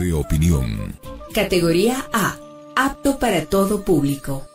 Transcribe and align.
de 0.00 0.12
opinión. 0.14 0.98
Categoría 1.34 2.06
A. 2.12 2.36
Apto 2.74 3.18
para 3.18 3.44
todo 3.44 3.84
público. 3.84 4.46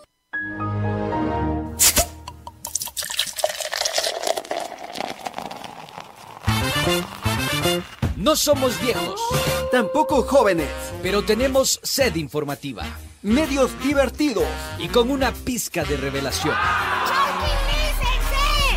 No 8.18 8.36
somos 8.36 8.80
viejos, 8.82 9.22
Tampoco 9.72 10.24
jóvenes. 10.24 10.70
pero 11.04 11.24
tenemos 11.24 11.80
sed 11.84 12.16
informativa 12.16 12.84
Medios 13.22 13.72
divertidos. 13.84 14.46
y 14.80 14.88
con 14.88 15.10
una 15.12 15.32
pizca 15.32 15.84
de 15.84 15.98
revelación. 15.98 16.56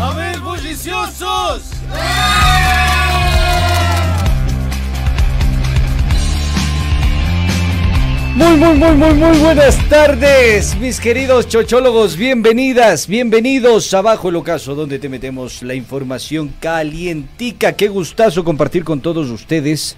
¡A 0.00 0.14
ver, 0.14 0.38
bulliciosos! 0.38 1.62
Muy, 8.36 8.56
muy, 8.56 8.74
muy, 8.74 8.94
muy, 8.94 9.14
muy 9.14 9.38
buenas 9.38 9.88
tardes, 9.88 10.78
mis 10.78 11.00
queridos 11.00 11.48
chochólogos. 11.48 12.16
Bienvenidas, 12.16 13.08
bienvenidos 13.08 13.92
a 13.92 14.00
Bajo 14.00 14.28
el 14.28 14.36
Ocaso, 14.36 14.76
donde 14.76 15.00
te 15.00 15.08
metemos 15.08 15.64
la 15.64 15.74
información 15.74 16.54
calientica. 16.60 17.72
Qué 17.72 17.88
gustazo 17.88 18.44
compartir 18.44 18.84
con 18.84 19.00
todos 19.00 19.28
ustedes, 19.30 19.96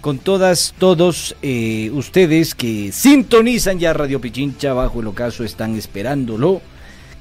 con 0.00 0.18
todas, 0.20 0.72
todos 0.78 1.34
eh, 1.42 1.90
ustedes 1.92 2.54
que 2.54 2.92
sintonizan 2.92 3.80
ya 3.80 3.92
Radio 3.92 4.20
Pichincha. 4.20 4.72
Bajo 4.72 5.00
el 5.00 5.08
Ocaso 5.08 5.42
están 5.42 5.74
esperándolo. 5.74 6.62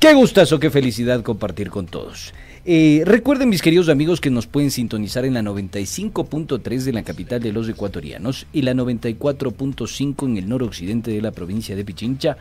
Qué 0.01 0.15
gustazo, 0.15 0.59
qué 0.59 0.71
felicidad 0.71 1.21
compartir 1.21 1.69
con 1.69 1.85
todos. 1.85 2.33
Eh, 2.65 3.03
recuerden, 3.05 3.49
mis 3.49 3.61
queridos 3.61 3.87
amigos, 3.87 4.19
que 4.19 4.31
nos 4.31 4.47
pueden 4.47 4.71
sintonizar 4.71 5.25
en 5.25 5.35
la 5.35 5.43
95.3 5.43 6.79
de 6.79 6.91
la 6.91 7.03
capital 7.03 7.39
de 7.39 7.51
los 7.53 7.69
ecuatorianos 7.69 8.47
y 8.51 8.63
la 8.63 8.73
94.5 8.73 10.25
en 10.25 10.37
el 10.37 10.49
noroccidente 10.49 11.11
de 11.11 11.21
la 11.21 11.29
provincia 11.29 11.75
de 11.75 11.85
Pichincha, 11.85 12.35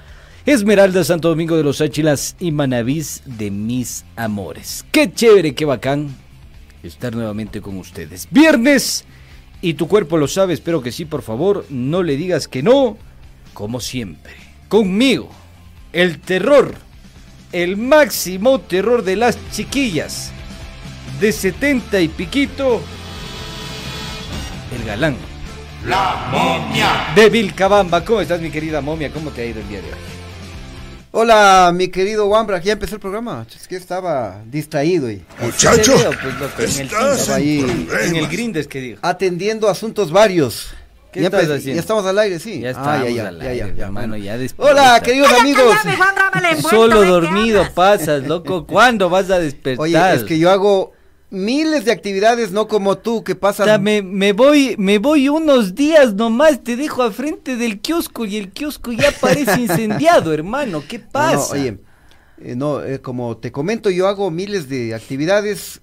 Esmeralda, 0.47 1.05
Santo 1.05 1.29
Domingo 1.29 1.55
de 1.55 1.63
los 1.63 1.83
Áchilas 1.83 2.35
y 2.41 2.51
Manavís 2.51 3.21
de 3.27 3.51
mis 3.51 4.07
amores. 4.17 4.87
Qué 4.91 5.13
chévere, 5.13 5.55
qué 5.55 5.67
bacán 5.67 6.17
estar 6.83 7.15
nuevamente 7.15 7.61
con 7.61 7.77
ustedes. 7.77 8.27
Viernes 8.31 9.05
y 9.61 9.75
tu 9.75 9.87
cuerpo 9.87 10.17
lo 10.17 10.29
sabe, 10.29 10.55
espero 10.55 10.81
que 10.81 10.93
sí, 10.93 11.05
por 11.05 11.21
favor, 11.21 11.67
no 11.69 12.03
le 12.03 12.17
digas 12.17 12.49
que 12.49 12.63
no, 12.63 12.97
como 13.53 13.81
siempre. 13.81 14.33
Conmigo, 14.71 15.29
el 15.93 16.21
terror 16.21 16.89
el 17.53 17.77
máximo 17.77 18.61
terror 18.61 19.03
de 19.03 19.17
las 19.17 19.39
chiquillas 19.51 20.31
de 21.21 21.33
70 21.33 22.01
y 22.01 22.09
piquito, 22.09 22.81
el 24.79 24.87
galán. 24.87 25.17
La 25.87 26.29
momia. 26.31 27.13
De 27.15 27.31
Vilcabamba. 27.31 28.05
¿Cómo 28.05 28.21
estás, 28.21 28.41
mi 28.41 28.51
querida 28.51 28.81
momia? 28.81 29.11
¿Cómo 29.11 29.31
te 29.31 29.43
ha 29.43 29.47
ido 29.47 29.61
el 29.61 29.69
día 29.69 29.81
de 29.81 29.89
hoy? 29.89 29.99
Hola, 31.13 31.73
mi 31.75 31.89
querido 31.89 32.27
Wambra, 32.27 32.61
ya 32.61 32.75
empezó 32.75 32.95
el 32.95 33.01
programa. 33.01 33.45
Es 33.55 33.67
que 33.67 33.77
estaba 33.77 34.43
distraído 34.47 35.11
y 35.11 35.23
Muchacho, 35.41 35.95
pues, 36.23 36.35
loco, 36.39 36.63
en 36.63 36.65
el 36.65 36.81
estás 36.87 37.21
estaba 37.21 37.37
ahí 37.39 37.61
en 37.61 37.89
En 38.09 38.17
el 38.17 38.29
grindes 38.29 38.69
que 38.69 38.81
digo. 38.81 38.99
atendiendo 39.03 39.69
asuntos 39.69 40.13
varios. 40.13 40.69
¿Qué 41.13 41.21
ya, 41.21 41.27
estás 41.27 41.45
empe- 41.45 41.57
haciendo? 41.57 41.75
ya 41.75 41.81
estamos 41.81 42.07
al 42.07 42.19
aire, 42.19 42.39
sí. 42.39 42.61
Ya 42.61 42.69
Ah, 42.69 42.71
estamos 42.73 43.09
ya, 43.09 43.11
ya, 43.11 43.29
al 43.29 43.41
aire, 43.41 43.57
ya, 43.57 43.75
ya, 43.75 43.85
hermano, 43.87 44.17
ya. 44.17 44.39
Hola, 44.59 45.01
queridos 45.03 45.33
amigos. 45.33 45.75
Solo 46.69 47.05
dormido 47.05 47.67
pasas, 47.75 48.27
loco. 48.27 48.67
¿Cuándo 48.69 49.09
vas 49.11 49.31
a 49.31 49.39
despertar? 49.39 49.83
Oye, 49.83 50.15
es 50.15 50.23
que 50.25 50.39
yo 50.39 50.51
hago 50.51 50.93
miles 51.31 51.85
de 51.85 51.93
actividades, 51.93 52.51
no 52.53 52.67
como 52.69 52.99
tú, 52.99 53.23
que 53.25 53.33
O 53.33 53.39
pasan. 53.39 53.67
sea, 53.67 53.79
me, 53.79 54.03
me 54.03 54.33
voy, 54.33 54.75
me 54.79 54.99
voy 54.99 55.29
unos 55.29 55.75
días 55.75 56.15
nomás, 56.15 56.63
te 56.63 56.77
dejo 56.77 57.03
al 57.03 57.13
frente 57.13 57.57
del 57.57 57.81
kiosco 57.81 58.25
y 58.27 58.37
el 58.37 58.51
kiosco 58.51 58.93
ya 58.93 59.11
parece 59.21 59.61
incendiado, 59.61 60.33
hermano. 60.33 60.83
¿Qué 60.89 60.99
No, 60.99 61.05
no, 61.05 61.11
pasa? 61.13 61.53
oye, 61.55 61.79
eh, 62.43 62.55
no, 62.57 62.83
eh, 62.83 63.01
como 63.01 63.37
te 63.37 63.53
comento, 63.53 63.91
yo 63.91 64.09
hago 64.09 64.31
miles 64.31 64.69
de 64.69 64.95
actividades, 64.95 65.81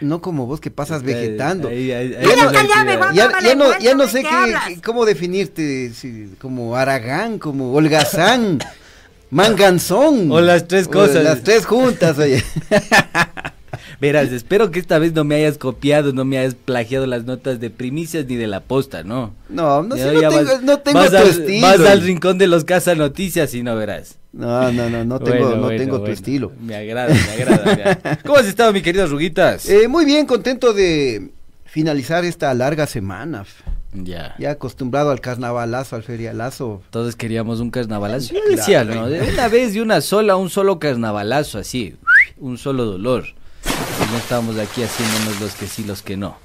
no 0.00 0.20
como 0.20 0.46
vos 0.46 0.60
que 0.60 0.70
pasas 0.70 1.02
vegetando. 1.02 1.68
Ahí- 1.68 1.90
ahí- 1.92 2.14
ahí 2.14 2.26
Ya 2.26 2.36
no. 2.46 3.12
Ya, 3.12 3.40
ya 3.42 3.54
no, 3.54 3.78
ya 3.78 3.94
no 3.94 4.08
sé 4.08 4.22
qué, 4.22 4.80
cómo 4.84 5.04
definirte, 5.04 5.90
si- 5.94 6.30
como 6.40 6.76
Aragán, 6.76 7.38
como 7.38 7.72
Holgazán, 7.72 8.58
Manganzón. 9.30 10.30
O 10.30 10.40
las 10.40 10.68
tres 10.68 10.86
O 10.86 10.90
cosas. 10.90 11.24
las 11.24 11.42
tres 11.42 11.66
juntas, 11.66 12.18
oye. 12.18 12.42
Verás, 14.00 14.32
espero 14.32 14.70
que 14.70 14.78
esta 14.80 14.98
vez 14.98 15.12
no 15.12 15.24
me 15.24 15.34
hayas 15.36 15.58
copiado, 15.58 16.12
no 16.12 16.24
me 16.24 16.38
hayas 16.38 16.54
plagiado 16.54 17.06
las 17.06 17.24
notas 17.24 17.60
de 17.60 17.70
primicias 17.70 18.26
ni 18.26 18.36
de 18.36 18.46
la 18.46 18.60
posta, 18.60 19.02
¿no? 19.02 19.34
No, 19.48 19.82
no, 19.82 19.96
Ya- 19.96 20.04
sé, 20.04 20.12
no 20.14 20.20
ya 20.20 20.28
tengo, 20.30 20.50
no 20.62 20.78
tengo 20.80 20.98
vas 20.98 21.10
tu 21.10 21.16
al, 21.16 21.28
estilo. 21.28 21.60
Vas 21.66 21.80
al 21.80 22.00
rincón 22.02 22.38
de 22.38 22.46
los 22.46 22.64
casa 22.64 22.94
noticias 22.94 23.54
y 23.54 23.62
no 23.62 23.76
verás. 23.76 24.18
No, 24.32 24.72
no, 24.72 24.90
no, 24.90 25.04
no 25.04 25.20
tengo, 25.20 25.38
Bueno, 25.38 25.56
no 25.56 25.62
bueno, 25.62 25.78
tengo 25.78 26.00
tu 26.02 26.10
estilo. 26.10 26.52
Me 26.60 26.74
agrada, 26.74 27.14
me 27.14 27.32
agrada. 27.42 27.64
me 27.64 27.70
agrada. 27.72 28.18
¿Cómo 28.24 28.36
has 28.36 28.46
estado, 28.46 28.72
mi 28.72 28.82
queridas 28.82 29.10
Ruguitas? 29.10 29.68
Eh, 29.68 29.86
muy 29.86 30.04
bien, 30.04 30.26
contento 30.26 30.72
de 30.72 31.30
finalizar 31.64 32.24
esta 32.24 32.52
larga 32.54 32.86
semana. 32.88 33.44
ya. 33.92 34.34
Ya 34.40 34.50
acostumbrado 34.50 35.10
al 35.12 35.20
carnavalazo, 35.20 35.94
al 35.96 36.02
ferialazo. 36.02 36.82
Todos 36.90 37.14
queríamos 37.14 37.60
un 37.60 37.70
carnavalazo. 37.70 38.34
Yo 38.34 38.40
Claro, 38.64 38.94
¿no? 38.94 39.08
De 39.08 39.20
una 39.22 39.46
vez, 39.48 39.72
de 39.74 39.82
una 39.82 40.00
sola, 40.00 40.34
un 40.36 40.50
solo 40.50 40.78
carnavalazo, 40.80 41.58
así. 41.58 41.94
Un 42.36 42.58
solo 42.58 42.84
dolor. 42.86 43.24
Y 43.66 44.10
no 44.12 44.18
estábamos 44.18 44.58
aquí 44.58 44.82
haciéndonos 44.82 45.40
los 45.40 45.54
que 45.54 45.66
sí, 45.66 45.84
los 45.84 46.02
que 46.02 46.16
no. 46.16 46.36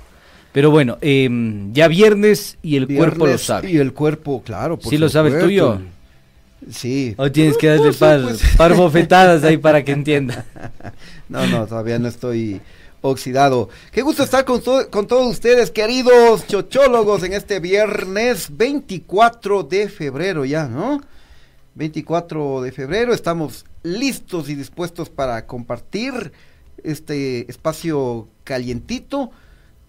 Pero 0.52 0.72
bueno, 0.72 0.98
em, 1.02 1.72
ya 1.74 1.88
viernes 1.88 2.58
y 2.64 2.76
el 2.78 2.88
cuerpo 2.88 3.28
lo 3.28 3.38
sabe. 3.38 3.70
Y 3.72 3.78
el 3.78 3.94
cuerpo, 3.94 4.42
claro. 4.44 4.78
por 4.80 4.90
¿Sí 4.90 4.98
lo 4.98 5.08
sabes 5.10 5.34
supuesto. 5.34 5.48
tuyo? 5.48 5.82
Sí. 6.72 7.14
O 7.18 7.32
tienes 7.32 7.58
que 7.58 7.68
Por 7.68 7.78
darle 7.78 7.94
par, 7.94 8.20
supuesto. 8.22 8.58
par 8.58 8.74
bofetadas 8.76 9.44
ahí 9.44 9.58
para 9.58 9.84
que 9.84 9.92
entienda. 9.92 10.46
No, 11.30 11.46
no, 11.46 11.68
todavía 11.68 12.00
no 12.00 12.08
estoy 12.08 12.60
oxidado. 13.02 13.70
Qué 13.92 14.02
gusto 14.02 14.24
estar 14.24 14.46
con, 14.46 14.64
to- 14.64 14.90
con 14.90 15.06
todos 15.06 15.28
ustedes, 15.30 15.70
queridos 15.70 16.48
chochólogos, 16.48 17.22
en 17.22 17.34
este 17.34 17.60
viernes 17.60 18.48
24 18.58 19.62
de 19.62 19.88
febrero 19.90 20.44
ya, 20.46 20.66
¿no? 20.68 21.02
24 21.76 22.62
de 22.64 22.72
febrero, 22.72 23.14
estamos 23.14 23.64
listos 23.84 24.50
y 24.50 24.56
dispuestos 24.56 25.10
para 25.12 25.46
compartir 25.46 26.32
este 26.84 27.50
espacio 27.50 28.28
calientito. 28.44 29.32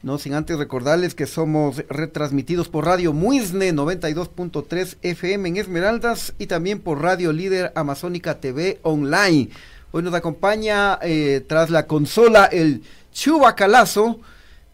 No 0.02 0.16
sin 0.16 0.32
antes 0.32 0.58
recordarles 0.58 1.14
que 1.14 1.26
somos 1.26 1.84
retransmitidos 1.90 2.68
por 2.68 2.86
Radio 2.86 3.12
Muisne 3.12 3.74
92.3 3.74 4.96
FM 5.02 5.48
en 5.50 5.56
Esmeraldas 5.58 6.32
y 6.38 6.46
también 6.46 6.80
por 6.80 7.02
Radio 7.02 7.32
Líder 7.32 7.70
Amazónica 7.74 8.40
TV 8.40 8.78
Online. 8.82 9.50
Hoy 9.92 10.02
nos 10.02 10.14
acompaña 10.14 10.98
eh, 11.02 11.44
tras 11.46 11.68
la 11.68 11.86
consola 11.86 12.46
el 12.46 12.82
Chubacalazo 13.12 14.20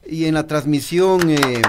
y 0.07 0.27
en 0.27 0.35
la 0.35 0.47
transmisión 0.47 1.29
eh, 1.31 1.63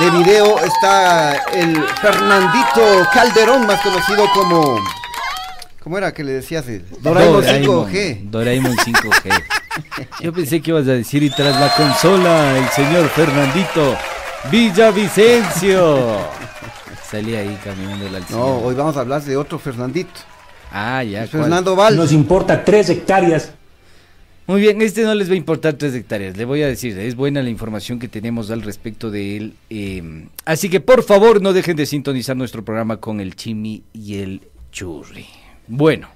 de 0.00 0.10
video 0.10 0.58
está 0.58 1.34
el 1.52 1.80
Fernandito 2.00 3.06
Calderón, 3.12 3.66
más 3.66 3.80
conocido 3.82 4.24
como... 4.34 5.01
¿Cómo 5.82 5.98
era 5.98 6.14
que 6.14 6.22
le 6.22 6.32
decías? 6.32 6.68
El 6.68 6.84
Doraemon 7.00 7.42
5G. 7.42 8.30
Doraemon 8.30 8.76
5G. 8.76 9.42
Yo 10.22 10.32
pensé 10.32 10.60
que 10.60 10.70
ibas 10.70 10.86
a 10.86 10.92
decir 10.92 11.22
y 11.24 11.30
tras 11.30 11.58
la 11.58 11.74
consola 11.74 12.56
el 12.56 12.68
señor 12.68 13.08
Fernandito 13.08 13.96
Villavicencio. 14.50 16.18
Salía 17.10 17.40
ahí 17.40 17.58
caminando 17.64 18.06
al 18.06 18.24
No, 18.30 18.58
hoy 18.58 18.74
vamos 18.74 18.96
a 18.96 19.00
hablar 19.00 19.22
de 19.22 19.36
otro 19.36 19.58
Fernandito. 19.58 20.12
Ah, 20.70 21.02
ya. 21.02 21.24
el 21.24 21.30
¿cuál? 21.30 21.42
Fernando 21.42 21.74
Val. 21.74 21.96
Nos 21.96 22.12
importa 22.12 22.64
tres 22.64 22.88
hectáreas. 22.88 23.52
Muy 24.46 24.60
bien, 24.60 24.80
este 24.82 25.02
no 25.02 25.14
les 25.14 25.28
va 25.28 25.34
a 25.34 25.36
importar 25.36 25.74
tres 25.74 25.94
hectáreas, 25.94 26.36
le 26.36 26.44
voy 26.44 26.62
a 26.62 26.66
decir, 26.66 26.98
es 26.98 27.14
buena 27.14 27.42
la 27.42 27.48
información 27.48 28.00
que 28.00 28.08
tenemos 28.08 28.50
al 28.50 28.62
respecto 28.62 29.08
de 29.10 29.36
él. 29.36 29.54
eh, 29.70 30.26
así 30.44 30.68
que 30.68 30.80
por 30.80 31.04
favor 31.04 31.40
no 31.40 31.52
dejen 31.52 31.76
de 31.76 31.86
sintonizar 31.86 32.36
nuestro 32.36 32.64
programa 32.64 32.96
con 32.96 33.20
el 33.20 33.36
Chimi 33.36 33.84
y 33.92 34.18
el 34.18 34.42
Churri. 34.72 35.26
Bueno, 35.74 36.08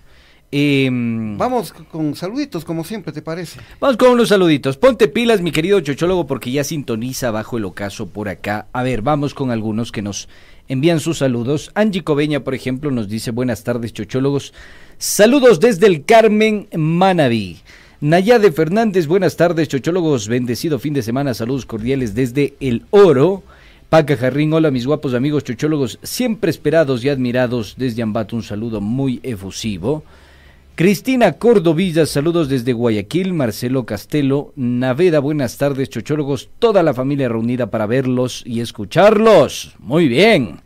Em, 0.52 1.36
Vamos 1.36 1.72
con 1.90 2.14
saluditos, 2.14 2.64
como 2.64 2.84
siempre, 2.84 3.12
¿te 3.12 3.20
parece? 3.20 3.58
Vamos 3.80 3.96
con 3.96 4.10
unos 4.10 4.28
saluditos. 4.28 4.76
Ponte 4.76 5.08
pilas, 5.08 5.40
mi 5.40 5.50
querido 5.50 5.80
chochólogo, 5.80 6.26
porque 6.26 6.52
ya 6.52 6.62
sintoniza 6.62 7.30
bajo 7.32 7.58
el 7.58 7.64
ocaso 7.64 8.06
por 8.06 8.28
acá. 8.28 8.68
A 8.72 8.82
ver, 8.82 9.02
vamos 9.02 9.34
con 9.34 9.50
algunos 9.50 9.90
que 9.90 10.02
nos 10.02 10.28
envían 10.68 11.00
sus 11.00 11.18
saludos. 11.18 11.72
Angie 11.74 12.04
Cobeña, 12.04 12.40
por 12.40 12.54
ejemplo, 12.54 12.90
nos 12.92 13.08
dice 13.08 13.32
buenas 13.32 13.64
tardes, 13.64 13.92
chochólogos. 13.92 14.54
Saludos 14.98 15.58
desde 15.58 15.88
el 15.88 16.04
Carmen 16.04 16.68
Manaví. 16.76 17.58
Nayade 18.00 18.52
Fernández, 18.52 19.08
buenas 19.08 19.36
tardes, 19.36 19.68
chochólogos. 19.68 20.28
Bendecido 20.28 20.78
fin 20.78 20.94
de 20.94 21.02
semana. 21.02 21.34
Saludos 21.34 21.66
cordiales 21.66 22.14
desde 22.14 22.54
El 22.60 22.84
Oro. 22.90 23.42
Paca 23.88 24.16
Jarrín, 24.16 24.52
hola 24.52 24.72
mis 24.72 24.84
guapos 24.84 25.14
amigos 25.14 25.44
chochólogos, 25.44 26.00
siempre 26.02 26.50
esperados 26.50 27.04
y 27.04 27.08
admirados 27.08 27.76
desde 27.78 28.02
Ambato. 28.02 28.34
Un 28.34 28.42
saludo 28.42 28.80
muy 28.80 29.20
efusivo. 29.22 30.02
Cristina 30.74 31.34
Cordovilla, 31.34 32.04
saludos 32.04 32.48
desde 32.48 32.72
Guayaquil, 32.72 33.32
Marcelo 33.32 33.86
Castelo, 33.86 34.52
Naveda, 34.56 35.20
buenas 35.20 35.56
tardes, 35.56 35.88
chochólogos, 35.88 36.50
toda 36.58 36.82
la 36.82 36.94
familia 36.94 37.28
reunida 37.28 37.70
para 37.70 37.86
verlos 37.86 38.42
y 38.44 38.60
escucharlos. 38.60 39.76
Muy 39.78 40.08
bien. 40.08 40.60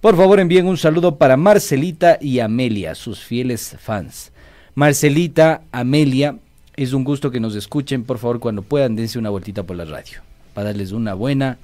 Por 0.00 0.16
favor, 0.16 0.40
envíen 0.40 0.66
un 0.66 0.78
saludo 0.78 1.16
para 1.16 1.36
Marcelita 1.36 2.16
y 2.18 2.40
Amelia, 2.40 2.94
sus 2.94 3.20
fieles 3.20 3.76
fans. 3.78 4.32
Marcelita, 4.74 5.62
Amelia, 5.70 6.38
es 6.76 6.94
un 6.94 7.04
gusto 7.04 7.30
que 7.30 7.40
nos 7.40 7.54
escuchen. 7.56 8.04
Por 8.04 8.16
favor, 8.16 8.40
cuando 8.40 8.62
puedan, 8.62 8.96
dense 8.96 9.18
una 9.18 9.28
vueltita 9.28 9.64
por 9.64 9.76
la 9.76 9.84
radio 9.84 10.22
para 10.54 10.68
darles 10.68 10.92
una 10.92 11.14
buena, 11.14 11.58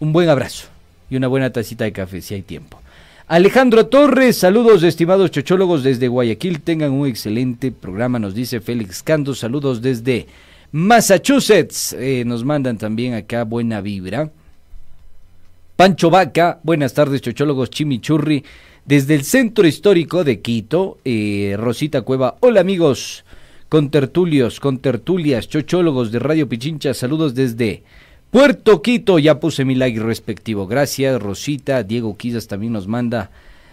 un 0.00 0.12
buen 0.12 0.28
abrazo 0.28 0.68
y 1.10 1.16
una 1.16 1.28
buena 1.28 1.50
tacita 1.50 1.84
de 1.84 1.92
café 1.92 2.20
si 2.20 2.34
hay 2.34 2.42
tiempo. 2.42 2.80
Alejandro 3.26 3.86
Torres, 3.86 4.38
saludos 4.38 4.82
estimados 4.82 5.30
chochólogos 5.30 5.82
desde 5.82 6.08
Guayaquil, 6.08 6.62
tengan 6.62 6.92
un 6.92 7.06
excelente 7.06 7.70
programa, 7.72 8.18
nos 8.18 8.34
dice 8.34 8.60
Félix 8.60 9.02
Cando, 9.02 9.34
saludos 9.34 9.82
desde 9.82 10.26
Massachusetts, 10.72 11.92
eh, 11.92 12.24
nos 12.24 12.42
mandan 12.44 12.78
también 12.78 13.14
acá 13.14 13.44
buena 13.44 13.82
vibra. 13.82 14.30
Pancho 15.76 16.08
Vaca, 16.08 16.58
buenas 16.62 16.94
tardes 16.94 17.20
chochólogos 17.20 17.68
Chimichurri, 17.68 18.44
desde 18.86 19.14
el 19.14 19.24
centro 19.24 19.66
histórico 19.66 20.24
de 20.24 20.40
Quito, 20.40 20.96
eh, 21.04 21.54
Rosita 21.58 22.00
Cueva, 22.02 22.36
hola 22.40 22.60
amigos, 22.60 23.24
con 23.68 23.90
tertulios, 23.90 24.58
con 24.58 24.78
tertulias, 24.78 25.48
chochólogos 25.48 26.10
de 26.10 26.18
Radio 26.18 26.48
Pichincha, 26.48 26.94
saludos 26.94 27.34
desde 27.34 27.82
Puerto 28.30 28.82
Quito, 28.82 29.18
ya 29.18 29.40
puse 29.40 29.64
mi 29.64 29.74
like 29.74 29.98
respectivo. 30.00 30.66
Gracias, 30.66 31.20
Rosita. 31.20 31.82
Diego 31.82 32.16
Quizas 32.16 32.46
también 32.46 32.72
nos 32.72 32.86
manda 32.86 33.30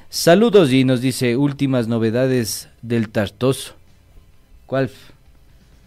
saludos 0.09 0.71
y 0.71 0.85
nos 0.85 1.01
dice 1.01 1.35
últimas 1.35 1.88
novedades 1.88 2.69
del 2.81 3.09
tartoso. 3.09 3.74
¿Cuál? 4.65 4.89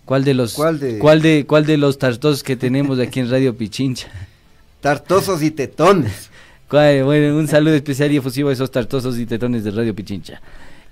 ¿Cuál 0.05 0.25
de 0.25 0.35
los 0.35 0.55
¿Cuál 0.55 0.79
de- 0.81 0.99
cuál 0.99 1.23
de 1.23 1.45
cuál 1.47 1.67
de 1.67 1.77
los 1.79 1.99
tartosos 1.99 2.43
que 2.43 2.57
tenemos 2.57 2.99
aquí 2.99 3.21
en 3.21 3.31
Radio 3.31 3.57
Pichincha? 3.57 4.09
Tartosos 4.81 5.43
y 5.43 5.51
tetones. 5.51 6.31
Bueno, 6.71 7.39
un 7.39 7.49
saludo 7.49 7.73
especial 7.75 8.13
y 8.13 8.19
efusivo 8.19 8.51
a 8.51 8.53
esos 8.53 8.71
tartosos 8.71 9.19
y 9.19 9.25
tetones 9.25 9.65
de 9.65 9.71
Radio 9.71 9.95
Pichincha. 9.95 10.43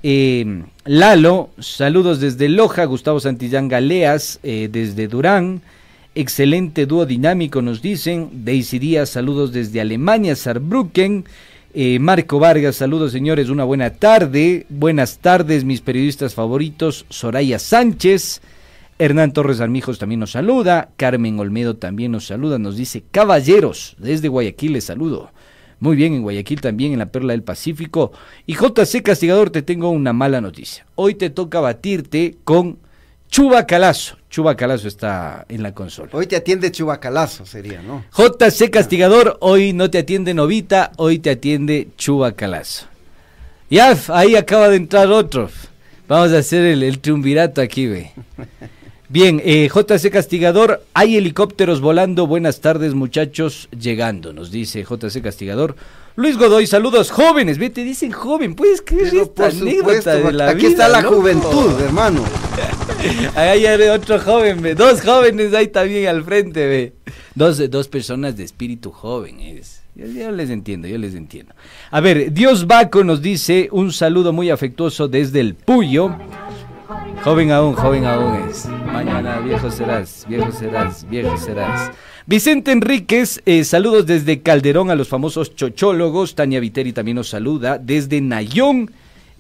Eh, 0.03 0.63
Lalo, 0.87 1.51
saludos 1.59 2.19
desde 2.19 2.49
Loja, 2.49 2.87
Gustavo 2.87 3.21
Santillán 3.21 3.69
Galeas, 3.69 4.41
eh, 4.43 4.71
desde 4.73 5.07
Durán. 5.07 5.61
Excelente 6.19 6.87
dúo 6.87 7.05
dinámico, 7.05 7.61
nos 7.61 7.83
dicen. 7.83 8.31
Daisy 8.43 8.79
Díaz, 8.79 9.11
saludos 9.11 9.53
desde 9.53 9.83
Alemania, 9.83 10.35
Saarbrücken. 10.35 11.27
Eh, 11.75 11.99
Marco 11.99 12.39
Vargas, 12.39 12.77
saludos 12.77 13.13
señores, 13.13 13.51
una 13.51 13.65
buena 13.65 13.91
tarde. 13.91 14.65
Buenas 14.71 15.19
tardes, 15.19 15.65
mis 15.65 15.83
periodistas 15.83 16.35
favoritos. 16.35 17.05
Soraya 17.11 17.59
Sánchez. 17.59 18.41
Hernán 18.99 19.35
Torres 19.35 19.61
Armijos 19.61 19.99
también 19.99 20.21
nos 20.21 20.31
saluda. 20.31 20.89
Carmen 20.97 21.39
Olmedo 21.39 21.77
también 21.77 22.13
nos 22.13 22.25
saluda. 22.25 22.59
Nos 22.59 22.79
dice, 22.79 23.05
caballeros, 23.11 23.95
desde 23.99 24.29
Guayaquil 24.29 24.73
les 24.73 24.85
saludo. 24.85 25.33
Muy 25.81 25.97
bien, 25.97 26.15
en 26.15 26.23
Guayaquil 26.23 26.63
también, 26.63 26.95
en 26.95 27.01
la 27.01 27.13
Perla 27.13 27.35
del 27.35 27.43
Pacífico. 27.43 28.13
Y 28.47 28.55
JC 28.55 29.03
Castigador, 29.03 29.51
te 29.51 29.61
tengo 29.61 29.91
una 29.91 30.15
mala 30.15 30.41
noticia. 30.41 30.87
Hoy 30.95 31.15
te 31.15 31.29
toca 31.29 31.61
batirte 31.61 32.39
con 32.45 32.79
Chuba 33.31 33.67
Calazo. 33.67 34.17
Chuba 34.31 34.57
Calazo 34.57 34.89
está 34.89 35.47
en 35.49 35.63
la 35.63 35.73
consola. 35.73 36.11
Hoy 36.13 36.27
te 36.27 36.37
atiende 36.37 36.71
Chubacalazo, 36.71 37.47
sería, 37.47 37.81
¿no? 37.83 38.05
JC 38.17 38.71
Castigador, 38.71 39.39
hoy 39.41 39.73
no 39.73 39.91
te 39.91 39.99
atiende 39.99 40.35
Novita, 40.35 40.93
hoy 40.97 41.19
te 41.19 41.31
atiende 41.31 41.89
Chuba 41.97 42.33
Calazo. 42.33 42.87
Ya, 43.71 43.97
ahí 44.09 44.37
acaba 44.37 44.69
de 44.69 44.77
entrar 44.77 45.11
otro. 45.11 45.51
Vamos 46.07 46.33
a 46.33 46.39
hacer 46.39 46.65
el, 46.65 46.83
el 46.83 46.99
triunvirato 47.01 47.61
aquí, 47.61 47.87
ve. 47.87 48.13
Bien, 49.09 49.41
eh, 49.45 49.69
JC 49.73 50.11
Castigador, 50.11 50.85
hay 50.93 51.17
helicópteros 51.17 51.81
volando. 51.81 52.27
Buenas 52.27 52.61
tardes, 52.61 52.95
muchachos, 52.95 53.69
llegando, 53.71 54.33
nos 54.33 54.51
dice 54.51 54.85
JC 54.85 55.23
Castigador. 55.23 55.77
Luis 56.17 56.39
Godoy, 56.39 56.67
saludos 56.67 57.11
jóvenes, 57.11 57.59
ve, 57.59 57.69
te 57.69 57.85
dicen 57.85 58.11
joven, 58.11 58.55
puedes 58.55 58.81
creer 58.81 59.11
Pero 59.11 59.23
esta 59.25 59.51
supuesto, 59.51 60.11
de 60.11 60.33
la 60.33 60.49
aquí 60.49 60.61
vida, 60.61 60.69
está 60.71 60.89
la 60.89 61.03
loco? 61.03 61.17
juventud, 61.17 61.81
hermano. 61.85 62.25
Ahí 63.35 63.67
hay 63.67 63.89
otro 63.89 64.19
joven, 64.19 64.63
ve. 64.63 64.75
Dos 64.75 65.03
jóvenes 65.03 65.53
ahí 65.53 65.69
también 65.69 66.09
al 66.09 66.25
frente, 66.25 66.67
ve. 66.67 66.95
Dos, 67.35 67.71
dos 67.71 67.89
personas 67.89 68.35
de 68.35 68.45
espíritu 68.45 68.91
joven. 68.91 69.41
Es. 69.41 69.83
Yo, 69.95 70.07
yo 70.07 70.31
les 70.31 70.49
entiendo, 70.49 70.89
yo 70.89 70.97
les 70.97 71.15
entiendo. 71.15 71.55
A 71.91 72.01
ver, 72.01 72.33
Dios 72.33 72.67
Baco 72.67 73.05
nos 73.05 73.21
dice 73.21 73.69
un 73.71 73.93
saludo 73.93 74.33
muy 74.33 74.49
afectuoso 74.49 75.09
desde 75.09 75.41
el 75.41 75.55
Puyo. 75.55 76.17
Joven 77.25 77.51
aún, 77.51 77.75
joven 77.75 78.07
aún 78.07 78.49
es. 78.49 78.67
Mañana 78.91 79.41
viejo 79.41 79.71
serás, 79.71 80.25
viejo 80.29 80.51
serás, 80.53 81.07
viejo 81.11 81.37
serás. 81.37 81.91
Vicente 82.29 82.73
Enríquez, 82.73 83.41
eh, 83.47 83.63
saludos 83.63 84.05
desde 84.05 84.41
Calderón 84.41 84.91
a 84.91 84.97
los 84.97 85.07
famosos 85.07 85.55
chochólogos. 85.55 86.35
Tania 86.35 86.59
Viteri 86.59 86.93
también 86.93 87.15
nos 87.15 87.29
saluda 87.29 87.79
desde 87.79 88.21
Nayón. 88.21 88.91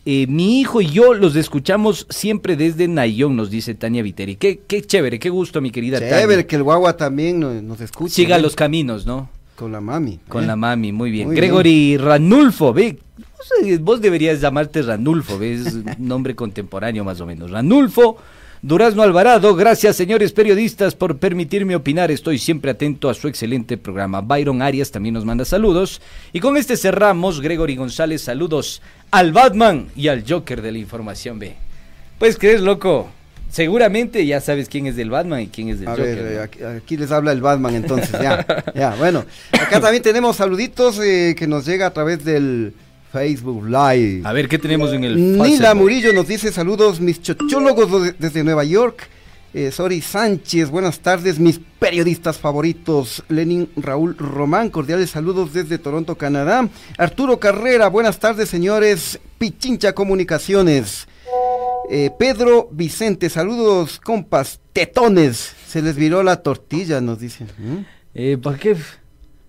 Eh, 0.04 0.28
mi 0.28 0.60
hijo 0.60 0.80
y 0.80 0.86
yo 0.86 1.12
los 1.12 1.34
escuchamos 1.34 2.06
siempre 2.10 2.54
desde 2.54 2.86
Nayón, 2.86 3.34
nos 3.34 3.50
dice 3.50 3.74
Tania 3.74 4.04
Viteri. 4.04 4.36
Qué, 4.36 4.60
qué 4.68 4.82
chévere, 4.82 5.18
qué 5.18 5.30
gusto, 5.30 5.60
mi 5.60 5.72
querida 5.72 5.98
Chévere, 5.98 6.26
Tania. 6.28 6.46
que 6.46 6.54
el 6.54 6.62
guagua 6.62 6.96
también 6.96 7.40
nos, 7.40 7.60
nos 7.60 7.80
escucha. 7.80 8.14
Siga 8.14 8.36
¿eh? 8.36 8.40
los 8.40 8.54
caminos, 8.54 9.04
¿no? 9.04 9.28
Con 9.56 9.72
la 9.72 9.80
mami. 9.80 10.20
Con 10.28 10.44
¿eh? 10.44 10.46
la 10.46 10.54
mami, 10.54 10.92
muy 10.92 11.10
bien. 11.10 11.26
Muy 11.26 11.34
Gregory 11.34 11.96
Ranulfo, 11.96 12.72
ve. 12.72 13.00
vos, 13.18 13.80
Vos 13.80 14.00
deberías 14.00 14.40
llamarte 14.40 14.82
Ranulfo, 14.82 15.40
ve, 15.40 15.54
es 15.54 15.74
un 15.74 15.86
nombre 15.98 16.36
contemporáneo 16.36 17.02
más 17.02 17.20
o 17.20 17.26
menos. 17.26 17.50
Ranulfo 17.50 18.16
Durazno 18.66 19.04
Alvarado, 19.04 19.54
gracias 19.54 19.94
señores 19.94 20.32
periodistas 20.32 20.96
por 20.96 21.18
permitirme 21.18 21.76
opinar. 21.76 22.10
Estoy 22.10 22.36
siempre 22.36 22.72
atento 22.72 23.08
a 23.08 23.14
su 23.14 23.28
excelente 23.28 23.76
programa. 23.76 24.22
Byron 24.22 24.60
Arias 24.60 24.90
también 24.90 25.14
nos 25.14 25.24
manda 25.24 25.44
saludos. 25.44 26.02
Y 26.32 26.40
con 26.40 26.56
este 26.56 26.76
cerramos. 26.76 27.40
Gregory 27.40 27.76
González, 27.76 28.22
saludos 28.22 28.82
al 29.12 29.30
Batman 29.30 29.86
y 29.94 30.08
al 30.08 30.24
Joker 30.28 30.62
de 30.62 30.72
la 30.72 30.78
información, 30.78 31.38
ve. 31.38 31.54
Pues 32.18 32.38
crees, 32.38 32.60
loco. 32.60 33.08
Seguramente 33.50 34.26
ya 34.26 34.40
sabes 34.40 34.68
quién 34.68 34.88
es 34.88 34.96
del 34.96 35.10
Batman 35.10 35.42
y 35.42 35.46
quién 35.46 35.68
es 35.68 35.78
del 35.78 35.86
A 35.86 35.92
Joker. 35.92 36.24
ver, 36.24 36.36
¿no? 36.36 36.42
aquí, 36.42 36.64
aquí 36.64 36.96
les 36.96 37.12
habla 37.12 37.30
el 37.30 37.40
Batman 37.40 37.76
entonces, 37.76 38.10
ya, 38.20 38.44
ya, 38.74 38.96
bueno. 38.96 39.24
Acá 39.52 39.80
también 39.80 40.02
tenemos 40.02 40.34
saluditos 40.34 40.98
eh, 40.98 41.36
que 41.38 41.46
nos 41.46 41.66
llega 41.66 41.86
a 41.86 41.92
través 41.92 42.24
del 42.24 42.74
Facebook 43.20 43.64
Live. 43.66 44.22
A 44.24 44.32
ver, 44.32 44.46
¿qué 44.48 44.58
tenemos 44.58 44.92
en 44.92 45.04
el 45.04 45.16
Nila 45.16 45.44
Facebook? 45.44 45.74
Murillo 45.76 46.12
nos 46.12 46.28
dice 46.28 46.52
saludos, 46.52 47.00
mis 47.00 47.22
chochólogos 47.22 48.02
de- 48.02 48.12
desde 48.18 48.44
Nueva 48.44 48.64
York. 48.64 49.08
Eh, 49.54 49.70
Sori 49.70 50.02
Sánchez, 50.02 50.68
buenas 50.68 50.98
tardes, 51.00 51.38
mis 51.38 51.58
periodistas 51.78 52.36
favoritos. 52.36 53.24
Lenin 53.30 53.70
Raúl 53.76 54.14
Román, 54.18 54.68
cordiales 54.68 55.08
saludos 55.10 55.54
desde 55.54 55.78
Toronto, 55.78 56.16
Canadá. 56.16 56.68
Arturo 56.98 57.38
Carrera, 57.40 57.88
buenas 57.88 58.18
tardes, 58.18 58.50
señores. 58.50 59.18
Pichincha 59.38 59.94
Comunicaciones. 59.94 61.08
Eh, 61.90 62.10
Pedro 62.18 62.68
Vicente, 62.70 63.30
saludos, 63.30 63.98
compas, 63.98 64.60
tetones. 64.74 65.52
Se 65.66 65.80
les 65.80 65.96
viró 65.96 66.22
la 66.22 66.42
tortilla, 66.42 67.00
nos 67.00 67.18
dicen. 67.20 67.46
¿Mm? 67.56 67.76
Eh, 68.14 68.36
¿Para 68.42 68.58
qué? 68.58 68.76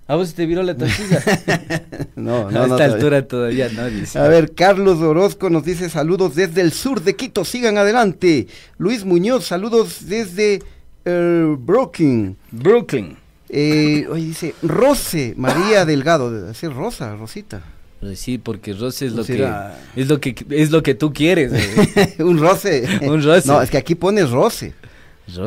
¿A 0.10 0.16
vos 0.16 0.34
te 0.34 0.46
viró 0.46 0.64
la 0.64 0.76
tortilla? 0.76 1.22
No, 2.16 2.48
a 2.48 2.52
no, 2.52 2.64
esta 2.64 2.68
no. 2.68 2.68
todavía. 2.68 2.86
altura 2.96 3.28
todavía 3.28 3.70
no, 3.70 3.86
dice. 3.90 4.18
A 4.20 4.28
ver, 4.28 4.54
Carlos 4.56 5.00
Orozco 5.02 5.50
nos 5.50 5.64
dice 5.64 5.90
saludos 5.90 6.34
desde 6.36 6.62
el 6.62 6.72
sur 6.72 7.02
de 7.04 7.16
Quito, 7.16 7.46
sigan 7.46 7.78
adelante. 7.78 8.48
Luis 8.78 9.06
Muñoz, 9.06 9.46
saludos 9.46 10.08
desde 10.08 10.62
eh, 11.06 11.56
Brooklyn. 11.60 12.36
Brooklyn. 12.52 13.18
Eh, 13.50 14.08
oye, 14.10 14.26
dice 14.26 14.56
Rose 14.64 15.34
María 15.38 15.86
Delgado, 15.86 16.32
debe 16.32 16.54
ser 16.54 16.74
Rosa, 16.74 17.16
Rosita. 17.16 17.62
Pues 18.00 18.20
sí, 18.20 18.38
porque 18.38 18.74
roce 18.74 19.08
es 19.08 19.14
lo 19.14 19.24
será- 19.24 19.76
que 19.96 20.02
es 20.02 20.08
lo 20.08 20.20
que 20.20 20.36
es 20.52 20.70
lo 20.72 20.84
que 20.84 20.94
tú 20.96 21.14
quieres. 21.14 21.52
Un 22.20 22.38
roce. 22.40 22.84
Un 23.02 23.24
roce. 23.24 23.48
No, 23.48 23.62
es 23.62 23.70
que 23.70 23.78
aquí 23.78 23.96
pone 23.96 24.24
Roce. 24.26 24.74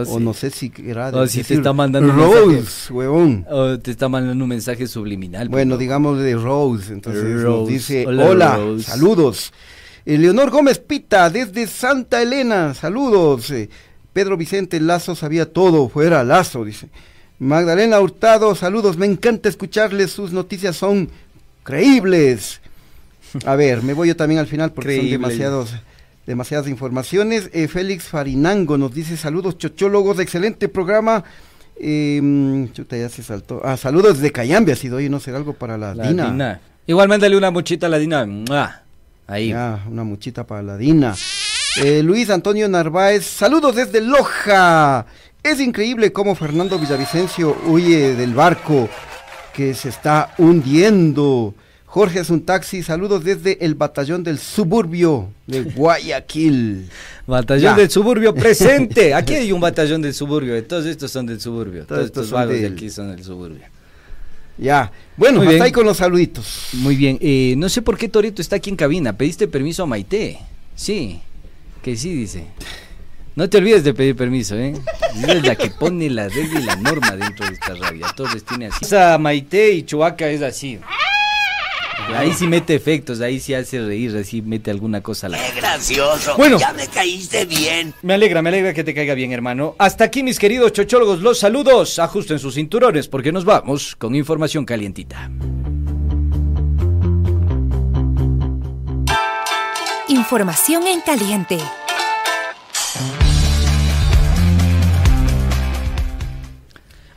O 0.09 0.21
no 0.21 0.35
sé 0.35 0.51
si 0.51 0.71
era. 0.85 1.09
O 1.09 1.23
de 1.23 1.29
si 1.29 1.43
te 1.43 1.55
está 1.55 1.73
mandando 1.73 2.13
un 2.13 2.17
Rose, 2.19 2.93
huevón. 2.93 3.47
O 3.51 3.79
te 3.79 3.91
está 3.91 4.09
mandando 4.11 4.45
un 4.45 4.49
mensaje 4.51 4.87
subliminal. 4.87 5.49
Bueno, 5.49 5.71
pues, 5.77 5.81
digamos 5.81 6.19
de 6.19 6.35
Rose, 6.35 6.93
entonces 6.93 7.25
nos 7.25 7.43
Rose. 7.43 7.73
dice, 7.73 8.07
Hola, 8.07 8.27
hola, 8.27 8.57
Rose". 8.57 8.85
saludos. 8.85 9.53
Leonor 10.05 10.51
Gómez 10.51 10.79
Pita, 10.81 11.31
desde 11.31 11.67
Santa 11.67 12.21
Elena, 12.21 12.75
saludos. 12.75 13.51
Eh, 13.51 13.71
Pedro 14.13 14.37
Vicente 14.37 14.81
Lazo 14.81 15.15
sabía 15.15 15.51
todo, 15.51 15.89
fuera 15.89 16.25
Lazo, 16.25 16.65
dice. 16.65 16.89
Magdalena 17.39 18.01
Hurtado, 18.01 18.55
saludos, 18.55 18.99
me 18.99 19.07
encanta 19.07 19.49
escucharles, 19.49 20.11
sus 20.11 20.33
noticias 20.33 20.77
son 20.77 21.09
creíbles. 21.63 22.61
A 23.47 23.55
ver, 23.57 23.83
me 23.83 23.95
voy 23.95 24.09
yo 24.09 24.17
también 24.17 24.41
al 24.41 24.47
final 24.47 24.73
porque 24.73 24.89
Creíble. 24.97 25.13
son 25.13 25.23
demasiados, 25.23 25.71
demasiadas 26.27 26.69
informaciones. 26.69 27.51
Eh, 27.53 27.69
Félix 27.69 28.05
Farinango 28.05 28.79
nos 28.79 28.95
dice 28.95 29.17
saludos 29.17 29.59
chochólogos, 29.59 30.19
excelente 30.19 30.69
programa. 30.69 31.25
Eh, 31.77 32.69
chuta, 32.73 32.97
ya 32.97 33.09
se 33.09 33.23
saltó. 33.23 33.63
Ah, 33.65 33.77
saludos 33.77 34.19
de 34.21 34.33
Cayambe, 34.33 34.73
ha 34.73 34.77
sido 34.77 34.99
hoy, 34.99 35.09
no 35.09 35.21
será 35.21 35.39
algo 35.39 35.55
para 35.55 35.79
la, 35.79 35.95
La 35.95 36.09
Dina. 36.09 36.31
Dina. 36.31 36.61
Igual 36.87 37.09
mándale 37.09 37.37
una 37.37 37.51
mochita 37.51 37.87
a 37.87 37.89
la 37.89 37.99
Dina. 37.99 38.27
¡Mua! 38.27 38.83
Ahí. 39.27 39.51
Ya, 39.51 39.85
una 39.89 40.05
muchita 40.05 40.47
para 40.47 40.63
la 40.63 40.77
Dina. 40.77 41.15
Eh, 41.77 42.03
Luis 42.03 42.31
Antonio 42.31 42.69
Narváez, 42.69 43.25
saludos 43.25 43.77
desde 43.77 44.01
Loja. 44.01 45.07
Es 45.43 45.61
increíble 45.61 46.13
cómo 46.13 46.35
Fernando 46.35 46.79
Villavicencio 46.79 47.57
huye 47.67 48.15
del 48.17 48.35
barco 48.35 48.89
que 49.55 49.73
se 49.73 49.89
está 49.89 50.35
hundiendo. 50.37 51.55
Jorge 51.91 52.21
es 52.21 52.31
un 52.31 52.43
taxi, 52.47 52.85
saludos 52.85 53.25
desde 53.25 53.65
el 53.65 53.75
batallón 53.75 54.23
del 54.23 54.39
suburbio 54.39 55.29
de 55.49 55.63
Guayaquil. 55.77 56.89
Batallón 57.27 57.63
Ya. 57.63 57.75
del 57.75 57.91
suburbio 57.91 58.33
presente. 58.33 59.13
Aquí 59.15 59.35
hay 59.35 59.51
un 59.51 59.61
batallón 59.61 60.01
del 60.01 60.15
suburbio. 60.15 60.63
Todos 60.65 60.87
estos 60.87 61.11
son 61.11 61.27
del 61.27 61.41
suburbio. 61.41 61.85
Todos, 61.85 61.89
Todos 61.89 62.07
estos 62.07 62.31
vagos 62.31 62.55
de 62.61 62.67
aquí 62.69 62.91
son 62.91 63.11
del 63.15 63.25
suburbio. 63.25 63.65
Ya, 64.57 64.93
bueno, 65.17 65.39
Muy 65.39 65.47
hasta 65.47 65.55
bien. 65.55 65.63
ahí 65.65 65.73
con 65.73 65.85
los 65.87 65.97
saluditos. 65.97 66.69
Muy 66.75 66.95
bien. 66.95 67.19
eh, 67.21 67.55
no 67.57 67.69
sé 67.69 67.83
por 67.83 67.97
qué 67.99 68.09
Torito 68.09 68.41
está 68.41 68.57
aquí 68.57 68.71
en 68.71 68.77
cabina. 68.77 69.13
¿Pediste 69.17 69.49
permiso 69.49 69.83
a 69.83 69.87
Maite? 69.87 70.39
Sí. 70.77 71.21
Que 71.83 71.97
sí, 71.97 72.15
dice. 72.15 72.45
No 73.35 73.49
te 73.49 73.59
olvides 73.59 73.83
de 73.85 73.95
pedir 73.95 74.15
permiso, 74.15 74.55
¿eh? 74.57 74.75
Ella 75.17 75.33
es 75.33 75.43
la 75.45 75.57
que 75.57 75.71
pone 75.71 76.09
la 76.11 76.29
regla 76.29 76.61
y 76.61 76.65
la 76.65 76.77
norma 76.77 77.17
dentro 77.17 77.47
de 77.47 77.55
esta 77.55 77.75
radio. 77.75 78.07
Torres 78.15 78.45
tiene 78.45 78.67
así. 78.67 78.85
Esa 78.85 79.17
Maite 79.19 79.73
y 79.73 79.83
Chuaca 79.85 80.29
es 80.29 80.43
así. 80.43 80.79
Ahí 82.17 82.33
sí 82.35 82.47
mete 82.47 82.75
efectos, 82.75 83.21
ahí 83.21 83.41
sí 83.41 83.55
hace 83.55 83.81
reír, 83.81 84.15
así 84.17 84.43
mete 84.43 84.71
alguna 84.71 85.01
cosa 85.01 85.27
a 85.29 85.31
la... 85.31 85.39
¡Qué 85.39 85.53
gracioso! 85.61 86.37
Bueno. 86.37 86.59
Ya 86.59 86.73
me 86.73 86.87
caíste 86.89 87.45
bien. 87.47 87.95
Me 88.03 88.15
alegra, 88.15 88.43
me 88.43 88.49
alegra 88.51 88.75
que 88.75 88.85
te 88.85 88.95
caiga 88.95 89.15
bien, 89.15 89.33
hermano. 89.33 89.75
Hasta 89.79 90.05
aquí, 90.05 90.23
mis 90.23 90.39
queridos 90.39 90.73
chochólogos, 90.73 91.21
los 91.21 91.39
saludos. 91.39 91.99
Ajusten 91.99 92.39
sus 92.39 92.55
cinturones 92.55 93.09
porque 93.09 93.33
nos 93.33 93.45
vamos 93.45 93.97
con 93.97 94.15
información 94.15 94.65
calientita. 94.67 95.31
Información 100.09 100.87
en 100.89 101.01
caliente. 101.01 101.59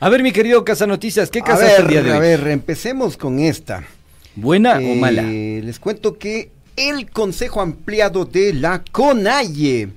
A 0.00 0.08
ver, 0.08 0.22
mi 0.22 0.32
querido 0.32 0.64
Casa 0.64 0.86
Noticias, 0.86 1.30
¿qué 1.30 1.40
A 1.40 1.44
casa 1.44 1.76
el 1.76 1.86
día 1.88 2.02
de 2.02 2.12
a 2.12 2.14
hoy? 2.14 2.20
ver, 2.20 2.46
empecemos 2.48 3.16
con 3.16 3.38
esta. 3.38 3.84
¿Buena 4.36 4.76
o 4.76 4.80
Eh, 4.80 4.96
mala? 4.96 5.22
Les 5.22 5.78
cuento 5.78 6.18
que 6.18 6.50
el 6.76 7.10
Consejo 7.10 7.60
Ampliado 7.60 8.24
de 8.24 8.52
la 8.52 8.82
CONAIE 8.90 9.88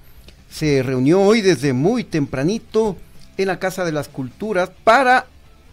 se 0.50 0.84
reunió 0.84 1.22
hoy 1.22 1.42
desde 1.42 1.74
muy 1.74 2.04
tempranito 2.04 2.98
en 3.38 3.48
la 3.48 3.60
Casa 3.60 3.84
de 3.84 3.92
las 3.92 4.08
Culturas 4.08 4.70
para 4.84 5.26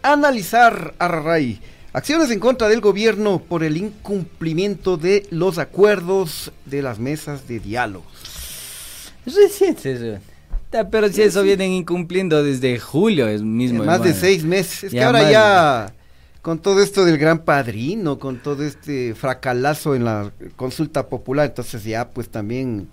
analizar 0.02 0.94
a 0.98 1.08
Raray 1.08 1.60
acciones 1.92 2.30
en 2.30 2.40
contra 2.40 2.68
del 2.68 2.80
gobierno 2.80 3.38
por 3.38 3.62
el 3.64 3.76
incumplimiento 3.76 4.96
de 4.96 5.26
los 5.30 5.58
acuerdos 5.58 6.52
de 6.66 6.82
las 6.82 6.98
mesas 6.98 7.46
de 7.46 7.60
diálogo. 7.60 8.04
Pero 10.90 11.08
si 11.08 11.22
eso 11.22 11.42
vienen 11.44 11.70
incumpliendo 11.70 12.42
desde 12.42 12.78
julio, 12.80 13.28
es 13.28 13.42
mismo. 13.42 13.84
más 13.84 14.02
de 14.02 14.12
seis 14.12 14.44
meses. 14.44 14.84
Es 14.84 14.90
que 14.90 15.02
ahora 15.02 15.30
ya, 15.30 15.94
con 16.44 16.58
todo 16.58 16.82
esto 16.82 17.06
del 17.06 17.16
gran 17.16 17.38
padrino, 17.38 18.18
con 18.18 18.36
todo 18.36 18.64
este 18.64 19.14
fracalazo 19.14 19.94
en 19.94 20.04
la 20.04 20.30
consulta 20.56 21.06
popular, 21.06 21.46
entonces 21.46 21.84
ya 21.84 22.06
pues 22.10 22.28
también, 22.28 22.86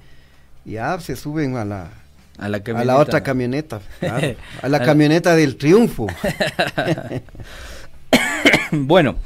ya 0.64 0.98
se 1.02 1.18
suben 1.18 1.58
a 1.58 1.66
la, 1.66 1.90
A 2.38 2.48
la, 2.48 2.62
a 2.64 2.86
la 2.86 2.96
otra 2.96 3.22
camioneta, 3.24 3.82
claro, 4.00 4.36
a 4.62 4.70
la 4.70 4.78
A 4.78 4.80
la- 4.80 4.86
camioneta 4.86 5.36
del 5.36 5.58
triunfo. 5.58 6.08
Bueno, 8.72 9.18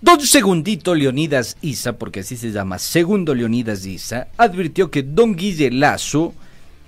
don 0.00 0.20
Segundito 0.20 0.94
Leonidas 0.94 1.56
Isa, 1.60 1.94
porque 1.94 2.20
así 2.20 2.36
se 2.36 2.52
llama, 2.52 2.78
Segundo 2.78 3.34
Leonidas 3.34 3.84
Isa, 3.84 4.28
advirtió 4.36 4.92
que 4.92 5.02
don 5.02 5.34
Guille 5.34 5.72
Lazo 5.72 6.32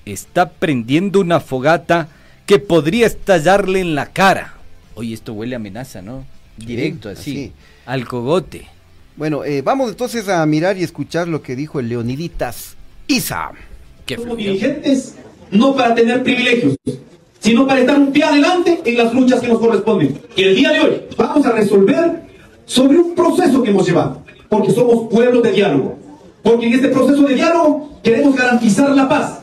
está 0.04 0.48
prendiendo 0.48 1.18
una 1.20 1.40
fogata 1.40 2.06
que 2.46 2.60
podría 2.60 3.08
estallarle 3.08 3.80
en 3.80 3.96
la 3.96 4.06
cara. 4.06 4.54
Oye, 4.94 5.12
esto 5.12 5.32
huele 5.32 5.56
a 5.56 5.58
amenaza, 5.58 6.02
¿no? 6.02 6.24
Directo, 6.58 7.08
así, 7.08 7.30
así. 7.30 7.52
al 7.86 8.06
cogote. 8.06 8.66
Bueno, 9.16 9.44
eh, 9.44 9.62
vamos 9.62 9.90
entonces 9.90 10.28
a 10.28 10.44
mirar 10.46 10.78
y 10.78 10.84
escuchar 10.84 11.26
lo 11.26 11.42
que 11.42 11.56
dijo 11.56 11.80
el 11.80 11.88
Leoniditas 11.88 12.76
Isa. 13.08 13.50
Qué 14.06 14.16
Somos 14.16 14.36
dirigentes 14.36 15.16
no 15.50 15.74
para 15.74 15.94
tener 15.94 16.22
privilegios, 16.22 16.76
sino 17.40 17.66
para 17.66 17.80
estar 17.80 17.98
un 17.98 18.12
pie 18.12 18.24
adelante 18.24 18.80
en 18.84 18.96
las 18.96 19.12
luchas 19.12 19.40
que 19.40 19.48
nos 19.48 19.58
corresponden. 19.58 20.20
Y 20.36 20.42
el 20.44 20.56
día 20.56 20.72
de 20.72 20.80
hoy 20.80 21.02
vamos 21.16 21.44
a 21.46 21.52
resolver 21.52 22.22
sobre 22.64 22.98
un 22.98 23.14
proceso 23.14 23.62
que 23.62 23.70
hemos 23.70 23.86
llevado, 23.86 24.22
porque 24.48 24.72
somos 24.72 25.08
pueblo 25.08 25.40
de 25.40 25.52
diálogo, 25.52 25.98
porque 26.42 26.66
en 26.66 26.74
este 26.74 26.88
proceso 26.88 27.22
de 27.22 27.34
diálogo 27.34 27.98
queremos 28.02 28.36
garantizar 28.36 28.90
la 28.90 29.08
paz. 29.08 29.40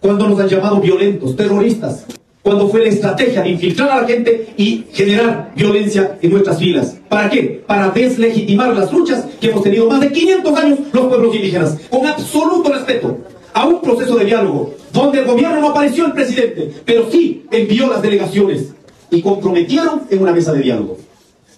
Cuando 0.00 0.28
nos 0.28 0.40
han 0.40 0.48
llamado 0.48 0.80
violentos, 0.80 1.36
terroristas, 1.36 2.06
cuando 2.42 2.68
fue 2.68 2.80
la 2.80 2.88
estrategia 2.88 3.42
de 3.42 3.50
infiltrar 3.50 3.90
a 3.90 4.02
la 4.02 4.08
gente 4.08 4.52
y 4.56 4.84
generar 4.92 5.52
violencia 5.54 6.18
en 6.20 6.30
nuestras 6.30 6.58
filas. 6.58 6.96
¿Para 7.08 7.30
qué? 7.30 7.62
Para 7.66 7.90
deslegitimar 7.90 8.74
las 8.74 8.92
luchas 8.92 9.24
que 9.40 9.50
hemos 9.50 9.62
tenido 9.62 9.88
más 9.88 10.00
de 10.00 10.10
500 10.10 10.58
años 10.58 10.78
los 10.92 11.06
pueblos 11.06 11.34
indígenas, 11.34 11.78
con 11.88 12.06
absoluto 12.06 12.72
respeto 12.72 13.18
a 13.54 13.66
un 13.66 13.80
proceso 13.80 14.16
de 14.16 14.24
diálogo, 14.24 14.74
donde 14.92 15.20
el 15.20 15.26
gobierno 15.26 15.60
no 15.60 15.68
apareció 15.68 16.06
el 16.06 16.12
presidente, 16.12 16.72
pero 16.84 17.10
sí 17.10 17.44
envió 17.50 17.88
las 17.88 18.02
delegaciones 18.02 18.72
y 19.10 19.22
comprometieron 19.22 20.02
en 20.10 20.22
una 20.22 20.32
mesa 20.32 20.52
de 20.52 20.62
diálogo. 20.62 20.98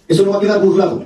Eso 0.07 0.25
no 0.25 0.33
va 0.33 0.39
a 0.39 0.41
quedar 0.41 0.61
burlado. 0.61 1.05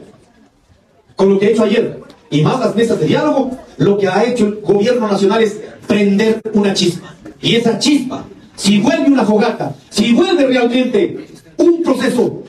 Con 1.14 1.30
lo 1.30 1.38
que 1.38 1.46
he 1.46 1.52
hecho 1.52 1.64
ayer 1.64 2.00
y 2.30 2.42
más 2.42 2.58
las 2.58 2.74
mesas 2.74 2.98
de 2.98 3.06
diálogo, 3.06 3.50
lo 3.76 3.98
que 3.98 4.08
ha 4.08 4.24
hecho 4.24 4.46
el 4.46 4.60
gobierno 4.60 5.06
nacional 5.06 5.42
es 5.42 5.60
prender 5.86 6.40
una 6.52 6.74
chispa. 6.74 7.14
Y 7.40 7.56
esa 7.56 7.78
chispa, 7.78 8.24
si 8.58 8.80
vuelve 8.80 9.06
una 9.06 9.24
fogata, 9.24 9.74
si 9.88 10.12
vuelve 10.12 10.46
realmente 10.46 11.26
un 11.56 11.82
proceso 11.82 12.42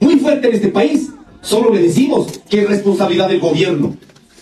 muy 0.00 0.18
fuerte 0.18 0.48
en 0.48 0.54
este 0.54 0.68
país, 0.68 1.10
solo 1.42 1.72
le 1.72 1.82
decimos 1.82 2.40
que 2.48 2.62
es 2.62 2.68
responsabilidad 2.68 3.28
del 3.28 3.38
gobierno. 3.38 3.94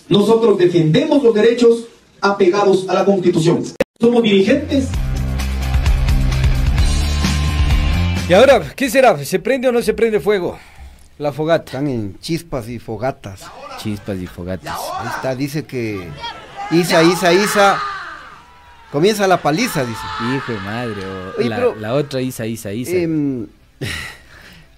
Nosotros 0.09 0.57
defendemos 0.57 1.21
los 1.21 1.35
derechos 1.35 1.85
apegados 2.21 2.87
a 2.89 2.93
la 2.95 3.05
Constitución. 3.05 3.63
Somos 3.99 4.23
dirigentes 4.23 4.87
Y 8.29 8.33
ahora, 8.33 8.61
¿qué 8.75 8.89
será? 8.89 9.17
¿Se 9.23 9.39
prende 9.39 9.69
o 9.69 9.71
no 9.71 9.81
se 9.81 9.93
prende 9.93 10.19
fuego? 10.19 10.57
La 11.17 11.31
fogata. 11.31 11.71
Están 11.71 11.87
en 11.87 12.19
chispas 12.19 12.67
y 12.67 12.77
fogatas. 12.77 13.43
Chispas 13.77 14.17
y 14.17 14.27
fogatas. 14.27 14.77
Ahí 14.99 15.07
está, 15.15 15.33
dice 15.33 15.63
que 15.63 16.09
Isa, 16.71 17.03
Isa, 17.03 17.31
Isa. 17.31 17.79
Comienza 18.91 19.27
la 19.27 19.41
paliza, 19.41 19.85
dice. 19.85 20.01
Hijo 20.35 20.51
de 20.53 20.59
madre. 20.59 21.05
o 21.05 21.39
Oye, 21.39 21.49
la, 21.49 21.55
pero- 21.57 21.75
la 21.75 21.93
otra 21.93 22.21
Isa, 22.21 22.45
Isa, 22.45 22.71
Isa. 22.71 22.91
Em, 22.95 23.47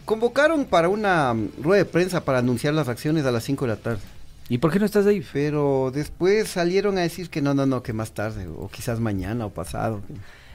convocaron 0.05 0.65
para 0.65 0.89
una 0.89 1.35
rueda 1.61 1.83
de 1.83 1.89
prensa 1.89 2.23
para 2.25 2.39
anunciar 2.39 2.73
las 2.73 2.87
acciones 2.87 3.25
a 3.25 3.31
las 3.31 3.43
5 3.43 3.65
de 3.65 3.69
la 3.71 3.77
tarde. 3.77 4.01
¿Y 4.49 4.57
por 4.57 4.71
qué 4.71 4.79
no 4.79 4.85
estás 4.85 5.05
ahí? 5.05 5.23
Pero 5.31 5.91
después 5.93 6.47
salieron 6.47 6.97
a 6.97 7.01
decir 7.01 7.29
que 7.29 7.39
no, 7.41 7.53
no, 7.53 7.67
no, 7.67 7.83
que 7.83 7.93
más 7.93 8.13
tarde, 8.13 8.47
o 8.47 8.67
quizás 8.67 8.99
mañana 8.99 9.45
o 9.45 9.51
pasado. 9.51 10.01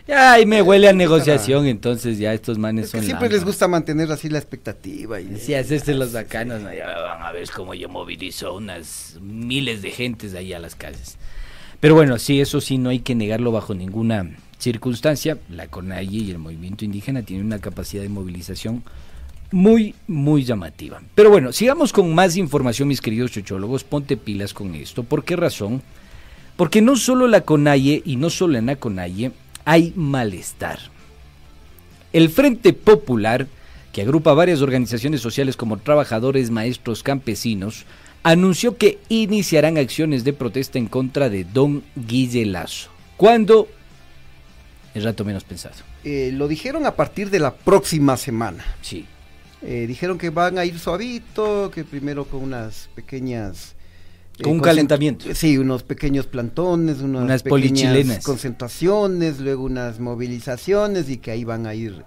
Ya, 0.09 0.38
y 0.40 0.45
me 0.47 0.61
huele 0.61 0.88
a 0.88 0.93
negociación, 0.93 1.67
entonces 1.67 2.19
ya 2.19 2.35
estos 2.35 2.59
manes 2.59 2.87
Es 2.87 2.90
que 2.90 2.99
son 2.99 3.07
siempre 3.07 3.31
les 3.31 3.45
gusta 3.45 3.69
mantener 3.69 4.11
así 4.11 4.29
la 4.29 4.38
expectativa. 4.38 5.21
Y, 5.21 5.38
Sí, 5.38 5.55
hacerse 5.55 5.95
los 5.95 6.12
bacanos, 6.12 6.61
¿no? 6.61 6.75
ya 6.75 6.87
van 6.87 7.23
a 7.23 7.31
ver 7.33 7.49
cómo 7.55 7.73
yo 7.73 7.88
movilizo 7.88 8.55
unas 8.55 9.17
miles 9.23 9.81
de 9.81 9.93
gentes 9.93 10.35
ahí 10.35 10.53
a 10.53 10.59
las 10.59 10.75
calles. 10.75 11.17
Pero 11.85 11.97
bueno, 11.97 12.18
sí, 12.18 12.40
eso 12.40 12.62
sí, 12.62 12.79
no 12.79 12.88
hay 12.88 13.01
que 13.01 13.14
negarlo 13.14 13.53
bajo 13.53 13.75
ninguna 13.75 14.38
circunstancia. 14.57 15.37
La 15.51 15.66
CONAIE 15.66 16.16
y 16.16 16.31
el 16.31 16.38
movimiento 16.38 16.87
indígena 16.87 17.20
tienen 17.20 17.44
una 17.44 17.59
capacidad 17.59 18.03
de 18.03 18.09
movilización 18.09 18.83
muy, 19.53 19.94
muy 20.07 20.44
llamativa. 20.44 21.03
Pero 21.14 21.29
bueno, 21.29 21.53
sigamos 21.53 21.92
con 21.92 22.14
más 22.14 22.38
información, 22.38 22.88
mis 22.88 23.03
queridos 23.03 23.33
chochólogos. 23.33 23.85
Ponte 23.85 24.16
pilas 24.16 24.55
con 24.55 24.75
esto. 24.75 25.03
¿Por 25.03 25.25
qué 25.27 25.37
razón? 25.37 25.83
Porque 26.57 26.81
no 26.81 26.97
solo 26.97 27.29
la 27.29 27.42
CONAIE 27.42 28.01
y 28.03 28.16
no 28.16 28.31
solo 28.31 28.57
en 28.57 28.64
la 28.64 28.77
CONAIE 28.77 29.33
hay 29.66 29.92
malestar. 29.94 30.79
El 32.14 32.31
Frente 32.31 32.73
Popular, 32.73 33.47
que 33.92 34.01
agrupa 34.01 34.33
varias 34.33 34.62
organizaciones 34.62 35.20
sociales 35.20 35.59
como 35.59 35.77
trabajadores, 35.77 36.51
maestros, 36.51 37.03
campesinos, 37.03 37.85
anunció 38.25 38.77
que 38.77 38.99
iniciarán 39.09 39.79
acciones 39.79 40.25
de 40.25 40.33
protesta 40.33 40.79
en 40.79 40.87
contra 40.89 41.31
de 41.31 41.45
don 41.45 41.85
Guille 41.95 42.47
Lazo. 42.47 42.91
¿Cuándo? 43.17 43.69
El 44.95 45.05
rato 45.05 45.25
menos 45.25 45.45
pensado. 45.45 45.77
Eh, 46.03 46.31
lo 46.33 46.49
dijeron 46.49 46.87
a 46.87 46.97
partir 46.97 47.31
de 47.31 47.39
la 47.39 47.55
próxima 47.55 48.17
semana. 48.17 48.65
Sí. 48.81 49.07
Eh, 49.63 49.87
dijeron 49.87 50.19
que 50.19 50.31
van 50.31 50.59
a 50.59 50.65
ir 50.65 50.79
suavito, 50.79 51.71
que 51.73 51.85
primero 51.85 52.25
con 52.25 52.43
unas 52.43 52.89
pequeñas... 52.95 53.75
eh, 54.39 54.43
Con 54.43 54.53
un 54.55 54.61
calentamiento. 54.61 55.35
Sí, 55.35 55.59
unos 55.59 55.83
pequeños 55.83 56.27
plantones, 56.27 57.01
unas, 57.01 57.43
polichilenas. 57.43 58.25
concentraciones, 58.25 59.41
luego 59.41 59.65
unas 59.65 60.01
movilizaciones 60.01 61.09
y 61.09 61.19
que 61.19 61.31
ahí 61.31 61.45
van 61.45 61.67
a 61.67 61.75
ir 61.75 62.05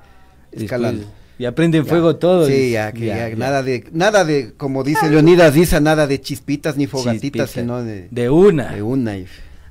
escalando. 0.52 1.02
Después, 1.02 1.27
y 1.40 1.46
aprenden 1.46 1.84
Ya. 1.84 1.90
fuego 1.90 2.16
todo. 2.16 2.48
Sí, 2.48 2.72
ya, 2.72 2.92
que 2.92 3.06
ya, 3.08 3.30
ya. 3.30 3.36
nada 3.36 3.64
de, 3.64 3.86
nada 3.92 4.26
de, 4.26 4.54
como 4.58 4.84
dice 4.84 5.10
Leonidas, 5.10 5.54
dice 5.54 5.80
nada 5.82 6.08
de 6.08 6.20
chispitas 6.22 6.78
ni 6.78 6.88
fogatitas, 6.88 7.48
Chispita. 7.50 7.62
sino 7.62 7.84
de, 7.84 8.08
De 8.12 8.30
una. 8.30 8.72
de 8.74 8.82
una. 8.82 9.18
y- 9.18 9.28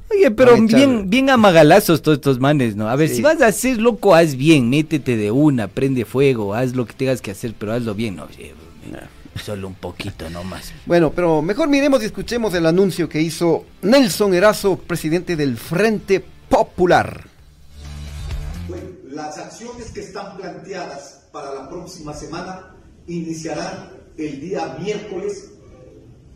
Oye, 0.09 0.31
pero 0.31 0.57
bien, 0.61 1.11
bien 1.11 1.31
amagalazos 1.31 2.01
todos 2.01 2.19
estos 2.19 2.39
manes, 2.39 2.77
¿no? 2.77 2.89
A 2.89 2.95
ver, 2.95 3.09
Sí. 3.09 3.17
si 3.17 3.23
vas 3.23 3.43
a 3.43 3.49
hacer 3.49 3.79
loco, 3.79 4.15
haz 4.15 4.37
bien, 4.37 4.71
métete 4.71 5.17
de 5.17 5.33
una, 5.33 5.67
prende 5.67 6.05
fuego, 6.05 6.55
haz 6.55 6.75
lo 6.77 6.87
que 6.87 6.93
tengas 6.93 7.21
que 7.21 7.33
hacer, 7.33 7.55
pero 7.59 7.73
hazlo 7.73 7.93
bien, 7.95 8.15
no, 8.15 8.29
eh, 8.39 8.53
solo 9.45 9.67
un 9.67 9.75
poquito 9.75 10.31
nomás. 10.31 10.73
Bueno, 10.87 11.11
pero 11.11 11.43
mejor 11.43 11.69
miremos 11.69 12.03
y 12.03 12.07
escuchemos 12.07 12.55
el 12.55 12.67
anuncio 12.67 13.09
que 13.09 13.21
hizo 13.21 13.65
Nelson 13.83 14.33
Erazo, 14.33 14.77
presidente 14.79 15.35
del 15.35 15.57
Frente 15.57 16.25
Popular. 16.49 17.25
Bueno, 18.69 18.85
las 19.11 19.37
acciones 19.39 19.91
que 19.91 20.01
están 20.01 20.37
planteadas 20.37 21.26
para 21.37 21.53
la 21.53 21.68
próxima 21.68 22.14
semana 22.14 22.75
iniciarán 23.07 23.90
el 24.16 24.40
día 24.40 24.75
miércoles 24.81 25.51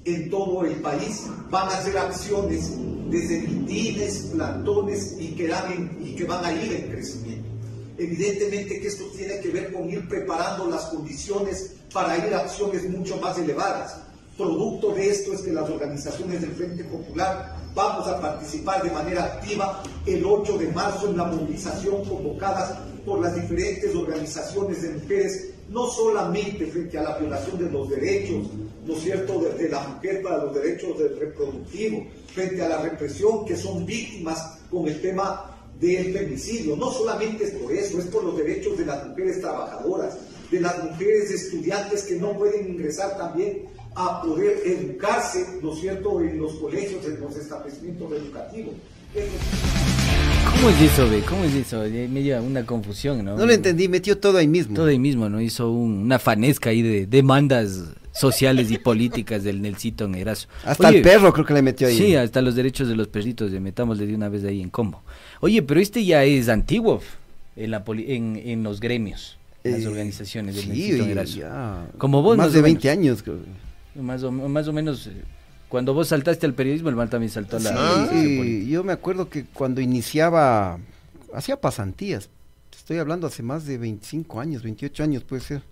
en 0.04 0.28
todo 0.28 0.66
el 0.66 0.74
país. 0.82 1.24
Van 1.48 1.68
a 1.68 1.80
ser 1.80 1.96
acciones 1.96 2.72
desde 3.08 3.40
mitines, 3.40 4.28
plantones 4.34 5.16
y 5.18 5.28
que, 5.28 5.46
en- 5.46 5.98
y 6.04 6.14
que 6.14 6.24
van 6.24 6.44
a 6.44 6.52
ir 6.52 6.70
en 6.74 6.90
crecimiento. 6.90 7.48
Evidentemente 7.96 8.78
que 8.78 8.88
esto 8.88 9.04
tiene 9.16 9.40
que 9.40 9.48
ver 9.48 9.72
con 9.72 9.88
ir 9.88 10.06
preparando 10.06 10.66
las 10.68 10.84
condiciones 10.90 11.76
para 11.94 12.18
ir 12.18 12.34
a 12.34 12.40
acciones 12.40 12.86
mucho 12.90 13.16
más 13.16 13.38
elevadas. 13.38 13.96
Producto 14.40 14.94
de 14.94 15.11
esto 15.11 15.35
es 15.35 15.42
que 15.42 15.53
las 15.53 15.68
organizaciones 15.68 16.40
del 16.40 16.53
Frente 16.53 16.83
Popular 16.85 17.57
vamos 17.74 18.09
a 18.09 18.18
participar 18.18 18.83
de 18.83 18.90
manera 18.90 19.24
activa 19.24 19.83
el 20.07 20.24
8 20.24 20.57
de 20.57 20.68
marzo 20.68 21.11
en 21.11 21.18
la 21.18 21.24
movilización 21.24 22.03
convocadas 22.07 22.79
por 23.05 23.20
las 23.20 23.35
diferentes 23.35 23.94
organizaciones 23.94 24.81
de 24.81 24.92
mujeres, 24.92 25.50
no 25.68 25.87
solamente 25.88 26.64
frente 26.68 26.96
a 26.96 27.03
la 27.03 27.18
violación 27.18 27.59
de 27.59 27.70
los 27.70 27.90
derechos, 27.90 28.46
¿no 28.87 28.94
es 28.94 29.03
cierto?, 29.03 29.40
de, 29.40 29.62
de 29.62 29.68
la 29.68 29.87
mujer 29.87 30.22
para 30.22 30.38
los 30.38 30.55
derechos 30.55 30.98
del 30.98 31.18
reproductivo, 31.18 32.07
frente 32.33 32.62
a 32.62 32.68
la 32.70 32.81
represión 32.81 33.44
que 33.44 33.59
son 33.59 33.85
víctimas 33.85 34.59
con 34.70 34.88
el 34.88 35.03
tema 35.03 35.55
del 35.79 36.14
femicidio. 36.14 36.76
No 36.76 36.90
solamente 36.90 37.44
es 37.44 37.50
por 37.50 37.70
eso, 37.72 37.98
es 37.98 38.07
por 38.07 38.24
los 38.24 38.38
derechos 38.38 38.79
de 38.79 38.87
las 38.87 39.07
mujeres 39.07 39.38
trabajadoras, 39.42 40.16
de 40.50 40.61
las 40.61 40.83
mujeres 40.83 41.31
estudiantes 41.31 42.05
que 42.05 42.16
no 42.16 42.33
pueden 42.38 42.70
ingresar 42.70 43.18
también 43.18 43.68
a 43.94 44.22
poder 44.22 44.59
educarse, 44.64 45.59
¿no 45.62 45.72
es 45.74 45.81
cierto?, 45.81 46.20
en 46.20 46.38
los 46.38 46.53
colegios, 46.55 47.05
en 47.05 47.20
los 47.20 47.37
establecimientos 47.37 48.12
educativos. 48.12 48.74
¿Cómo 50.57 50.70
es 50.70 50.81
eso, 50.92 51.09
ve? 51.09 51.22
¿Cómo 51.29 51.44
es 51.44 51.55
eso? 51.55 51.85
Eh, 51.85 52.09
Me 52.11 52.22
lleva 52.22 52.40
una 52.40 52.64
confusión, 52.66 53.24
¿no? 53.24 53.37
No 53.37 53.46
lo 53.46 53.53
entendí, 53.53 53.88
metió 53.88 54.18
todo 54.18 54.38
ahí 54.38 54.48
mismo. 54.48 54.74
Todo 54.76 54.87
ahí 54.87 54.98
mismo, 54.98 55.29
¿no? 55.29 55.40
Hizo 55.40 55.70
un- 55.70 55.98
una 55.98 56.18
fanesca 56.18 56.70
ahí 56.70 56.83
de 56.83 57.07
demandas 57.07 57.81
sociales 58.12 58.70
y 58.70 58.79
políticas 58.79 59.42
del 59.44 59.62
Nelsito 59.62 60.07
Erazo. 60.12 60.48
Hasta 60.64 60.88
Oye, 60.88 60.98
el 60.98 61.03
perro 61.03 61.33
creo 61.33 61.46
que 61.46 61.55
le 61.55 61.62
metió 61.62 61.88
ahí. 61.88 61.96
Sí, 61.96 62.14
hasta 62.14 62.42
los 62.42 62.55
derechos 62.55 62.88
de 62.88 62.96
los 62.96 63.09
perritos, 63.09 63.50
de 63.53 63.61
metámosle 63.61 64.07
de 64.07 64.14
una 64.14 64.29
vez 64.29 64.44
ahí 64.44 64.61
en 64.61 64.68
combo. 64.70 65.03
Oye, 65.40 65.62
pero 65.62 65.81
este 65.81 66.05
ya 66.05 66.24
es 66.24 66.48
antiguo 66.48 67.00
en, 67.57 67.70
la 67.70 67.85
poli- 67.85 68.12
en, 68.14 68.37
en 68.37 68.62
los 68.62 68.81
gremios, 68.81 69.38
en 69.64 69.72
las 69.72 69.83
Eh, 69.83 69.88
organizaciones 69.88 70.57
del 70.57 70.64
sí, 70.64 70.70
Nelsito 70.70 71.03
oye, 71.05 71.12
Erazo. 71.12 71.38
ya. 71.38 71.87
Como 71.98 72.22
vos, 72.22 72.37
Más 72.37 72.46
más 72.48 72.53
de 72.55 72.61
o 72.61 72.62
20 72.62 72.88
menos. 72.88 72.98
años. 72.98 73.22
creo. 73.22 73.37
Más 73.94 74.22
o, 74.22 74.31
más 74.31 74.68
o 74.68 74.72
menos, 74.72 75.07
eh, 75.07 75.22
cuando 75.68 75.94
vos 75.94 76.09
saltaste 76.09 76.46
al 76.46 76.55
periodismo, 76.55 76.88
el 76.88 76.96
mal 76.96 77.11
también 77.11 77.31
saltó 77.31 77.57
a 77.57 77.61
la... 77.61 78.09
Sí, 78.11 78.16
a 78.16 78.44
y 78.44 78.68
yo 78.68 78.85
me 78.85 78.92
acuerdo 78.92 79.29
que 79.29 79.44
cuando 79.46 79.81
iniciaba, 79.81 80.79
hacía 81.35 81.61
pasantías. 81.61 82.29
Estoy 82.76 82.98
hablando 82.98 83.26
hace 83.26 83.42
más 83.42 83.66
de 83.66 83.79
25 83.79 84.40
años, 84.40 84.62
28 84.62 85.03
años 85.05 85.24
puede 85.24 85.42
ser. 85.42 85.62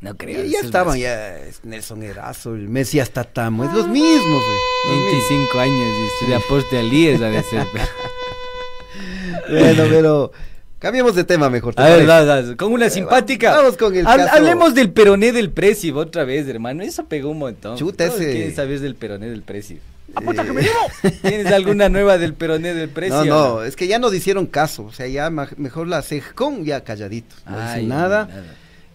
No 0.00 0.16
creo. 0.16 0.44
Y 0.44 0.50
ya 0.50 0.60
es 0.60 0.66
estaban, 0.66 0.94
más- 0.94 1.00
ya 1.00 1.36
Nelson 1.64 2.02
Erazo, 2.04 2.54
el 2.54 2.68
Mesías 2.68 3.10
Tatamo, 3.10 3.64
es 3.64 3.72
los 3.72 3.88
mismos, 3.88 4.22
güey. 4.22 4.58
los 4.88 5.04
mismos. 5.04 5.28
25 5.28 5.58
años 5.58 5.96
y 6.22 6.26
de 6.26 6.34
aporte 6.36 6.78
al 6.78 6.92
IES 6.92 7.20
de 7.20 7.42
ser. 7.42 7.66
Bueno, 9.50 9.84
pero 9.88 10.32
cambiemos 10.78 11.14
de 11.14 11.24
tema 11.24 11.50
mejor. 11.50 11.74
¿te 11.74 11.82
A 11.82 11.86
ver, 11.96 12.56
con 12.56 12.72
una 12.72 12.88
simpática. 12.90 13.56
vamos 13.56 13.76
con 13.76 13.94
el 13.96 14.04
caso. 14.04 14.28
Hablemos 14.32 14.74
del 14.74 14.90
peroné 14.90 15.32
del 15.32 15.50
Presi 15.50 15.90
otra 15.90 16.24
vez, 16.24 16.46
hermano. 16.48 16.82
Eso 16.82 17.04
pegó 17.06 17.30
un 17.30 17.38
montón. 17.38 17.76
Chuta, 17.76 18.06
ese- 18.06 18.32
quieren 18.32 18.54
saber 18.54 18.80
del 18.80 18.94
peroné 18.94 19.28
del 19.28 19.42
Presi. 19.42 19.74
Eh, 19.74 21.10
¿Tienes 21.22 21.52
alguna 21.52 21.88
nueva 21.90 22.16
del 22.16 22.32
peroné 22.34 22.72
del 22.74 22.88
Presi? 22.88 23.10
No, 23.12 23.24
no, 23.26 23.62
es 23.62 23.76
que 23.76 23.86
ya 23.86 23.98
nos 23.98 24.14
hicieron 24.14 24.46
caso, 24.46 24.84
o 24.86 24.92
sea, 24.92 25.06
ya 25.06 25.28
mejor 25.30 25.86
la 25.86 26.00
CEJCON 26.00 26.64
ya 26.64 26.82
calladito, 26.82 27.34
no 27.46 27.58
Ay, 27.58 27.80
dice 27.82 27.88
nada. 27.88 28.26
nada. 28.26 28.44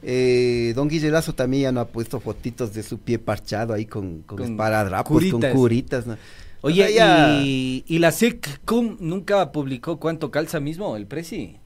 Eh, 0.01 0.73
don 0.75 0.89
Guillelazo 0.89 1.33
también 1.33 1.63
ya 1.63 1.71
no 1.71 1.79
ha 1.81 1.87
puesto 1.87 2.19
fotitos 2.19 2.73
de 2.73 2.83
su 2.83 2.97
pie 2.97 3.19
parchado 3.19 3.73
ahí 3.73 3.85
con, 3.85 4.23
con, 4.23 4.39
Con 4.39 4.51
esparadrapos, 4.51 5.07
curitas. 5.13 5.39
con 5.39 5.51
curitas. 5.51 6.07
¿no? 6.07 6.17
Oye, 6.61 6.83
O 6.83 6.87
sea, 6.87 6.95
ya- 6.95 7.41
y, 7.41 7.83
y 7.87 7.99
la 7.99 8.11
SECCOM 8.11 8.97
nunca 8.99 9.51
publicó 9.51 9.99
cuánto 9.99 10.31
calza 10.31 10.59
mismo 10.59 10.97
el 10.97 11.05
Presi? 11.05 11.57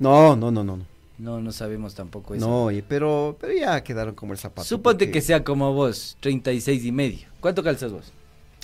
No, 0.00 0.34
no, 0.34 0.50
no, 0.50 0.64
no. 0.64 0.76
No, 0.76 0.84
No, 1.18 1.40
no 1.40 1.52
sabemos 1.52 1.94
tampoco 1.94 2.34
eso. 2.34 2.44
no 2.46 2.64
oye, 2.64 2.82
pero, 2.86 3.36
pero 3.40 3.52
ya 3.52 3.82
quedaron 3.84 4.14
como 4.14 4.32
el 4.32 4.38
zapato. 4.38 4.66
Suponte 4.66 5.04
porque 5.06 5.12
que 5.12 5.20
sea 5.20 5.44
como 5.44 5.72
vos, 5.72 6.16
36 6.20 6.84
y 6.84 6.90
medio. 6.92 7.28
¿Cuánto 7.40 7.62
calzas 7.62 7.92
vos? 7.92 8.12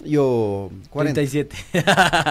Yo, 0.05 0.71
40, 0.91 1.15
37. 1.15 1.57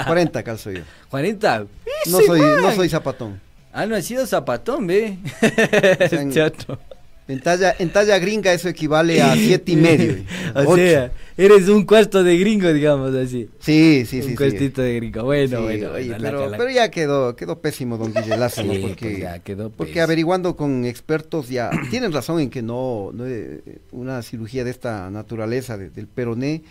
40 0.08 0.44
calzo 0.44 0.72
yo. 0.72 0.82
40. 1.10 1.66
No 2.12 2.20
soy, 2.22 2.40
no 2.40 2.72
soy 2.76 2.90
zapatón. 2.90 3.40
Ah, 3.74 3.86
no 3.86 3.96
ha 3.96 4.02
sido 4.02 4.26
zapatón, 4.26 4.88
ve. 4.88 5.18
Chato. 6.32 6.80
En 7.28 7.42
talla, 7.42 7.76
en 7.80 7.90
talla 7.90 8.20
gringa 8.20 8.54
eso 8.54 8.70
equivale 8.70 9.22
a 9.22 9.34
siete 9.36 9.72
y 9.72 9.76
medio. 9.78 10.24
o 10.54 10.60
ocho. 10.62 10.76
sea, 10.76 11.12
eres 11.38 11.68
un 11.70 11.84
cuarto 11.86 12.24
de 12.24 12.38
gringo, 12.38 12.72
digamos 12.74 13.14
así. 13.16 13.50
Sí, 13.60 14.06
sí, 14.06 14.18
un 14.18 14.24
sí. 14.24 14.30
sí. 14.30 14.36
cuartito 14.36 14.82
de 14.82 14.96
gringo. 14.96 15.24
Bueno, 15.24 15.58
Sí, 15.58 15.64
bueno. 15.64 15.92
oye, 15.92 16.08
bueno, 16.10 16.24
pero, 16.24 16.52
pero 16.58 16.70
ya 16.70 16.90
quedó, 16.92 17.36
quedó 17.36 17.60
pésimo 17.60 17.98
don 17.98 18.14
Guillelazo, 18.14 18.64
¿no? 18.66 18.74
Sí, 18.74 18.80
Porque, 18.80 19.06
pues 19.10 19.20
ya 19.20 19.40
quedó 19.40 19.70
porque 19.70 20.02
averiguando 20.02 20.56
con 20.56 20.86
expertos 20.86 21.50
ya 21.50 21.70
tienen 21.90 22.12
razón 22.14 22.40
en 22.40 22.50
que 22.50 22.62
no, 22.62 23.12
no 23.14 23.26
eh, 23.28 23.62
una 23.92 24.22
cirugía 24.22 24.64
de 24.64 24.72
esta 24.72 25.10
naturaleza 25.10 25.78
de- 25.78 25.90
del 25.90 26.08
peroné. 26.08 26.64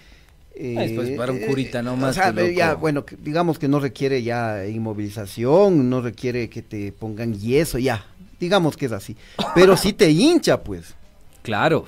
eh, 0.55 0.75
Ah, 0.79 0.85
es 0.85 0.93
pues 0.93 1.11
para 1.11 1.33
un 1.33 1.39
eh, 1.39 1.47
curita 1.47 1.83
nomás, 1.83 2.11
O 2.11 2.21
sea, 2.21 2.33
ya, 2.53 2.75
bueno, 2.75 3.05
que- 3.05 3.17
digamos 3.17 3.59
que 3.59 3.69
no 3.69 3.81
requiere 3.81 4.23
ya 4.23 4.67
inmovilización, 4.67 5.91
no 5.91 6.01
requiere 6.01 6.49
que 6.49 6.63
te 6.63 6.93
pongan 6.93 7.35
yeso, 7.35 7.79
ya. 7.79 8.05
Digamos 8.41 8.77
que 8.77 8.87
es 8.87 8.93
así. 8.93 9.17
Pero 9.55 9.77
sí 9.77 9.93
te 9.93 10.11
hincha, 10.11 10.63
pues. 10.63 10.95
Claro. 11.43 11.85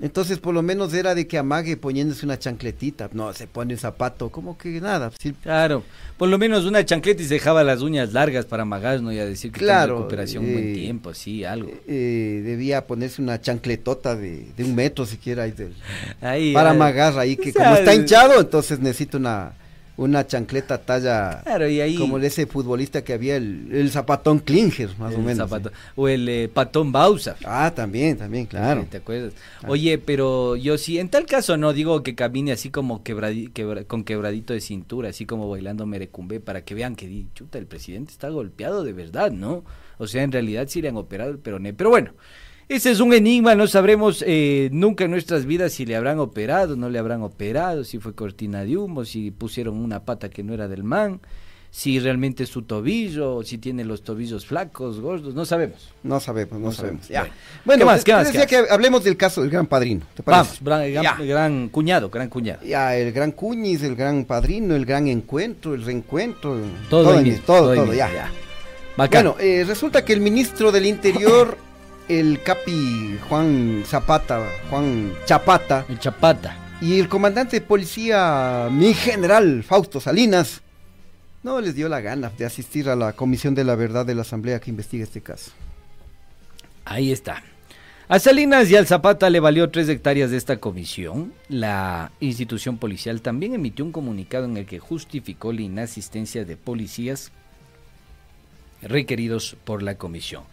Entonces, 0.00 0.38
por 0.38 0.52
lo 0.54 0.60
menos 0.62 0.92
era 0.92 1.14
de 1.14 1.26
que 1.26 1.38
amague 1.38 1.76
poniéndose 1.76 2.26
una 2.26 2.38
chancletita. 2.38 3.08
No, 3.12 3.32
se 3.32 3.46
pone 3.46 3.74
un 3.74 3.78
zapato, 3.80 4.28
como 4.28 4.58
que 4.58 4.80
nada. 4.80 5.12
sí, 5.20 5.32
Claro. 5.42 5.84
Por 6.18 6.28
lo 6.28 6.36
menos 6.38 6.64
una 6.64 6.84
chancleta 6.84 7.22
y 7.22 7.26
se 7.26 7.34
dejaba 7.34 7.62
las 7.64 7.80
uñas 7.80 8.12
largas 8.12 8.44
para 8.44 8.62
amagar, 8.62 9.00
¿no? 9.00 9.12
Y 9.12 9.18
a 9.18 9.24
decir 9.24 9.50
que 9.52 9.60
Claro, 9.60 9.96
recuperación 9.98 10.44
un 10.44 10.52
buen 10.52 10.68
eh, 10.70 10.74
tiempo, 10.74 11.14
sí, 11.14 11.44
algo. 11.44 11.70
eh, 11.86 12.42
debía 12.44 12.86
ponerse 12.86 13.22
una 13.22 13.40
chancletota 13.40 14.14
de, 14.16 14.46
de 14.56 14.64
un 14.64 14.74
metro 14.74 15.06
siquiera 15.06 15.44
ahí 15.44 15.52
del- 15.52 15.74
Ahí, 16.20 16.52
para 16.52 16.70
amagar 16.70 17.18
ahí 17.18 17.36
que 17.36 17.52
como 17.52 17.74
está 17.74 17.94
hinchado 17.94 18.40
entonces 18.40 18.78
necesita 18.80 19.16
una 19.18 19.52
una 19.96 20.26
chancleta 20.26 20.78
talla 20.78 21.40
Claro, 21.44 21.68
y 21.68 21.80
ahí. 21.80 21.96
como 21.96 22.18
ese 22.18 22.46
futbolista 22.46 23.02
que 23.04 23.12
había 23.12 23.36
el, 23.36 23.68
el 23.72 23.90
zapatón 23.90 24.40
Klinger 24.40 24.90
más 24.98 25.14
o 25.14 25.18
menos 25.18 25.48
zapato. 25.48 25.68
¿sí? 25.70 25.74
O 25.96 26.08
el 26.08 26.28
eh, 26.28 26.48
patón 26.52 26.90
Bausa. 26.90 27.36
ah 27.44 27.72
también 27.74 28.16
también 28.16 28.46
claro 28.46 28.82
Sí, 28.82 28.88
¿Te 28.90 28.96
acuerdas? 28.96 29.34
Ah. 29.62 29.66
Oye, 29.68 29.98
pero 29.98 30.56
yo 30.56 30.78
sí, 30.78 30.98
en 30.98 31.08
tal 31.08 31.26
caso 31.26 31.56
no 31.56 31.72
digo 31.72 32.02
que 32.02 32.14
camine 32.14 32.50
así 32.52 32.70
como 32.70 33.04
quebradi- 33.04 33.52
quebra- 33.52 33.84
con 33.84 34.02
quebradito 34.04 34.52
de 34.52 34.60
cintura, 34.60 35.10
así 35.10 35.26
como 35.26 35.48
bailando 35.48 35.86
merecumbe, 35.86 36.40
para 36.40 36.64
que 36.64 36.74
vean 36.74 36.96
que, 36.96 37.06
di, 37.06 37.28
chuta, 37.34 37.58
el 37.58 37.66
presidente 37.66 38.10
está 38.12 38.28
golpeado 38.30 38.82
de 38.82 38.92
verdad, 38.92 39.30
¿no? 39.30 39.64
O 39.98 40.08
sea, 40.08 40.24
en 40.24 40.32
realidad 40.32 40.66
sí 40.68 40.82
le 40.82 40.88
han 40.88 40.96
operado 40.96 41.30
el 41.30 41.38
peroné. 41.38 41.72
Pero 41.72 41.90
bueno, 41.90 42.14
ese 42.68 42.90
es 42.90 43.00
un 43.00 43.12
enigma, 43.12 43.54
no 43.54 43.66
sabremos 43.66 44.24
eh, 44.26 44.68
nunca 44.72 45.04
en 45.04 45.10
nuestras 45.10 45.44
vidas 45.46 45.72
si 45.72 45.84
le 45.86 45.96
habrán 45.96 46.18
operado, 46.18 46.76
no 46.76 46.88
le 46.88 46.98
habrán 46.98 47.22
operado, 47.22 47.84
si 47.84 47.98
fue 47.98 48.14
cortina 48.14 48.64
de 48.64 48.76
humo, 48.76 49.04
si 49.04 49.30
pusieron 49.30 49.76
una 49.76 50.00
pata 50.04 50.28
que 50.30 50.42
no 50.42 50.54
era 50.54 50.66
del 50.68 50.82
man, 50.84 51.20
si 51.70 51.98
realmente 51.98 52.44
es 52.44 52.48
su 52.50 52.62
tobillo, 52.62 53.42
si 53.42 53.58
tiene 53.58 53.84
los 53.84 54.02
tobillos 54.04 54.46
flacos, 54.46 55.00
gordos, 55.00 55.34
no 55.34 55.44
sabemos. 55.44 55.90
No 56.04 56.20
sabemos, 56.20 56.52
no, 56.60 56.66
No 56.66 56.72
sabemos. 56.72 57.06
sabemos. 57.06 57.28
Ya. 57.28 57.34
Bueno. 57.64 57.80
¿Qué 57.80 57.84
más, 57.84 58.04
qué 58.04 58.12
te 58.12 58.16
más, 58.16 58.26
decía 58.28 58.46
qué 58.46 58.64
que 58.64 58.72
hablemos 58.72 59.02
del 59.02 59.16
caso 59.16 59.40
del 59.40 59.50
gran 59.50 59.66
padrino. 59.66 60.06
¿te 60.14 60.22
parece? 60.22 60.42
Vamos, 60.60 60.62
gran, 60.62 60.92
gran- 60.92 61.02
Ya. 61.18 61.24
gran 61.34 61.68
cuñado, 61.70 62.10
gran 62.10 62.28
cuñado. 62.28 62.60
Ya, 62.64 62.96
el 62.96 63.10
gran 63.12 63.32
cuñis, 63.32 63.82
el 63.82 63.96
gran 63.96 64.24
padrino, 64.24 64.76
el 64.76 64.86
gran 64.86 65.08
encuentro, 65.08 65.74
el 65.74 65.84
reencuentro. 65.84 66.56
Todo 66.88 67.20
mismo, 67.20 67.42
todo, 67.44 67.74
todo 67.74 67.92
ya. 67.92 68.08
ya. 68.12 68.30
Bacán. 68.96 69.24
Bueno, 69.24 69.36
eh, 69.40 69.64
resulta 69.66 70.04
que 70.04 70.12
el 70.12 70.20
ministro 70.20 70.70
del 70.70 70.86
Interior, 70.86 71.58
el 72.08 72.42
capi 72.42 73.18
Juan 73.28 73.82
Zapata, 73.86 74.46
Juan 74.70 75.12
Chapata, 75.24 75.86
el 75.88 75.98
Chapata, 75.98 76.56
y 76.80 77.00
el 77.00 77.08
comandante 77.08 77.60
de 77.60 77.66
policía, 77.66 78.68
mi 78.70 78.92
general 78.92 79.62
Fausto 79.62 80.00
Salinas, 80.00 80.60
no 81.42 81.60
les 81.60 81.74
dio 81.74 81.88
la 81.88 82.00
gana 82.00 82.30
de 82.36 82.44
asistir 82.44 82.88
a 82.88 82.96
la 82.96 83.12
Comisión 83.12 83.54
de 83.54 83.64
la 83.64 83.74
Verdad 83.74 84.06
de 84.06 84.14
la 84.14 84.22
Asamblea 84.22 84.60
que 84.60 84.70
investiga 84.70 85.04
este 85.04 85.20
caso. 85.20 85.52
Ahí 86.84 87.12
está. 87.12 87.42
A 88.06 88.18
Salinas 88.18 88.70
y 88.70 88.76
al 88.76 88.86
Zapata 88.86 89.30
le 89.30 89.40
valió 89.40 89.70
tres 89.70 89.88
hectáreas 89.88 90.30
de 90.30 90.36
esta 90.36 90.58
comisión. 90.58 91.32
La 91.48 92.12
institución 92.20 92.76
policial 92.76 93.22
también 93.22 93.54
emitió 93.54 93.82
un 93.82 93.92
comunicado 93.92 94.44
en 94.44 94.58
el 94.58 94.66
que 94.66 94.78
justificó 94.78 95.52
la 95.54 95.62
inasistencia 95.62 96.44
de 96.44 96.58
policías 96.58 97.32
requeridos 98.82 99.56
por 99.64 99.82
la 99.82 99.96
comisión. 99.96 100.44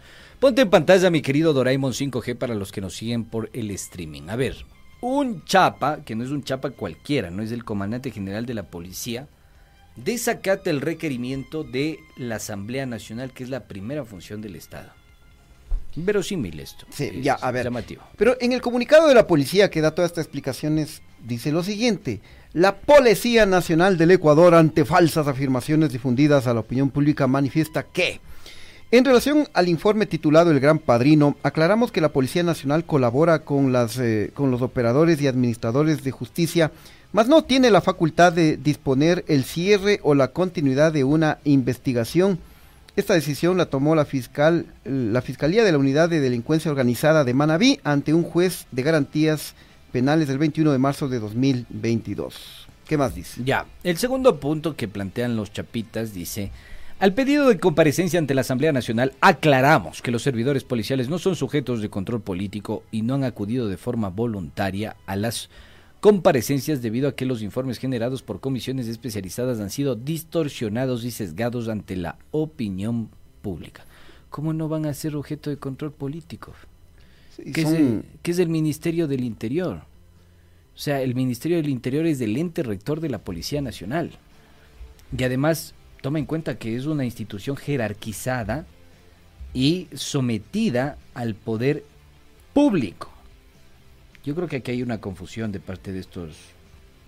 Ponte 0.42 0.62
en 0.62 0.70
pantalla 0.70 1.08
mi 1.08 1.22
querido 1.22 1.52
Doraemon 1.52 1.92
5G 1.92 2.34
para 2.34 2.56
los 2.56 2.72
que 2.72 2.80
nos 2.80 2.96
siguen 2.96 3.22
por 3.22 3.48
el 3.52 3.70
streaming. 3.70 4.22
A 4.28 4.34
ver, 4.34 4.56
un 5.00 5.44
chapa, 5.44 6.00
que 6.04 6.16
no 6.16 6.24
es 6.24 6.30
un 6.30 6.42
chapa 6.42 6.70
cualquiera, 6.70 7.30
no 7.30 7.44
es 7.44 7.52
el 7.52 7.64
comandante 7.64 8.10
general 8.10 8.44
de 8.44 8.54
la 8.54 8.64
policía, 8.64 9.28
desacata 9.94 10.68
el 10.68 10.80
requerimiento 10.80 11.62
de 11.62 12.00
la 12.16 12.36
Asamblea 12.36 12.86
Nacional, 12.86 13.32
que 13.32 13.44
es 13.44 13.50
la 13.50 13.68
primera 13.68 14.04
función 14.04 14.42
del 14.42 14.56
Estado. 14.56 14.90
Verosímil 15.94 16.58
esto. 16.58 16.86
Sí, 16.90 17.04
Es 17.14 17.22
ya, 17.22 17.34
a 17.34 17.52
ver. 17.52 17.62
Llamativo. 17.62 18.02
Pero 18.16 18.36
en 18.40 18.50
el 18.50 18.60
comunicado 18.60 19.06
de 19.06 19.14
la 19.14 19.28
policía 19.28 19.70
que 19.70 19.80
da 19.80 19.94
todas 19.94 20.10
estas 20.10 20.24
explicaciones, 20.24 21.02
dice 21.24 21.52
lo 21.52 21.62
siguiente. 21.62 22.20
La 22.52 22.78
Policía 22.80 23.46
Nacional 23.46 23.96
del 23.96 24.10
Ecuador, 24.10 24.56
ante 24.56 24.84
falsas 24.84 25.28
afirmaciones 25.28 25.92
difundidas 25.92 26.48
a 26.48 26.54
la 26.54 26.60
opinión 26.60 26.90
pública, 26.90 27.28
manifiesta 27.28 27.84
que, 27.84 28.20
en 28.92 29.06
relación 29.06 29.48
al 29.54 29.70
informe 29.70 30.04
titulado 30.04 30.50
El 30.50 30.60
Gran 30.60 30.78
Padrino, 30.78 31.34
aclaramos 31.42 31.90
que 31.90 32.02
la 32.02 32.12
Policía 32.12 32.42
Nacional 32.42 32.84
colabora 32.84 33.38
con, 33.38 33.72
las, 33.72 33.98
eh, 33.98 34.30
con 34.34 34.50
los 34.50 34.60
operadores 34.60 35.18
y 35.22 35.26
administradores 35.26 36.04
de 36.04 36.10
justicia, 36.10 36.70
mas 37.10 37.26
no 37.26 37.42
tiene 37.42 37.70
la 37.70 37.80
facultad 37.80 38.34
de 38.34 38.58
disponer 38.58 39.24
el 39.28 39.44
cierre 39.44 39.98
o 40.02 40.14
la 40.14 40.28
continuidad 40.28 40.92
de 40.92 41.04
una 41.04 41.38
investigación. 41.44 42.38
Esta 42.94 43.14
decisión 43.14 43.56
la 43.56 43.64
tomó 43.64 43.94
la 43.94 44.04
fiscal, 44.04 44.66
la 44.84 45.22
Fiscalía 45.22 45.64
de 45.64 45.72
la 45.72 45.78
Unidad 45.78 46.10
de 46.10 46.20
Delincuencia 46.20 46.70
Organizada 46.70 47.24
de 47.24 47.32
Manabí 47.32 47.80
ante 47.84 48.12
un 48.12 48.24
juez 48.24 48.66
de 48.72 48.82
garantías 48.82 49.54
penales 49.90 50.28
el 50.28 50.36
21 50.36 50.70
de 50.70 50.78
marzo 50.78 51.08
de 51.08 51.18
2022. 51.18 52.68
¿Qué 52.86 52.98
más 52.98 53.14
dice? 53.14 53.40
Ya, 53.42 53.64
el 53.84 53.96
segundo 53.96 54.38
punto 54.38 54.76
que 54.76 54.86
plantean 54.86 55.34
los 55.34 55.50
chapitas 55.50 56.12
dice, 56.12 56.50
al 57.02 57.14
pedido 57.14 57.48
de 57.48 57.58
comparecencia 57.58 58.20
ante 58.20 58.32
la 58.32 58.42
Asamblea 58.42 58.70
Nacional 58.70 59.12
aclaramos 59.20 60.02
que 60.02 60.12
los 60.12 60.22
servidores 60.22 60.62
policiales 60.62 61.08
no 61.08 61.18
son 61.18 61.34
sujetos 61.34 61.82
de 61.82 61.90
control 61.90 62.20
político 62.20 62.84
y 62.92 63.02
no 63.02 63.14
han 63.14 63.24
acudido 63.24 63.66
de 63.66 63.76
forma 63.76 64.08
voluntaria 64.08 64.94
a 65.06 65.16
las 65.16 65.50
comparecencias 65.98 66.80
debido 66.80 67.08
a 67.08 67.16
que 67.16 67.26
los 67.26 67.42
informes 67.42 67.78
generados 67.78 68.22
por 68.22 68.38
comisiones 68.38 68.86
especializadas 68.86 69.58
han 69.58 69.70
sido 69.70 69.96
distorsionados 69.96 71.02
y 71.02 71.10
sesgados 71.10 71.68
ante 71.68 71.96
la 71.96 72.18
opinión 72.30 73.08
pública. 73.42 73.84
¿Cómo 74.30 74.52
no 74.52 74.68
van 74.68 74.86
a 74.86 74.94
ser 74.94 75.16
objeto 75.16 75.50
de 75.50 75.56
control 75.56 75.90
político? 75.90 76.54
Sí, 77.36 77.50
¿Qué, 77.50 77.62
es 77.62 77.72
el, 77.72 78.04
qué 78.22 78.30
es 78.30 78.38
el 78.38 78.48
Ministerio 78.48 79.08
del 79.08 79.24
Interior? 79.24 79.82
O 80.72 80.78
sea, 80.78 81.02
el 81.02 81.16
Ministerio 81.16 81.56
del 81.56 81.68
Interior 81.68 82.06
es 82.06 82.20
el 82.20 82.36
ente 82.36 82.62
rector 82.62 83.00
de 83.00 83.10
la 83.10 83.18
Policía 83.18 83.60
Nacional. 83.60 84.12
Y 85.18 85.24
además, 85.24 85.74
toma 86.02 86.18
en 86.18 86.26
cuenta 86.26 86.58
que 86.58 86.76
es 86.76 86.84
una 86.84 87.06
institución 87.06 87.56
jerarquizada 87.56 88.66
y 89.54 89.88
sometida 89.94 90.98
al 91.14 91.34
poder 91.34 91.84
público. 92.52 93.10
Yo 94.24 94.34
creo 94.34 94.48
que 94.48 94.56
aquí 94.56 94.72
hay 94.72 94.82
una 94.82 95.00
confusión 95.00 95.50
de 95.52 95.60
parte 95.60 95.92
de 95.92 96.00
estos 96.00 96.36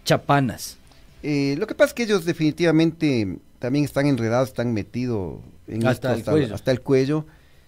chapanas. 0.04 0.78
Eh, 1.22 1.56
lo 1.58 1.66
que 1.66 1.74
pasa 1.74 1.88
es 1.88 1.94
que 1.94 2.02
ellos 2.04 2.24
definitivamente 2.24 3.38
también 3.58 3.84
están 3.84 4.06
enredados, 4.06 4.48
están 4.48 4.72
metidos 4.72 5.40
en 5.66 5.86
Hasta 5.86 6.14
esto 6.14 6.30
el 6.30 6.38
cuello. 6.38 6.54
hasta 6.54 6.70
el 6.70 6.80
cuello. 6.80 7.26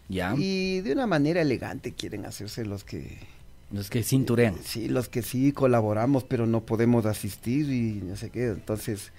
Ya. 0.08 0.34
Y 0.36 0.80
de 0.82 0.92
una 0.92 1.06
manera 1.06 1.42
elegante 1.42 1.92
quieren 1.92 2.24
hacerse 2.26 2.64
los 2.64 2.84
que... 2.84 3.18
Los 3.72 3.90
que 3.90 4.04
cinturean. 4.04 4.54
Sí, 4.62 4.88
los 4.88 5.08
que 5.08 5.22
sí 5.22 5.50
colaboramos, 5.50 6.22
pero 6.22 6.46
no 6.46 6.64
podemos 6.64 7.04
asistir 7.04 7.68
y 7.72 8.00
no 8.04 8.14
sé 8.14 8.30
qué. 8.30 8.44
Entonces, 8.46 9.10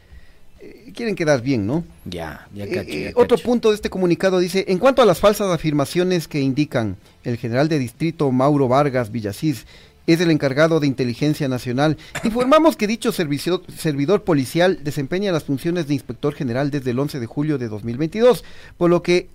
eh, 0.60 0.92
quieren 0.96 1.16
quedar 1.16 1.42
bien, 1.42 1.66
¿no? 1.68 1.84
Ya, 2.06 2.48
ya 2.54 2.66
Eh, 2.66 2.70
cacho, 2.70 2.90
eh, 2.90 3.04
ya 3.06 3.10
otro 3.22 3.38
cacho. 3.38 3.44
punto 3.48 3.70
de 3.70 3.76
este 3.76 3.90
comunicado 3.90 4.40
dice, 4.40 4.66
en 4.68 4.80
cuanto 4.80 5.02
a 5.02 5.06
las 5.06 5.20
falsas 5.20 5.50
afirmaciones 5.52 6.28
que 6.28 6.40
indican 6.42 6.98
el 7.24 7.38
general 7.38 7.68
de 7.70 7.80
distrito 7.80 8.32
Mauro 8.32 8.68
Vargas 8.68 9.12
Villasís 9.12 9.66
es 10.08 10.22
el 10.22 10.32
encargado 10.32 10.80
de 10.80 10.88
inteligencia 10.88 11.48
nacional, 11.50 11.98
informamos 12.24 12.78
que 12.78 12.88
dicho 12.88 13.12
servicio- 13.12 13.62
servidor 13.78 14.24
policial 14.24 14.80
desempeña 14.84 15.32
las 15.34 15.44
funciones 15.44 15.88
de 15.88 15.94
inspector 15.96 16.34
general 16.34 16.72
desde 16.72 16.92
el 16.92 17.00
11 17.00 17.20
de 17.20 17.26
julio 17.26 17.58
de 17.58 17.68
2022, 17.68 18.44
por 18.78 18.90
lo 18.90 19.04
que 19.04 19.28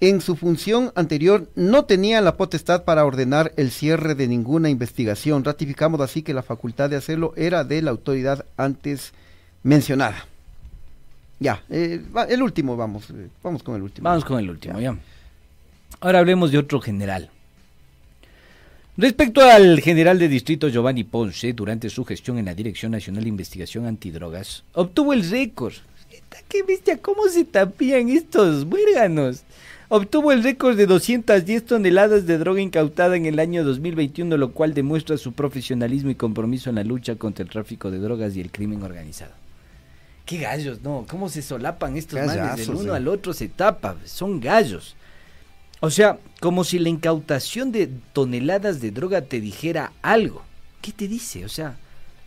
en 0.00 0.20
su 0.20 0.36
función 0.36 0.92
anterior 0.94 1.48
no 1.54 1.86
tenía 1.86 2.20
la 2.20 2.36
potestad 2.36 2.84
para 2.84 3.04
ordenar 3.06 3.52
el 3.56 3.70
cierre 3.70 4.14
de 4.14 4.26
ninguna 4.28 4.68
investigación. 4.68 5.42
Ratificamos 5.42 6.00
así 6.02 6.22
que 6.22 6.34
la 6.34 6.42
facultad 6.42 6.90
de 6.90 6.96
hacerlo 6.96 7.32
era 7.36 7.64
de 7.64 7.80
la 7.80 7.92
autoridad 7.92 8.44
antes 8.58 9.12
mencionada. 9.62 10.26
Ya, 11.38 11.62
eh, 11.68 12.00
el 12.28 12.42
último, 12.42 12.76
vamos, 12.76 13.10
eh, 13.10 13.28
vamos 13.42 13.62
con 13.62 13.76
el 13.76 13.82
último. 13.82 14.08
Vamos 14.08 14.24
con 14.24 14.38
el 14.38 14.48
último, 14.48 14.80
ya. 14.80 14.96
Ahora 16.00 16.20
hablemos 16.20 16.50
de 16.50 16.58
otro 16.58 16.80
general. 16.80 17.30
Respecto 18.96 19.42
al 19.42 19.80
general 19.80 20.18
de 20.18 20.28
distrito 20.28 20.68
Giovanni 20.68 21.04
Ponce, 21.04 21.52
durante 21.52 21.90
su 21.90 22.04
gestión 22.06 22.38
en 22.38 22.46
la 22.46 22.54
Dirección 22.54 22.92
Nacional 22.92 23.24
de 23.24 23.28
Investigación 23.28 23.84
Antidrogas, 23.84 24.64
obtuvo 24.72 25.12
el 25.12 25.28
récord. 25.28 25.74
¿Qué 26.48 26.62
bestia? 26.62 26.96
¿Cómo 26.96 27.28
se 27.28 27.44
tapían 27.44 28.08
estos 28.08 28.64
muérganos? 28.64 29.42
Obtuvo 29.88 30.32
el 30.32 30.42
récord 30.42 30.76
de 30.76 30.86
210 30.86 31.66
toneladas 31.66 32.26
de 32.26 32.38
droga 32.38 32.60
incautada 32.62 33.16
en 33.16 33.26
el 33.26 33.38
año 33.38 33.62
2021, 33.62 34.36
lo 34.36 34.52
cual 34.52 34.72
demuestra 34.72 35.18
su 35.18 35.32
profesionalismo 35.32 36.10
y 36.10 36.14
compromiso 36.14 36.70
en 36.70 36.76
la 36.76 36.84
lucha 36.84 37.16
contra 37.16 37.42
el 37.42 37.50
tráfico 37.50 37.90
de 37.90 37.98
drogas 37.98 38.34
y 38.34 38.40
el 38.40 38.50
crimen 38.50 38.82
organizado. 38.82 39.45
Qué 40.26 40.38
gallos, 40.38 40.82
¿no? 40.82 41.06
¿Cómo 41.08 41.28
se 41.30 41.40
solapan 41.40 41.96
estos 41.96 42.18
manes? 42.26 42.66
Del 42.66 42.76
uno 42.76 42.92
eh. 42.92 42.96
al 42.96 43.08
otro 43.08 43.32
se 43.32 43.48
tapa, 43.48 43.96
son 44.04 44.40
gallos. 44.40 44.94
O 45.80 45.88
sea, 45.90 46.18
como 46.40 46.64
si 46.64 46.78
la 46.78 46.88
incautación 46.88 47.70
de 47.72 47.88
toneladas 48.12 48.80
de 48.80 48.90
droga 48.90 49.22
te 49.22 49.40
dijera 49.40 49.92
algo. 50.02 50.42
¿Qué 50.82 50.90
te 50.92 51.06
dice? 51.06 51.44
O 51.44 51.48
sea, 51.48 51.76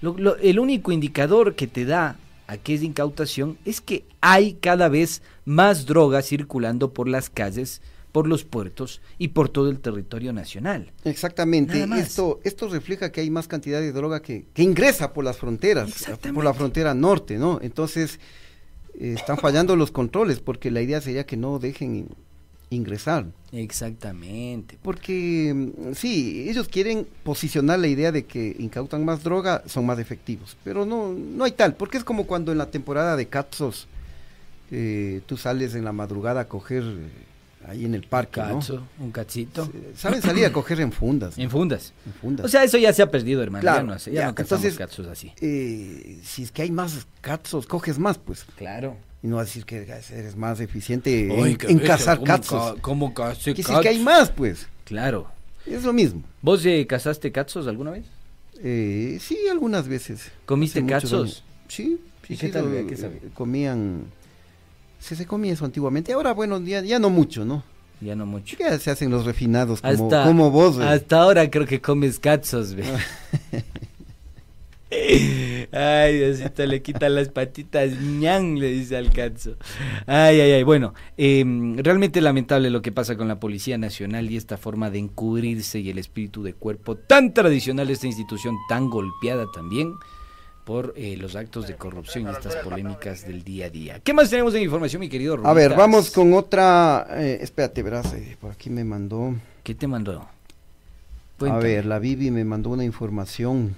lo- 0.01 0.17
lo- 0.17 0.37
el 0.37 0.59
único 0.59 0.91
indicador 0.91 1.55
que 1.55 1.67
te 1.67 1.83
da 1.85 2.15
a 2.47 2.57
qué 2.57 2.73
es 2.75 2.83
incautación 2.83 3.57
es 3.65 3.81
que 3.81 4.05
hay 4.21 4.53
cada 4.53 4.87
vez 4.87 5.21
más 5.45 5.85
droga 5.85 6.21
circulando 6.21 6.93
por 6.93 7.07
las 7.07 7.29
calles, 7.29 7.81
por 8.11 8.27
los 8.27 8.43
puertos 8.43 9.01
y 9.17 9.29
por 9.29 9.49
todo 9.49 9.69
el 9.69 9.79
territorio 9.79 10.33
nacional. 10.33 10.91
Exactamente, 11.03 11.85
esto, 11.97 12.39
esto 12.43 12.67
refleja 12.69 13.11
que 13.11 13.21
hay 13.21 13.29
más 13.29 13.47
cantidad 13.47 13.79
de 13.79 13.91
droga 13.91 14.21
que, 14.21 14.45
que 14.53 14.63
ingresa 14.63 15.13
por 15.13 15.23
las 15.23 15.37
fronteras, 15.37 16.05
por 16.33 16.43
la 16.43 16.53
frontera 16.53 16.93
norte, 16.93 17.37
¿no? 17.37 17.59
Entonces, 17.61 18.19
eh, 18.99 19.13
están 19.15 19.37
fallando 19.37 19.75
los 19.75 19.91
controles, 19.91 20.39
porque 20.39 20.71
la 20.71 20.81
idea 20.81 21.01
sería 21.01 21.25
que 21.25 21.37
no 21.37 21.59
dejen 21.59 21.95
in- 21.95 22.09
ingresar. 22.71 23.27
Exactamente. 23.51 24.77
Porque 24.81 25.53
mm, 25.53 25.93
sí, 25.93 26.47
ellos 26.49 26.67
quieren 26.67 27.07
posicionar 27.23 27.79
la 27.79 27.87
idea 27.87 28.11
de 28.11 28.25
que 28.25 28.55
incautan 28.59 29.05
más 29.05 29.23
droga, 29.23 29.63
son 29.67 29.85
más 29.85 29.99
efectivos, 29.99 30.57
pero 30.63 30.85
no, 30.85 31.13
no 31.13 31.43
hay 31.43 31.51
tal, 31.51 31.75
porque 31.75 31.97
es 31.97 32.03
como 32.03 32.25
cuando 32.25 32.51
en 32.51 32.57
la 32.57 32.71
temporada 32.71 33.15
de 33.15 33.27
Catsos 33.27 33.87
eh, 34.71 35.21
tú 35.25 35.37
sales 35.37 35.73
en 35.75 35.83
la 35.85 35.91
madrugada 35.93 36.41
a 36.41 36.47
coger 36.47 36.83
ahí 37.67 37.85
en 37.85 37.93
el 37.95 38.03
parque, 38.03 38.41
¿no? 38.41 38.59
Cacho, 38.59 38.83
un 38.99 39.11
cachito. 39.11 39.71
Saben 39.95 40.21
salir 40.21 40.45
a 40.45 40.51
coger 40.51 40.81
en 40.81 40.91
fundas. 40.91 41.37
¿no? 41.37 41.43
En 41.43 41.49
fundas. 41.49 41.93
En 42.05 42.13
fundas. 42.13 42.45
O 42.45 42.49
sea, 42.49 42.63
eso 42.63 42.77
ya 42.77 42.91
se 42.93 43.01
ha 43.01 43.11
perdido, 43.11 43.43
hermano. 43.43 43.61
Claro, 43.61 43.79
ya 43.87 43.93
no, 43.93 43.97
ya 43.97 44.11
ya, 44.11 44.25
no 44.27 44.35
cazamos 44.35 44.63
entonces- 44.65 44.77
cachos 44.77 45.07
así. 45.07 45.33
eh, 45.41 46.19
si 46.23 46.43
es 46.43 46.51
que 46.51 46.61
hay 46.63 46.71
más 46.71 47.05
catsos, 47.21 47.65
coges 47.67 47.99
más, 47.99 48.17
pues. 48.17 48.45
Claro. 48.57 48.97
Y 49.21 49.27
no 49.27 49.35
vas 49.35 49.43
a 49.43 49.45
decir 49.47 49.65
que 49.65 49.77
eres 49.81 50.35
más 50.37 50.59
eficiente 50.61 51.27
en, 51.33 51.57
qué 51.57 51.67
en 51.67 51.79
cazar 51.79 52.17
¿cómo 52.17 52.27
catsos. 52.27 52.73
ca- 52.75 52.81
¿Cómo 52.81 53.13
cazé 53.13 53.53
Que 53.53 53.63
si 53.63 53.71
es 53.73 53.79
que 53.79 53.89
hay 53.89 53.95
cachos? 53.97 54.05
más, 54.05 54.29
pues. 54.31 54.67
Claro. 54.85 55.27
Es 55.65 55.83
lo 55.83 55.91
mismo. 55.93 56.23
¿Vos 56.41 56.65
eh, 56.65 56.87
cazaste 56.87 57.31
cachos 57.31 57.67
alguna 57.67 57.91
vez? 57.91 58.05
Eh, 58.63 59.17
sí, 59.21 59.37
algunas 59.51 59.87
veces. 59.87 60.31
¿Comiste 60.45 60.85
cachos? 60.85 61.43
Sí, 61.67 61.99
sí, 62.25 62.33
¿Y 62.33 62.37
qué 62.37 62.47
sí, 62.47 62.51
tal, 62.53 62.73
lo- 62.73 62.87
qué 62.87 62.95
sabía? 62.97 63.19
comían 63.33 64.05
Se, 64.99 65.15
se 65.15 65.25
comía 65.25 65.53
eso 65.53 65.65
antiguamente. 65.65 66.13
Ahora, 66.13 66.33
bueno, 66.33 66.59
ya, 66.61 66.81
ya 66.81 66.99
no 66.99 67.09
mucho, 67.09 67.45
¿no? 67.45 67.63
Ya 68.01 68.15
no 68.15 68.25
mucho. 68.25 68.55
Ya 68.59 68.77
se 68.79 68.91
hacen 68.91 69.09
los 69.11 69.25
refinados 69.25 69.81
como, 69.81 69.93
Hasta, 70.05 70.23
como 70.23 70.51
vos. 70.51 70.75
güey. 70.77 70.87
hasta 70.87 71.21
ahora 71.21 71.49
creo 71.49 71.65
que 71.65 71.81
comes 71.81 72.19
catzos, 72.19 72.73
ve. 72.75 72.83
Ay, 75.71 76.17
Diosito, 76.17 76.65
le 76.65 76.81
quitan 76.81 77.13
las 77.13 77.29
patitas, 77.29 77.91
ñan, 78.01 78.59
le 78.59 78.71
dice 78.71 78.97
al 78.97 79.11
cazo. 79.11 79.55
Ay, 80.07 80.39
ay, 80.41 80.51
ay. 80.53 80.63
Bueno, 80.63 80.95
eh, 81.15 81.43
realmente 81.77 82.21
lamentable 82.21 82.71
lo 82.71 82.81
que 82.81 82.91
pasa 82.91 83.15
con 83.15 83.27
la 83.27 83.39
Policía 83.39 83.77
Nacional 83.77 84.31
y 84.31 84.37
esta 84.37 84.57
forma 84.57 84.89
de 84.89 84.97
encubrirse 84.99 85.79
y 85.79 85.91
el 85.91 85.99
espíritu 85.99 86.41
de 86.41 86.53
cuerpo 86.53 86.95
tan 86.95 87.33
tradicional 87.35 87.85
de 87.87 87.93
esta 87.93 88.07
institución, 88.07 88.55
tan 88.67 88.89
golpeada 88.89 89.45
también 89.53 89.93
por 90.69 90.93
eh, 90.95 91.17
los 91.17 91.35
actos 91.35 91.65
de 91.67 91.73
corrupción 91.73 92.27
y 92.27 92.29
estas 92.29 92.57
polémicas 92.57 93.25
del 93.25 93.43
día 93.43 93.65
a 93.65 93.69
día. 93.71 93.99
¿Qué 94.03 94.13
más 94.13 94.29
tenemos 94.29 94.53
de 94.53 94.61
información, 94.61 94.99
mi 94.99 95.09
querido 95.09 95.33
A 95.43 95.51
ver, 95.53 95.69
Rubitas? 95.69 95.77
vamos 95.79 96.11
con 96.11 96.31
otra. 96.35 97.07
eh, 97.09 97.39
espérate, 97.41 97.81
verás, 97.81 98.13
eh, 98.13 98.37
por 98.39 98.51
aquí 98.51 98.69
me 98.69 98.83
mandó. 98.83 99.33
¿Qué 99.63 99.73
te 99.73 99.87
mandó? 99.87 100.27
A 101.39 101.57
ver, 101.57 101.87
la 101.87 101.97
Bibi 101.97 102.29
me 102.29 102.45
mandó 102.45 102.69
una 102.69 102.83
información 102.85 103.73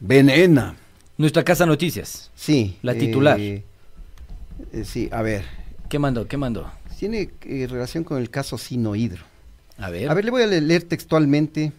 venena. 0.00 0.74
Nuestra 1.16 1.44
Casa 1.44 1.64
Noticias. 1.64 2.32
Sí. 2.34 2.76
La 2.82 2.94
titular. 2.94 3.38
sí, 3.38 5.08
a 5.12 5.22
ver. 5.22 5.44
¿Qué 5.88 6.00
mandó? 6.00 6.26
¿Qué 6.26 6.36
mandó? 6.38 6.68
Tiene 6.98 7.30
relación 7.68 8.02
con 8.02 8.18
el 8.20 8.30
caso 8.30 8.58
Sinohidro. 8.58 9.22
A 9.78 9.90
ver. 9.90 10.10
A 10.10 10.14
ver, 10.14 10.24
le 10.24 10.32
voy 10.32 10.42
a 10.42 10.46
le- 10.48 10.60
leer 10.60 10.82
textualmente. 10.82 11.70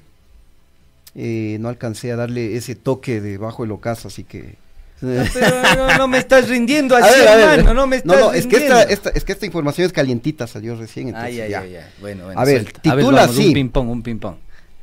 Eh, 1.15 1.58
no 1.60 1.69
alcancé 1.69 2.12
a 2.12 2.15
darle 2.15 2.56
ese 2.56 2.76
toque 2.76 3.21
debajo 3.21 3.63
del 3.63 3.71
ocaso, 3.71 4.08
así 4.08 4.23
que. 4.23 4.56
Pero 5.02 5.62
no, 5.76 5.97
no 5.97 6.08
me 6.08 6.17
estás 6.17 6.47
rindiendo 6.47 6.95
A 6.95 6.99
así, 6.99 7.19
ver, 7.19 7.28
a 7.28 7.36
ver. 7.36 7.60
hermano, 7.60 7.73
no 7.82 7.88
me 7.88 7.97
estás 7.97 8.17
No, 8.19 8.28
no, 8.28 8.34
es 8.34 8.47
que, 8.47 8.56
esta, 8.58 8.84
esta- 8.84 9.10
es 9.10 9.23
que 9.26 9.34
esta 9.34 9.45
información 9.45 9.86
es 9.86 9.91
calientita, 9.93 10.47
salió 10.47 10.76
recién. 10.76 11.10
Entonces 11.10 11.32
Ay, 11.34 11.41
ay, 11.41 11.49
ya. 11.52 11.60
ay, 11.60 11.76
ay. 11.76 11.84
Bueno, 11.99 12.26
bueno, 12.26 12.39
A 12.39 12.45
ver, 12.45 12.62
suelta. 12.62 12.82
titula 12.82 13.21
vamos, 13.21 13.38
así. 13.38 13.47
Un 13.47 13.54
ping-pong, 13.54 13.89
un 13.89 14.02
ping-pong. 14.04 14.36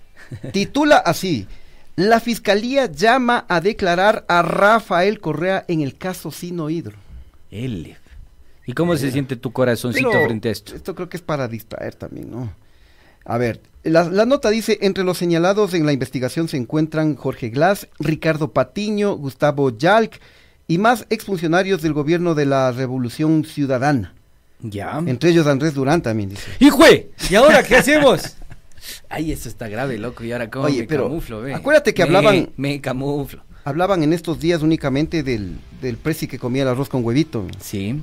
Titula 0.53 0.97
así. 0.99 1.47
La 1.97 2.21
fiscalía 2.21 2.87
llama 2.87 3.45
a 3.49 3.61
declarar 3.61 4.25
a 4.29 4.43
Rafael 4.43 5.21
Correa 5.21 5.65
en 5.69 5.81
el 5.81 5.97
caso 5.97 6.31
Sino 6.31 6.71
Hidro. 6.71 6.97
L. 7.51 7.97
¿Y 8.67 8.73
cómo 8.75 8.97
se 8.97 9.11
siente 9.11 9.35
tu 9.37 9.53
corazoncito 9.53 10.11
Pero 10.11 10.25
frente 10.27 10.49
a 10.49 10.53
esto? 10.53 10.77
Esto 10.77 10.95
creo 10.95 11.09
que 11.09 11.17
es 11.17 11.23
para 11.23 11.49
distraer 11.49 11.95
también, 11.97 12.31
¿no? 12.31 12.53
A 13.25 13.39
ver, 13.39 13.61
la, 13.83 14.05
la 14.05 14.25
nota 14.27 14.51
dice, 14.51 14.79
entre 14.83 15.05
los 15.05 15.19
señalados 15.19 15.75
en 15.75 15.87
la 15.87 15.93
investigación 15.93 16.49
se 16.49 16.57
encuentran 16.57 17.17
Jorge 17.17 17.51
Glass, 17.51 17.89
Ricardo 17.99 18.53
Patiño, 18.53 19.15
Gustavo 19.15 19.71
Yalc 19.77 20.21
y 20.69 20.79
más 20.79 21.07
exfuncionarios 21.11 21.83
del 21.83 21.93
gobierno 21.93 22.35
de 22.35 22.47
la 22.47 22.73
Revolución 22.73 23.45
Ciudadana. 23.45 24.15
Ya. 24.63 24.99
Entre 25.07 25.31
ellos 25.31 25.47
Andrés 25.47 25.75
Durán 25.75 26.03
también 26.03 26.31
dice. 26.31 26.43
¡Hijue! 26.59 27.11
¿Y 27.31 27.35
ahora 27.35 27.63
qué 27.63 27.77
hacemos? 27.79 28.37
Ay, 29.09 29.33
eso 29.33 29.49
está 29.49 29.69
grave, 29.69 29.99
loco. 29.99 30.25
¿Y 30.25 30.33
ahora 30.33 30.51
cómo 30.51 30.67
Oye, 30.67 30.81
me 30.83 30.87
pero 30.87 31.05
camuflo, 31.05 31.41
ve? 31.43 31.55
acuérdate 31.55 31.95
que 31.95 32.03
Me- 32.03 32.09
hablaban- 32.09 32.51
Me 32.57 32.81
camuflo. 32.81 33.43
Hablaban 33.65 34.03
en 34.03 34.13
estos 34.15 34.41
días 34.41 34.63
únicamente 34.63 35.23
del, 35.23 35.59
del 35.83 35.97
presi 35.99 36.27
que 36.27 36.39
comía 36.39 36.63
el 36.63 36.69
arroz 36.69 36.89
con 36.89 37.05
huevito. 37.05 37.47
Sí. 37.61 38.01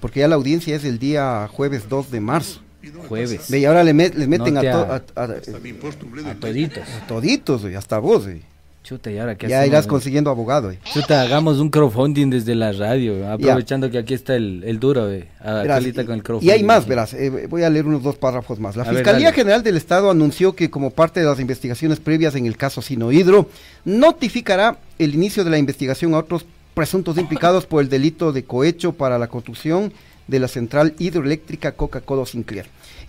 Porque 0.00 0.20
ya 0.20 0.28
la 0.28 0.34
audiencia 0.36 0.76
es 0.76 0.84
el 0.84 0.98
día 0.98 1.48
jueves 1.50 1.88
2 1.88 2.10
de 2.10 2.20
marzo. 2.20 2.60
Jueves. 3.08 3.46
Ve, 3.48 3.58
y 3.60 3.64
ahora 3.64 3.84
le 3.84 3.94
met- 3.94 4.14
les 4.14 4.28
meten 4.28 4.54
No 4.54 4.60
a, 4.60 4.62
to- 4.62 4.68
a- 4.68 4.94
a- 5.22 5.24
A 5.24 6.34
toditos. 6.34 6.84
a 6.88 7.06
toditos, 7.06 7.62
güey, 7.62 7.74
hasta 7.74 7.98
vos. 7.98 8.24
güey. 8.24 8.42
Chuta, 8.82 9.10
¿y 9.10 9.18
ahora 9.18 9.36
qué 9.36 9.46
Ya 9.46 9.58
hacemos? 9.58 9.72
irás 9.74 9.86
consiguiendo 9.86 10.30
abogado. 10.30 10.68
güey. 10.68 10.78
Chuta, 10.94 11.20
hagamos 11.20 11.58
un 11.58 11.68
crowdfunding 11.68 12.30
desde 12.30 12.54
la 12.54 12.72
radio, 12.72 13.30
aprovechando 13.30 13.90
que 13.90 13.98
aquí 13.98 14.14
está 14.14 14.34
el, 14.34 14.62
el 14.64 14.80
duro, 14.80 15.06
Verás, 15.06 15.66
Calita 15.66 16.04
con 16.06 16.14
el 16.14 16.20
y, 16.20 16.22
crowdfunding. 16.22 16.48
y 16.48 16.50
hay 16.52 16.62
más, 16.64 16.86
verás, 16.88 17.12
eh, 17.12 17.46
voy 17.48 17.62
a 17.62 17.68
leer 17.70 17.86
unos 17.86 18.02
dos 18.02 18.16
párrafos 18.16 18.58
más. 18.58 18.76
La 18.76 18.84
ver, 18.84 18.94
Fiscalía. 18.94 19.32
General 19.34 19.62
del 19.62 19.76
Estado 19.76 20.10
anunció 20.10 20.54
que 20.56 20.70
como 20.70 20.90
parte 20.90 21.20
de 21.20 21.26
las 21.26 21.38
investigaciones 21.38 22.00
previas 22.00 22.34
en 22.36 22.46
el 22.46 22.56
caso 22.56 22.80
Sinohidro, 22.80 23.50
notificará 23.84 24.78
el 24.98 25.14
inicio 25.14 25.44
de 25.44 25.50
la 25.50 25.58
investigación 25.58 26.14
a 26.14 26.18
otros 26.18 26.46
presuntos 26.72 27.18
implicados 27.18 27.66
por 27.66 27.82
el 27.82 27.90
delito 27.90 28.32
de 28.32 28.44
cohecho 28.44 28.92
para 28.92 29.18
la 29.18 29.26
construcción 29.28 29.92
de 30.30 30.40
la 30.40 30.48
central 30.48 30.94
hidroeléctrica 30.98 31.72
Coca-Cola 31.72 32.24
Sinclair. 32.24 32.66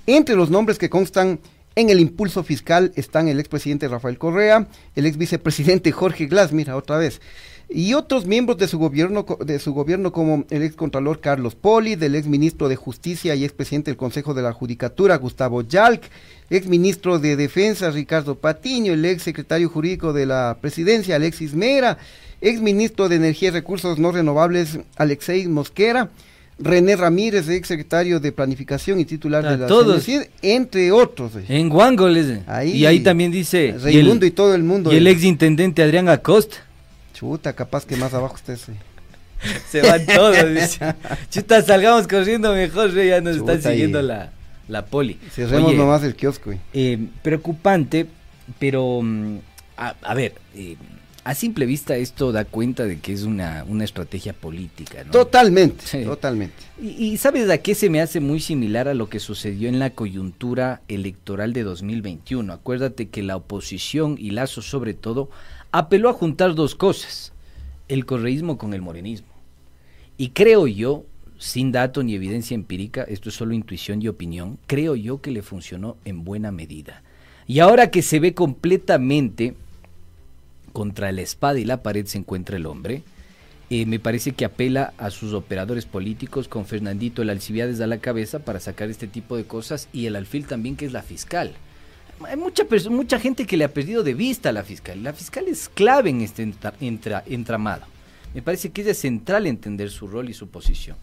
Entre 0.08 0.36
los 0.36 0.50
nombres 0.50 0.78
que 0.78 0.90
constan 0.90 1.40
en 1.76 1.90
el 1.90 2.00
impulso 2.00 2.44
fiscal 2.44 2.92
están 2.96 3.28
el 3.28 3.40
expresidente 3.40 3.88
Rafael 3.88 4.18
Correa, 4.18 4.68
el 4.96 5.06
ex 5.06 5.18
vicepresidente 5.18 5.92
Jorge 5.92 6.26
Glass, 6.26 6.52
mira 6.52 6.76
otra 6.76 6.98
vez, 6.98 7.22
y 7.70 7.94
otros 7.94 8.26
miembros 8.26 8.58
de 8.58 8.68
su 8.68 8.78
gobierno 8.78 9.26
de 9.40 9.58
su 9.60 9.74
gobierno 9.74 10.12
como 10.12 10.44
el 10.50 10.64
ex 10.64 10.76
contralor 10.76 11.22
Carlos 11.22 11.56
Poli, 11.56 11.96
del 11.96 12.16
ex 12.16 12.28
ministro 12.28 12.68
de 12.68 12.76
Justicia 12.76 13.36
y 13.36 13.46
ex 13.46 13.54
presidente 13.54 13.92
del 13.92 13.98
Consejo 13.98 14.34
de 14.34 14.42
la 14.42 14.52
Judicatura 14.52 15.16
Gustavo 15.16 15.62
Yalc, 15.62 16.04
ex 16.50 16.68
ministro 16.68 17.20
de 17.20 17.38
Defensa 17.38 17.90
Ricardo 17.92 18.36
Patiño, 18.36 18.92
el 18.92 19.06
ex 19.06 19.24
secretario 19.24 19.70
jurídico 19.70 20.12
de 20.12 20.26
la 20.26 20.58
Presidencia 20.60 21.16
Alexis 21.16 21.54
Mera, 21.54 21.98
ex 22.42 22.60
ministro 22.60 23.08
de 23.08 23.16
Energía 23.16 23.50
y 23.50 23.52
Recursos 23.52 23.98
No 23.98 24.12
Renovables 24.12 24.80
Alexei 24.98 25.48
Mosquera, 25.48 26.10
René 26.62 26.95
Ramírez, 26.95 27.47
ex 27.50 27.67
secretario 27.67 28.19
de 28.19 28.32
Planificación 28.32 29.00
y 29.00 29.06
titular 29.06 29.43
de 29.43 29.58
la 29.58 29.67
todos. 29.67 30.04
CNCID, 30.06 30.21
entre 30.41 30.91
otros. 30.91 31.34
En 31.50 31.69
Ahí. 32.47 32.71
y 32.71 32.86
ahí 32.86 33.00
también 33.02 33.32
dice... 33.32 33.76
Raimundo 33.82 34.26
y 34.26 34.32
todo 34.32 34.56
el 34.56 34.63
mundo. 34.63 34.91
Y 34.91 34.97
el 34.97 35.08
ex 35.08 35.24
intendente 35.24 35.84
Adrián 35.84 36.08
Acosta. 36.10 36.58
Chuta, 37.13 37.54
capaz 37.54 37.86
que 37.86 37.95
más 37.95 38.13
abajo 38.13 38.36
güey. 38.67 38.78
Se 39.69 39.82
van 39.82 40.06
todos, 40.06 40.38
dice. 40.54 40.80
Chuta, 41.30 41.62
salgamos 41.62 42.08
corriendo 42.08 42.54
mejor, 42.54 42.93
ya 42.93 43.21
nos 43.21 43.38
Chuta, 43.38 43.54
están 43.54 43.71
siguiendo 43.74 44.00
y- 44.02 44.04
la, 44.06 44.32
la 44.67 44.86
poli. 44.86 45.17
Cerremos 45.32 45.69
Oye, 45.69 45.78
nomás 45.78 46.04
el 46.04 46.15
kiosco. 46.15 46.52
eh, 46.74 46.97
preocupante, 47.24 48.06
pero 48.60 49.02
mm, 49.02 49.38
a, 49.78 49.95
a 50.02 50.13
ver, 50.13 50.34
eh, 50.56 50.76
a 51.24 51.36
simple 51.36 51.66
vista 51.66 51.96
esto 51.98 52.32
da 52.32 52.46
cuenta 52.46 52.86
de 52.86 53.00
que 53.00 53.14
es 53.14 53.24
una, 53.24 53.64
una 53.68 53.84
estrategia 53.84 54.34
política, 54.34 55.04
¿no? 55.04 55.12
Totalmente, 55.12 55.86
Sí. 55.86 56.04
totalmente. 56.04 56.56
Y, 56.82 56.90
y 57.06 57.18
¿sabes 57.18 57.50
a 57.50 57.60
qué 57.60 57.76
se 57.76 57.90
me 57.90 58.02
hace 58.02 58.20
muy 58.20 58.40
similar 58.40 58.88
a 58.88 58.94
lo 58.94 59.08
que 59.10 59.20
sucedió 59.20 59.70
en 59.70 59.78
la 59.80 59.92
coyuntura 59.92 60.82
electoral 60.88 61.54
de 61.54 61.64
2021? 61.64 62.52
Acuérdate 62.52 63.10
que 63.10 63.22
la 63.24 63.36
oposición 63.36 64.16
y 64.20 64.32
Lazo 64.32 64.62
sobre 64.62 64.94
todo 64.94 65.30
apeló 65.72 66.10
a 66.10 66.14
juntar 66.14 66.56
dos 66.56 66.74
cosas, 66.76 67.34
el 67.88 68.06
correísmo 68.06 68.58
con 68.58 68.74
el 68.74 68.82
morenismo. 68.82 69.28
Y 70.18 70.30
creo 70.30 70.68
yo, 70.68 71.04
sin 71.38 71.72
dato 71.72 72.04
ni 72.04 72.16
evidencia 72.16 72.56
empírica, 72.56 73.04
esto 73.04 73.30
es 73.30 73.36
solo 73.36 73.54
intuición 73.54 74.02
y 74.02 74.08
opinión, 74.08 74.58
creo 74.68 74.96
yo 74.96 75.22
que 75.22 75.32
le 75.32 75.42
funcionó 75.42 75.98
en 76.06 76.24
buena 76.24 76.52
medida. 76.52 77.04
Y 77.48 77.60
ahora 77.60 77.92
que 77.92 78.02
se 78.02 78.20
ve 78.20 78.34
completamente 78.34 79.56
contra 80.72 81.12
la 81.12 81.22
espada 81.22 81.60
y 81.60 81.66
la 81.66 81.84
pared 81.84 82.06
se 82.06 82.18
encuentra 82.18 82.58
el 82.58 82.66
hombre, 82.66 83.04
eh, 83.70 83.86
me 83.86 84.00
parece 84.00 84.34
que 84.34 84.44
apela 84.46 84.94
a 84.98 85.10
sus 85.12 85.34
operadores 85.34 85.86
políticos 85.86 86.48
con 86.48 86.66
Fernandito 86.66 87.22
el 87.22 87.30
Alcibiades 87.30 87.80
a 87.80 87.88
la 87.88 88.00
cabeza 88.00 88.40
para 88.40 88.60
sacar 88.60 88.90
este 88.90 89.08
tipo 89.08 89.38
de 89.38 89.46
cosas 89.46 89.88
y 89.94 90.08
el 90.08 90.16
alfil 90.18 90.46
también 90.46 90.76
que 90.76 90.86
es 90.86 90.92
la 90.92 91.02
fiscal. 91.04 91.54
Hay 92.28 92.38
mucha, 92.38 92.66
mucha 92.90 93.20
gente 93.20 93.46
que 93.48 93.58
le 93.58 93.64
ha 93.64 93.74
perdido 93.74 94.04
de 94.04 94.14
vista 94.14 94.50
a 94.50 94.52
la 94.52 94.64
fiscal. 94.64 95.02
La 95.02 95.14
fiscal 95.14 95.48
es 95.48 95.70
clave 95.70 96.10
en 96.12 96.22
este 96.22 96.44
entra- 96.44 96.74
entra- 96.82 97.24
entramado. 97.26 97.86
Me 98.34 98.42
parece 98.42 98.70
que 98.70 98.88
es 98.90 98.98
central 98.98 99.48
entender 99.48 99.90
su 99.90 100.06
rol 100.08 100.30
y 100.30 100.34
su 100.34 100.48
posición. 100.48 100.98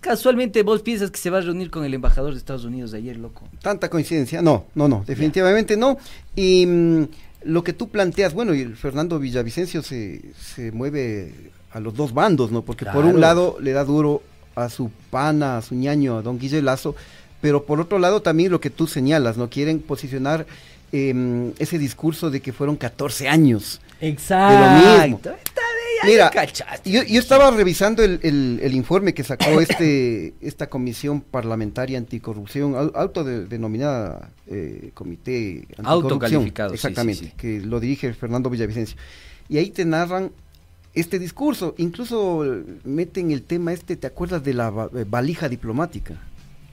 Casualmente 0.00 0.62
vos 0.62 0.80
piensas 0.82 1.10
que 1.10 1.18
se 1.18 1.28
va 1.30 1.38
a 1.38 1.40
reunir 1.42 1.70
con 1.70 1.84
el 1.84 1.92
embajador 1.92 2.32
de 2.32 2.38
Estados 2.38 2.64
Unidos 2.64 2.90
de 2.90 2.98
ayer, 2.98 3.16
loco. 3.18 3.46
Tanta 3.60 3.88
coincidencia. 3.90 4.40
No, 4.42 4.66
no, 4.74 4.88
no, 4.88 5.04
definitivamente 5.06 5.76
no. 5.76 5.98
Y 6.34 6.66
mm, 6.66 7.04
lo 7.42 7.62
que 7.64 7.72
tú 7.72 7.88
planteas, 7.88 8.34
bueno, 8.34 8.54
y 8.54 8.60
el 8.62 8.76
Fernando 8.76 9.18
Villavicencio 9.18 9.82
se, 9.82 10.20
se 10.40 10.72
mueve 10.72 11.32
a 11.72 11.80
los 11.80 11.94
dos 11.94 12.12
bandos, 12.14 12.50
¿no? 12.50 12.62
Porque 12.62 12.84
por 12.86 13.04
un 13.04 13.20
lado 13.20 13.56
le 13.60 13.72
da 13.72 13.84
duro 13.84 14.22
a 14.54 14.68
su 14.68 14.90
pana, 15.10 15.58
a 15.58 15.62
su 15.62 15.74
ñaño, 15.74 16.16
a 16.18 16.22
don 16.22 16.38
Guille 16.38 16.62
Lazo, 16.62 16.96
pero 17.40 17.64
por 17.64 17.80
otro 17.80 17.98
lado 17.98 18.22
también 18.22 18.50
lo 18.50 18.60
que 18.60 18.70
tú 18.70 18.86
señalas, 18.86 19.36
¿no? 19.36 19.48
Quieren 19.48 19.78
posicionar 19.80 20.46
em, 20.90 21.52
ese 21.58 21.78
discurso 21.78 22.30
de 22.30 22.40
que 22.40 22.52
fueron 22.52 22.76
14 22.76 23.28
años. 23.28 23.80
Exacto. 24.00 25.00
mismo. 25.02 25.16
Está 25.18 25.30
de- 25.30 25.36
ya 25.36 25.62
Mira, 26.04 26.30
yo, 26.84 27.02
yo 27.02 27.20
estaba 27.20 27.50
revisando 27.50 28.02
el, 28.04 28.20
el- 28.22 28.60
el 28.62 28.74
informe 28.74 29.14
que 29.14 29.24
sacó 29.24 29.60
este 29.60 30.34
esta 30.40 30.68
comisión 30.68 31.20
parlamentaria 31.20 31.98
anticorrupción, 31.98 32.74
au- 32.74 32.92
autodenominada 32.94 34.30
eh, 34.46 34.90
comité 34.94 35.66
anticorrupción. 35.76 35.86
Autocalificado, 35.86 36.70
sí, 36.70 36.74
exactamente, 36.76 37.20
sí, 37.24 37.26
sí. 37.30 37.32
que 37.36 37.60
lo 37.60 37.80
dirige 37.80 38.12
Fernando 38.14 38.50
Villavicencio. 38.50 38.96
Y 39.48 39.58
ahí 39.58 39.70
te 39.70 39.84
narran 39.84 40.30
este 40.94 41.18
discurso, 41.18 41.74
incluso 41.78 42.44
meten 42.84 43.30
el 43.30 43.42
tema 43.42 43.72
este, 43.72 43.96
¿te 43.96 44.06
acuerdas 44.06 44.42
de 44.44 44.54
la 44.54 44.68
eh, 44.96 45.04
valija 45.08 45.48
diplomática? 45.48 46.14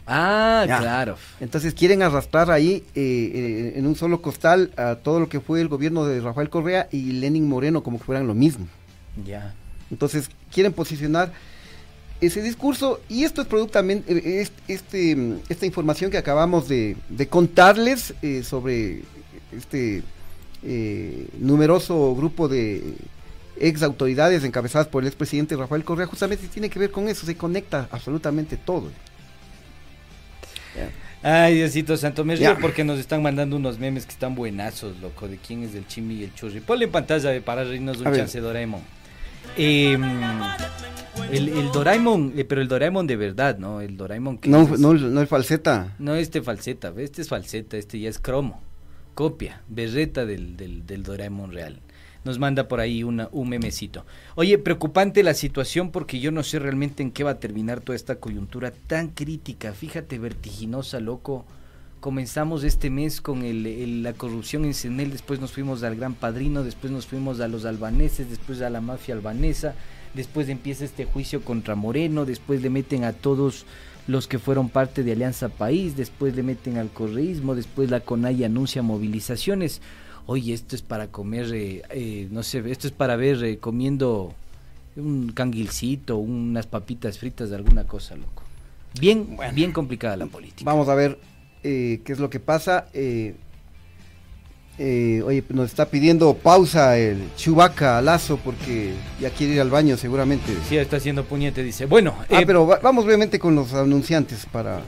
Ah, 0.07 0.65
Ya. 0.67 0.77
claro. 0.79 1.17
Entonces 1.39 1.73
quieren 1.73 2.03
arrastrar 2.03 2.51
ahí 2.51 2.83
eh, 2.93 3.31
eh, 3.33 3.73
en 3.75 3.87
un 3.87 3.95
solo 3.95 4.21
costal 4.21 4.71
a 4.77 4.95
todo 4.95 5.19
lo 5.19 5.29
que 5.29 5.39
fue 5.39 5.61
el 5.61 5.67
gobierno 5.67 6.05
de 6.05 6.21
Rafael 6.21 6.49
Correa 6.49 6.87
y 6.91 7.13
Lenin 7.13 7.47
Moreno 7.49 7.81
como 7.81 7.97
que 7.97 8.03
fueran 8.05 8.27
lo 8.27 8.33
mismo. 8.35 8.67
Ya. 9.23 9.53
Entonces 9.91 10.29
quieren 10.51 10.73
posicionar 10.73 11.31
ese 12.21 12.41
discurso 12.41 13.01
y 13.09 13.23
esto 13.23 13.41
es 13.41 13.47
producto 13.47 13.73
también, 13.73 14.03
eh, 14.07 14.41
es- 14.41 14.51
este, 14.67 15.15
mm, 15.15 15.39
esta 15.49 15.65
información 15.65 16.09
que 16.11 16.17
acabamos 16.17 16.67
de, 16.67 16.97
de 17.09 17.27
contarles 17.27 18.13
eh, 18.21 18.41
sobre 18.43 19.03
este 19.55 20.01
eh, 20.63 21.27
numeroso 21.39 22.15
grupo 22.15 22.47
de 22.47 22.95
ex 23.59 23.83
autoridades 23.83 24.43
encabezadas 24.43 24.87
por 24.87 25.03
el 25.03 25.07
expresidente 25.07 25.55
Rafael 25.55 25.83
Correa, 25.83 26.07
justamente 26.07 26.47
tiene 26.47 26.69
que 26.69 26.79
ver 26.79 26.89
con 26.91 27.07
eso, 27.07 27.25
se 27.25 27.35
conecta 27.37 27.87
absolutamente 27.91 28.57
todo. 28.57 28.89
Ay, 31.23 31.55
Diosito 31.55 31.97
Santo, 31.97 32.23
me 32.23 32.35
río 32.35 32.55
porque 32.61 32.83
nos 32.83 32.99
están 32.99 33.23
mandando 33.23 33.55
unos 33.55 33.79
memes 33.79 34.05
que 34.05 34.11
están 34.11 34.35
buenazos, 34.35 34.99
loco, 34.99 35.27
de 35.27 35.37
quién 35.37 35.63
es 35.63 35.73
el 35.73 35.87
chimi 35.87 36.15
y 36.15 36.23
el 36.25 36.33
churri. 36.35 36.59
Ponle 36.59 36.85
en 36.85 36.91
pantalla 36.91 37.33
eh, 37.33 37.41
para 37.41 37.63
reírnos 37.63 37.97
un 37.97 38.07
A 38.07 38.09
ver. 38.11 38.19
chance, 38.21 38.39
Doraemon. 38.39 38.81
Eh, 39.57 39.97
el, 41.31 41.49
el 41.49 41.71
Doraemon, 41.71 42.33
eh, 42.35 42.45
pero 42.45 42.61
el 42.61 42.67
Doraemon 42.67 43.07
de 43.07 43.15
verdad, 43.15 43.57
¿no? 43.57 43.81
El 43.81 43.97
Doraemon 43.97 44.37
que 44.37 44.49
No, 44.49 44.61
es- 44.63 44.79
no, 44.79 44.93
no 44.93 45.21
el 45.21 45.27
falseta. 45.27 45.95
No, 45.99 46.15
este 46.15 46.41
falseta, 46.41 46.93
este 46.97 47.21
es 47.21 47.29
falseta, 47.29 47.77
este 47.77 47.99
ya 47.99 48.09
es 48.09 48.19
cromo, 48.19 48.61
copia, 49.13 49.61
berreta 49.67 50.25
del, 50.25 50.57
del, 50.57 50.85
del 50.85 51.03
Doraemon 51.03 51.51
real. 51.51 51.79
Nos 52.25 52.39
manda 52.39 52.67
por 52.67 52.79
ahí 52.79 53.03
una, 53.03 53.29
un 53.31 53.49
memecito. 53.49 54.03
Oye, 54.33 54.57
preocupante 54.57 55.21
la 55.23 55.35
situación 55.35 55.91
porque 55.91 56.19
yo 56.19 56.31
no 56.31 56.41
sé 56.43 56.57
realmente 56.57 57.03
en 57.03 57.11
qué 57.11 57.23
va 57.23 57.31
a 57.31 57.39
terminar 57.39 57.81
toda 57.81 57.95
esta 57.95 58.15
coyuntura 58.15 58.71
tan 58.87 59.09
crítica, 59.09 59.73
fíjate, 59.73 60.17
vertiginosa, 60.17 60.99
loco. 60.99 61.45
Comenzamos 62.05 62.63
este 62.63 62.91
mes 62.91 63.19
con 63.19 63.41
el, 63.41 63.65
el- 63.65 64.03
la 64.03 64.13
corrupción 64.13 64.63
en 64.65 64.75
Senel, 64.75 65.09
después 65.09 65.39
nos 65.39 65.51
fuimos 65.51 65.81
al 65.81 65.95
Gran 65.95 66.13
Padrino, 66.13 66.63
después 66.63 66.93
nos 66.93 67.07
fuimos 67.07 67.39
a 67.39 67.47
los 67.47 67.65
albaneses, 67.65 68.29
después 68.29 68.61
a 68.61 68.69
la 68.69 68.79
mafia 68.79 69.15
albanesa, 69.15 69.73
después 70.13 70.47
empieza 70.49 70.85
este 70.85 71.05
juicio 71.05 71.41
contra 71.41 71.73
Moreno, 71.73 72.23
después 72.25 72.61
le 72.61 72.69
meten 72.69 73.05
a 73.05 73.13
todos 73.13 73.65
los 74.05 74.27
que 74.27 74.37
fueron 74.37 74.69
parte 74.69 75.01
de 75.03 75.13
Alianza 75.13 75.49
País, 75.49 75.97
después 75.97 76.35
le 76.35 76.43
meten 76.43 76.77
al 76.77 76.89
correísmo, 76.89 77.55
después 77.55 77.89
la 77.89 78.01
CONAI 78.01 78.43
anuncia 78.43 78.83
movilizaciones. 78.83 79.81
Oye, 80.27 80.53
esto 80.53 80.75
es 80.75 80.83
para 80.83 81.07
comer, 81.07 81.51
eh, 81.55 81.81
eh, 81.89 82.27
no 82.29 82.43
sé, 82.43 82.61
esto 82.69 82.85
es 82.85 82.93
para 82.93 83.15
ver 83.15 83.43
eh, 83.43 83.57
comiendo 83.57 84.31
un 84.95 85.31
canguilcito, 85.31 86.17
unas 86.17 86.67
papitas 86.67 87.17
fritas 87.17 87.49
de 87.49 87.55
alguna 87.55 87.85
cosa, 87.85 88.15
loco. 88.15 88.43
Bien, 88.99 89.35
bien 89.55 89.71
complicada 89.71 90.15
la 90.17 90.27
política. 90.27 90.69
Vamos 90.69 90.87
a 90.87 90.93
ver 90.93 91.17
eh, 91.67 91.99
qué 92.05 92.13
es 92.13 92.19
lo 92.19 92.29
que 92.29 92.39
pasa. 92.39 92.85
eh, 92.93 93.33
eh, 94.77 95.21
oye, 95.25 95.41
nos 95.49 95.69
está 95.69 95.85
pidiendo 95.85 96.33
pausa 96.33 96.97
el 96.97 97.29
Chubaca 97.37 98.01
Lazo 98.01 98.37
porque 98.43 98.93
ya 99.21 99.29
quiere 99.29 99.53
ir 99.53 99.61
al 99.61 99.69
baño 99.69 99.95
seguramente. 99.95 100.51
Sí, 100.67 100.75
está 100.77 100.97
haciendo 100.97 101.23
puñete, 101.23 101.63
dice. 101.63 101.85
Bueno, 101.85 102.13
Ah, 102.29 102.41
eh, 102.41 102.45
pero 102.45 102.67
va- 102.67 102.79
vamos 102.83 103.05
brevemente 103.05 103.39
con 103.39 103.55
los 103.55 103.73
anunciantes 103.73 104.45
para... 104.51 104.81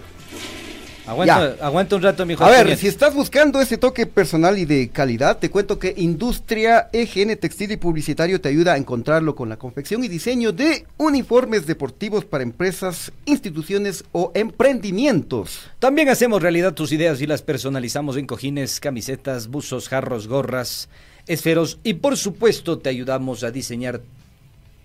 aguanta, 1.08 1.56
aguanta 1.62 1.96
un 1.96 2.02
rato, 2.02 2.26
mijo. 2.26 2.44
A 2.44 2.50
ver, 2.50 2.78
si 2.78 2.88
estás 2.88 3.14
buscando 3.14 3.62
ese 3.62 3.78
toque 3.78 4.06
personal 4.06 4.58
y 4.58 4.66
de 4.66 4.90
calidad, 4.90 5.38
te 5.38 5.50
cuento 5.50 5.80
que 5.80 5.94
Industria 5.98 6.90
EGN 6.92 7.38
Textil 7.38 7.72
y 7.72 7.78
Publicitario 7.78 8.42
te 8.42 8.50
ayuda 8.50 8.74
a 8.74 8.78
encontrarlo 8.78 9.36
con 9.36 9.50
la 9.50 9.58
confección 9.58 10.04
y 10.04 10.08
diseño 10.08 10.52
de 10.52 10.86
uniformes 10.98 11.66
deportivos 11.66 12.26
para 12.26 12.44
empresas, 12.44 13.12
instituciones 13.26 14.04
o 14.12 14.32
emprendimientos. 14.36 15.62
También 15.80 16.10
hacemos 16.10 16.42
realidad 16.42 16.74
tus 16.74 16.92
ideas 16.92 17.22
y 17.22 17.28
las 17.28 17.42
personalizamos 17.42 18.18
en 18.18 18.28
cojines, 18.28 18.80
camisetas, 18.80 19.48
buzos, 19.48 19.90
jarros, 19.90 20.28
gorras, 20.28 20.90
esferos 21.28 21.80
y 21.84 21.96
por 21.96 22.18
supuesto 22.18 22.80
te 22.80 22.90
ayudamos 22.90 23.44
a 23.44 23.52
diseñar 23.52 24.02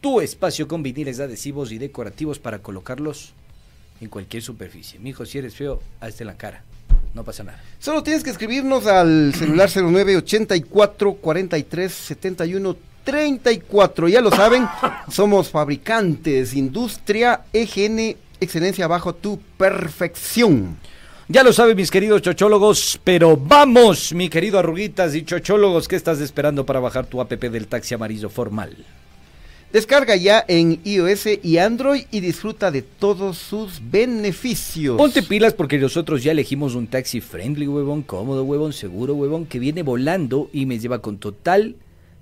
tu 0.01 0.21
espacio 0.21 0.67
con 0.67 0.83
viniles 0.83 1.21
adhesivos 1.21 1.71
y 1.73 1.79
decorativos 1.79 2.39
para 2.39 2.59
colocarlos 2.59 3.35
en 4.03 4.09
cualquier 4.09 4.43
superficie. 4.43 4.99
Mijo, 4.99 5.25
si 5.25 5.39
eres 5.39 5.55
feo, 5.55 5.81
hazte 6.01 6.25
la 6.25 6.37
cara. 6.37 6.63
No 7.15 7.25
pasa 7.25 7.45
nada. 7.45 7.61
Solo 7.79 8.03
tienes 8.03 8.25
que 8.25 8.31
escribirnos 8.31 8.87
al 8.87 9.35
celular 9.35 9.71
09 9.75 10.17
84 10.17 11.15
43 11.15 11.93
71 11.93 12.77
34. 13.05 14.09
Ya 14.09 14.21
lo 14.21 14.31
saben, 14.31 14.67
somos 15.11 15.51
fabricantes, 15.51 16.55
industria 16.55 17.43
EGN, 17.53 18.17
excelencia 18.41 18.87
bajo 18.87 19.15
tu 19.15 19.39
perfección. 19.57 20.79
Ya 21.29 21.43
lo 21.43 21.53
saben 21.53 21.77
mis 21.77 21.91
queridos 21.91 22.23
chochólogos, 22.23 23.01
pero 23.05 23.37
vamos, 23.37 24.13
mi 24.13 24.29
querido 24.29 24.59
arruguitas 24.59 25.15
y 25.15 25.25
chochólogos, 25.25 25.89
¿qué 25.89 25.97
estás 25.97 26.21
esperando 26.21 26.67
para 26.67 26.81
bajar 26.81 27.07
tu 27.07 27.21
app 27.21 27.33
del 27.33 27.69
taxi 27.69 27.95
amarillo 27.95 28.29
formal? 28.29 28.77
Descarga 29.73 30.17
ya 30.17 30.45
en 30.49 30.81
iOS 30.85 31.29
y 31.43 31.57
Android 31.57 32.03
y 32.11 32.21
disfruta 32.21 32.71
de 32.71 32.83
todos 32.83 33.39
sus 33.39 33.81
beneficios. 33.91 34.99
Ponte 34.99 35.23
pilas 35.23 35.55
porque 35.55 35.79
nosotros 35.79 36.23
ya 36.23 36.33
elegimos 36.33 36.75
un 36.75 36.89
taxi 36.89 37.23
friendly, 37.23 37.67
huevón, 37.67 38.03
cómodo, 38.03 38.45
huevón, 38.45 38.75
seguro, 38.75 39.15
huevón, 39.15 39.47
que 39.47 39.59
viene 39.59 39.83
volando 39.83 40.51
y 40.53 40.67
me 40.67 40.79
lleva 40.79 41.01
con 41.01 41.17
total 41.17 41.77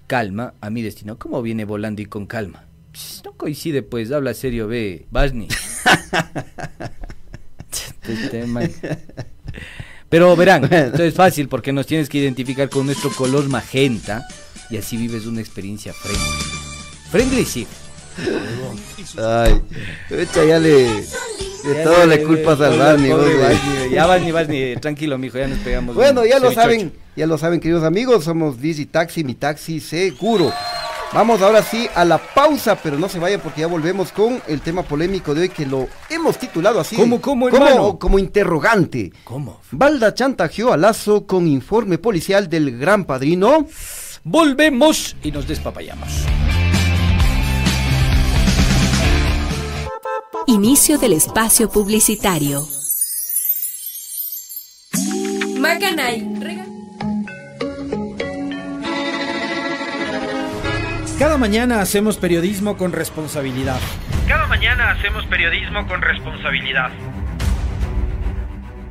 calma 0.07 0.55
a 0.61 0.71
mi 0.71 0.81
destino. 0.83 1.19
¿Cómo 1.19 1.43
viene 1.43 1.65
volando 1.65 2.01
y 2.01 2.07
con 2.07 2.27
calma? 2.27 2.67
Pss, 2.93 3.23
no 3.25 3.33
coincide, 3.33 3.83
pues, 3.83 4.13
habla 4.13 4.33
serio, 4.35 4.69
ve, 4.69 5.07
Basni. 5.11 5.49
Este. 8.09 8.45
Pero 10.09 10.35
verán, 10.35 10.65
esto 10.65 11.05
es 11.05 11.15
fácil 11.15 11.49
porque 11.49 11.73
nos 11.73 11.87
tienes 11.87 12.09
que 12.09 12.19
identificar 12.19 12.69
con 12.69 12.87
nuestro 12.87 13.11
color 13.11 13.49
magenta 13.49 14.27
y 14.69 14.77
así 14.77 14.97
vives 14.97 15.27
una 15.27 15.41
experiencia 15.41 15.93
friendly. 15.93 16.70
Friendly 17.11 17.45
sí. 17.45 17.67
Ay, 19.19 19.61
echa 20.11 20.45
ya 20.45 20.59
le, 20.59 20.71
de 20.71 21.05
Ya 21.75 21.85
todo 21.85 22.07
le- 22.07 22.17
le 22.17 22.23
culpas 22.25 22.61
al 22.61 22.79
Barney. 22.79 23.11
vos, 23.11 23.25
Ya 23.91 24.07
Barney, 24.07 24.33
Barney, 24.33 24.77
tranquilo, 24.77 25.17
mijo, 25.19 25.39
ya 25.39 25.47
nos 25.49 25.59
pegamos. 25.61 25.95
Bueno, 25.95 26.25
ya 26.27 26.39
lo 26.39 26.53
saben, 26.53 26.93
ya 27.17 27.27
lo 27.27 27.39
saben, 27.39 27.61
queridos 27.61 27.85
amigos, 27.85 28.25
somos 28.25 28.61
Digi 28.61 28.87
Taxi, 28.87 29.25
mi 29.25 29.35
taxi 29.35 29.81
seguro. 29.81 30.53
Vamos 31.13 31.43
ahora 31.43 31.63
sí 31.63 31.89
a 31.97 32.05
la 32.05 32.19
pausa, 32.19 32.77
pero 32.77 32.97
no 32.97 33.09
se 33.09 33.19
vayan 33.19 33.41
porque 33.41 33.63
ya 33.63 33.67
volvemos 33.67 34.13
con 34.13 34.41
el 34.47 34.61
tema 34.61 34.83
polémico 34.85 35.35
de 35.35 35.43
hoy 35.43 35.49
que 35.49 35.67
lo 35.67 35.89
hemos 36.09 36.39
titulado 36.39 36.79
así. 36.79 36.95
¿Cómo, 36.95 37.21
cómo, 37.21 37.49
como, 37.51 37.99
como 37.99 38.19
interrogante. 38.21 39.13
¿Cómo? 39.25 39.61
Balda 39.73 40.15
chantajeó 40.15 40.73
a 40.73 40.77
Lazo 40.77 41.27
con 41.27 41.49
informe 41.49 41.99
policial 41.99 42.49
del 42.49 42.79
Gran 42.79 43.05
Padrino. 43.07 43.67
Volvemos 44.23 45.17
y 45.25 45.33
nos 45.33 45.49
despapayamos. 45.49 46.09
Inicio 50.51 50.99
del 50.99 51.13
espacio 51.13 51.71
publicitario. 51.71 52.67
Macanay. 55.61 56.27
Cada 61.21 61.39
mañana 61.39 61.81
hacemos 61.81 62.17
periodismo 62.17 62.77
con 62.77 62.91
responsabilidad. 62.91 63.79
Cada 64.27 64.49
mañana 64.49 64.91
hacemos 64.91 65.25
periodismo 65.27 65.87
con 65.87 66.03
responsabilidad. 66.03 66.91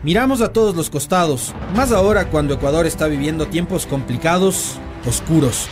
Miramos 0.01 0.39
a 0.39 0.53
todos 0.53 0.77
los 0.77 0.89
costados, 0.89 1.53
más 1.75 1.91
ahora 1.91 2.29
cuando 2.29 2.53
Ecuador 2.53 2.87
está 2.87 3.07
viviendo 3.07 3.47
tiempos 3.47 3.85
complicados, 3.85 4.79
oscuros. 5.05 5.67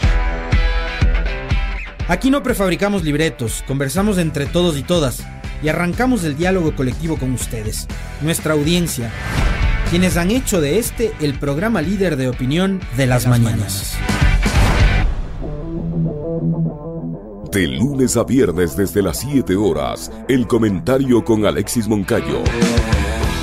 Aquí 2.09 2.29
no 2.29 2.43
prefabricamos 2.43 3.05
libretos, 3.05 3.63
conversamos 3.65 4.17
entre 4.17 4.47
todos 4.47 4.77
y 4.77 4.83
todas 4.83 5.25
y 5.61 5.69
arrancamos 5.69 6.23
el 6.23 6.37
diálogo 6.37 6.75
colectivo 6.75 7.17
con 7.17 7.33
ustedes, 7.33 7.87
nuestra 8.21 8.53
audiencia, 8.53 9.11
quienes 9.89 10.17
han 10.17 10.31
hecho 10.31 10.61
de 10.61 10.79
este 10.79 11.13
el 11.19 11.33
programa 11.39 11.81
líder 11.81 12.17
de 12.17 12.27
opinión 12.27 12.81
de 12.95 13.07
las, 13.07 13.27
mañanas. 13.27 13.97
De 17.51 17.67
lunes 17.67 18.17
a 18.17 18.23
viernes 18.23 18.75
desde 18.75 19.01
las 19.01 19.21
7 19.21 19.55
horas, 19.55 20.11
el 20.27 20.45
comentario 20.47 21.23
con 21.23 21.45
Alexis 21.45 21.87
Moncayo. 21.87 22.43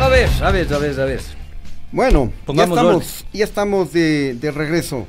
A 0.01 0.09
ver, 0.09 0.29
a 0.43 0.51
ver, 0.51 0.75
a 0.75 0.79
ver, 0.79 1.01
a 1.01 1.05
ver. 1.05 1.42
Bueno, 1.93 2.33
ya 2.49 2.65
estamos, 2.65 3.25
ya 3.33 3.45
estamos 3.45 3.93
de, 3.93 4.35
de 4.35 4.51
regreso. 4.51 5.07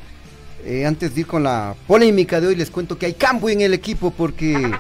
Eh, 0.66 0.86
antes 0.86 1.14
de 1.16 1.22
ir 1.22 1.28
con 1.28 1.44
la 1.44 1.76
polémica 1.88 2.40
de 2.40 2.48
hoy, 2.48 2.56
les 2.56 2.70
cuento 2.70 2.98
que 2.98 3.06
hay 3.08 3.14
cambio 3.14 3.50
en 3.50 3.62
el 3.62 3.74
equipo 3.74 4.12
porque 4.12 4.72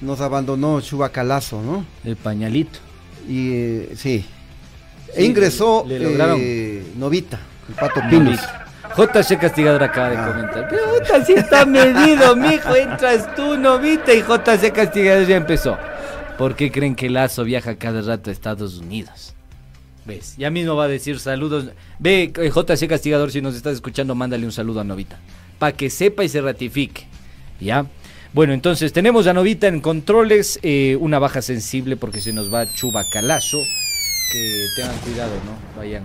nos 0.00 0.20
abandonó 0.20 0.80
Chubacalazo, 0.80 1.60
¿no? 1.62 1.84
El 2.04 2.16
pañalito. 2.16 2.78
Y 3.28 3.52
eh, 3.52 3.88
sí. 3.96 4.24
Sí, 5.06 5.12
e 5.16 5.24
ingresó 5.24 5.84
le- 5.86 5.98
le 5.98 6.04
lograron. 6.10 6.38
eh, 6.40 6.82
Novita, 6.96 7.38
el 7.68 7.74
Pato 7.74 8.00
Pinos. 8.08 8.38
JC 8.96 9.38
Castigador 9.38 9.82
acaba 9.82 10.10
de 10.10 10.16
comentar. 10.16 10.68
Pero 10.68 11.24
si 11.24 11.32
está 11.34 11.64
medido, 11.64 12.34
mijo. 12.36 12.74
Entras 12.74 13.34
tú, 13.34 13.56
novita, 13.56 14.12
y 14.14 14.20
JC 14.22 14.72
Castigador 14.72 15.26
ya 15.26 15.36
empezó. 15.36 15.76
¿Por 16.38 16.54
qué 16.56 16.70
creen 16.72 16.94
que 16.96 17.08
Lazo 17.10 17.44
viaja 17.44 17.76
cada 17.76 18.00
rato 18.02 18.30
a 18.30 18.32
Estados 18.32 18.78
Unidos? 18.78 19.34
¿Ves? 20.04 20.34
Ya 20.38 20.50
mismo 20.50 20.76
va 20.76 20.84
a 20.84 20.88
decir 20.88 21.18
saludos. 21.20 21.66
Ve, 21.98 22.32
eh, 22.36 22.50
JC 22.54 22.88
Castigador, 22.88 23.30
si 23.30 23.42
nos 23.42 23.54
estás 23.54 23.74
escuchando, 23.74 24.14
mándale 24.14 24.46
un 24.46 24.52
saludo 24.52 24.80
a 24.80 24.84
Novita. 24.84 25.18
Para 25.58 25.76
que 25.76 25.90
sepa 25.90 26.24
y 26.24 26.28
se 26.28 26.40
ratifique. 26.40 27.06
¿Ya? 27.60 27.86
Bueno, 28.32 28.52
entonces 28.54 28.92
tenemos 28.92 29.26
a 29.26 29.34
Novita 29.34 29.66
en 29.68 29.80
controles. 29.80 30.58
eh, 30.62 30.96
una 31.00 31.18
baja 31.18 31.42
sensible 31.42 31.96
porque 31.96 32.20
se 32.20 32.32
nos 32.32 32.52
va 32.52 32.66
Chubacalazo. 32.66 33.58
Que 34.32 34.66
tengan 34.76 34.96
cuidado, 34.98 35.32
¿no? 35.44 35.80
Vayan, 35.80 36.04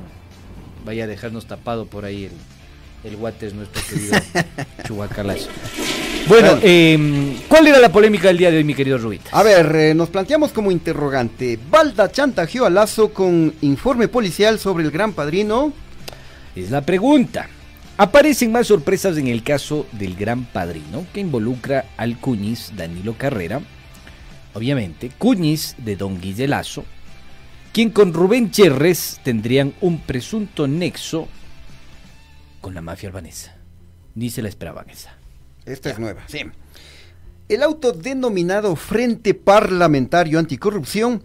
vaya 0.84 1.04
a 1.04 1.08
dejarnos 1.08 1.46
tapado 1.46 1.86
por 1.86 2.06
ahí 2.06 2.26
el, 2.26 3.12
el 3.12 3.18
guate 3.18 3.48
es 3.48 3.54
nuestro 3.54 3.82
querido 3.88 4.18
Chubacalazo. 4.88 5.50
Bueno, 6.28 6.58
eh, 6.64 7.38
¿cuál 7.48 7.68
era 7.68 7.80
la 7.80 7.92
polémica 7.92 8.30
del 8.30 8.40
día 8.40 8.50
de 8.50 8.58
hoy, 8.58 8.64
mi 8.64 8.74
querido 8.74 8.98
Rubita? 8.98 9.30
A 9.32 9.44
ver, 9.44 9.76
eh, 9.76 9.94
nos 9.94 10.10
planteamos 10.10 10.52
como 10.52 10.72
interrogante. 10.72 11.60
Balda 11.70 12.12
chantajeó 12.12 12.66
a 12.66 12.72
Lazo 12.72 13.14
con 13.14 13.54
informe 13.62 14.08
policial 14.08 14.58
sobre 14.58 14.84
el 14.84 14.90
gran 14.90 15.14
padrino. 15.14 15.72
Es 16.56 16.72
la 16.72 16.82
pregunta. 16.82 17.48
Aparecen 17.98 18.52
más 18.52 18.68
sorpresas 18.68 19.18
en 19.18 19.28
el 19.28 19.44
caso 19.44 19.86
del 19.92 20.16
gran 20.16 20.46
padrino 20.46 21.06
que 21.14 21.20
involucra 21.20 21.86
al 21.96 22.18
Cuñiz 22.18 22.72
Danilo 22.76 23.14
Carrera, 23.18 23.62
obviamente 24.56 25.12
Cuñiz 25.18 25.76
de 25.78 25.96
Don 25.96 26.20
Guille 26.20 26.48
Lazo, 26.48 26.86
quien 27.72 27.92
con 27.92 28.14
Rubén 28.14 28.50
Cherres 28.50 29.22
tendrían 29.24 29.76
un 29.80 30.00
presunto 30.00 30.68
nexo 30.68 31.28
con 32.62 32.74
la 32.74 32.82
mafia 32.82 33.10
albanesa. 33.10 33.56
Ni 34.16 34.32
se 34.32 34.42
la 34.42 34.50
esperaban 34.50 34.90
esa. 34.90 35.15
Esta 35.66 35.90
es 35.90 36.00
nueva, 36.00 36.24
sí. 36.28 36.40
El 37.48 37.64
autodenominado 37.64 38.76
Frente 38.76 39.34
Parlamentario 39.34 40.40
Anticorrupción 40.40 41.22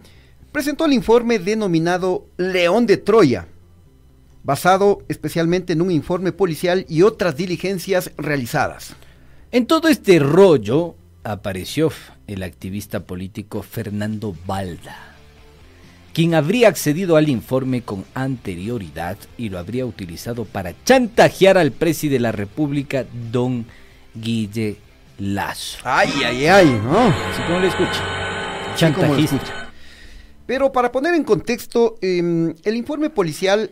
presentó 0.51 0.85
el 0.85 0.93
informe 0.93 1.39
denominado 1.39 2.27
León 2.37 2.85
de 2.85 2.97
Troya, 2.97 3.47
basado 4.43 5.03
especialmente 5.07 5.73
en 5.73 5.81
un 5.81 5.91
informe 5.91 6.31
policial 6.31 6.85
y 6.89 7.03
otras 7.03 7.35
diligencias 7.37 8.11
realizadas. 8.17 8.95
En 9.51 9.65
todo 9.65 9.87
este 9.87 10.19
rollo 10.19 10.95
apareció 11.23 11.91
el 12.27 12.43
activista 12.43 13.01
político 13.01 13.63
Fernando 13.63 14.35
Balda, 14.45 15.15
quien 16.13 16.35
habría 16.35 16.67
accedido 16.67 17.15
al 17.15 17.29
informe 17.29 17.81
con 17.81 18.05
anterioridad 18.13 19.17
y 19.37 19.49
lo 19.49 19.59
habría 19.59 19.85
utilizado 19.85 20.45
para 20.45 20.73
chantajear 20.83 21.57
al 21.57 21.71
presidente 21.71 22.15
de 22.15 22.19
la 22.21 22.31
República, 22.31 23.05
don 23.31 23.65
Guille 24.13 24.77
Lazo. 25.19 25.79
Ay, 25.83 26.09
ay, 26.25 26.45
ay, 26.47 26.79
¿no? 26.83 26.99
Así 26.99 27.41
como 27.45 27.59
le 27.59 27.67
escucha. 27.67 28.03
Lo 28.69 28.75
Chantajista. 28.75 29.35
escucha. 29.35 29.71
Pero 30.45 30.71
para 30.71 30.91
poner 30.91 31.13
en 31.13 31.23
contexto, 31.23 31.95
em, 32.01 32.53
el 32.63 32.75
informe 32.75 33.09
policial 33.09 33.71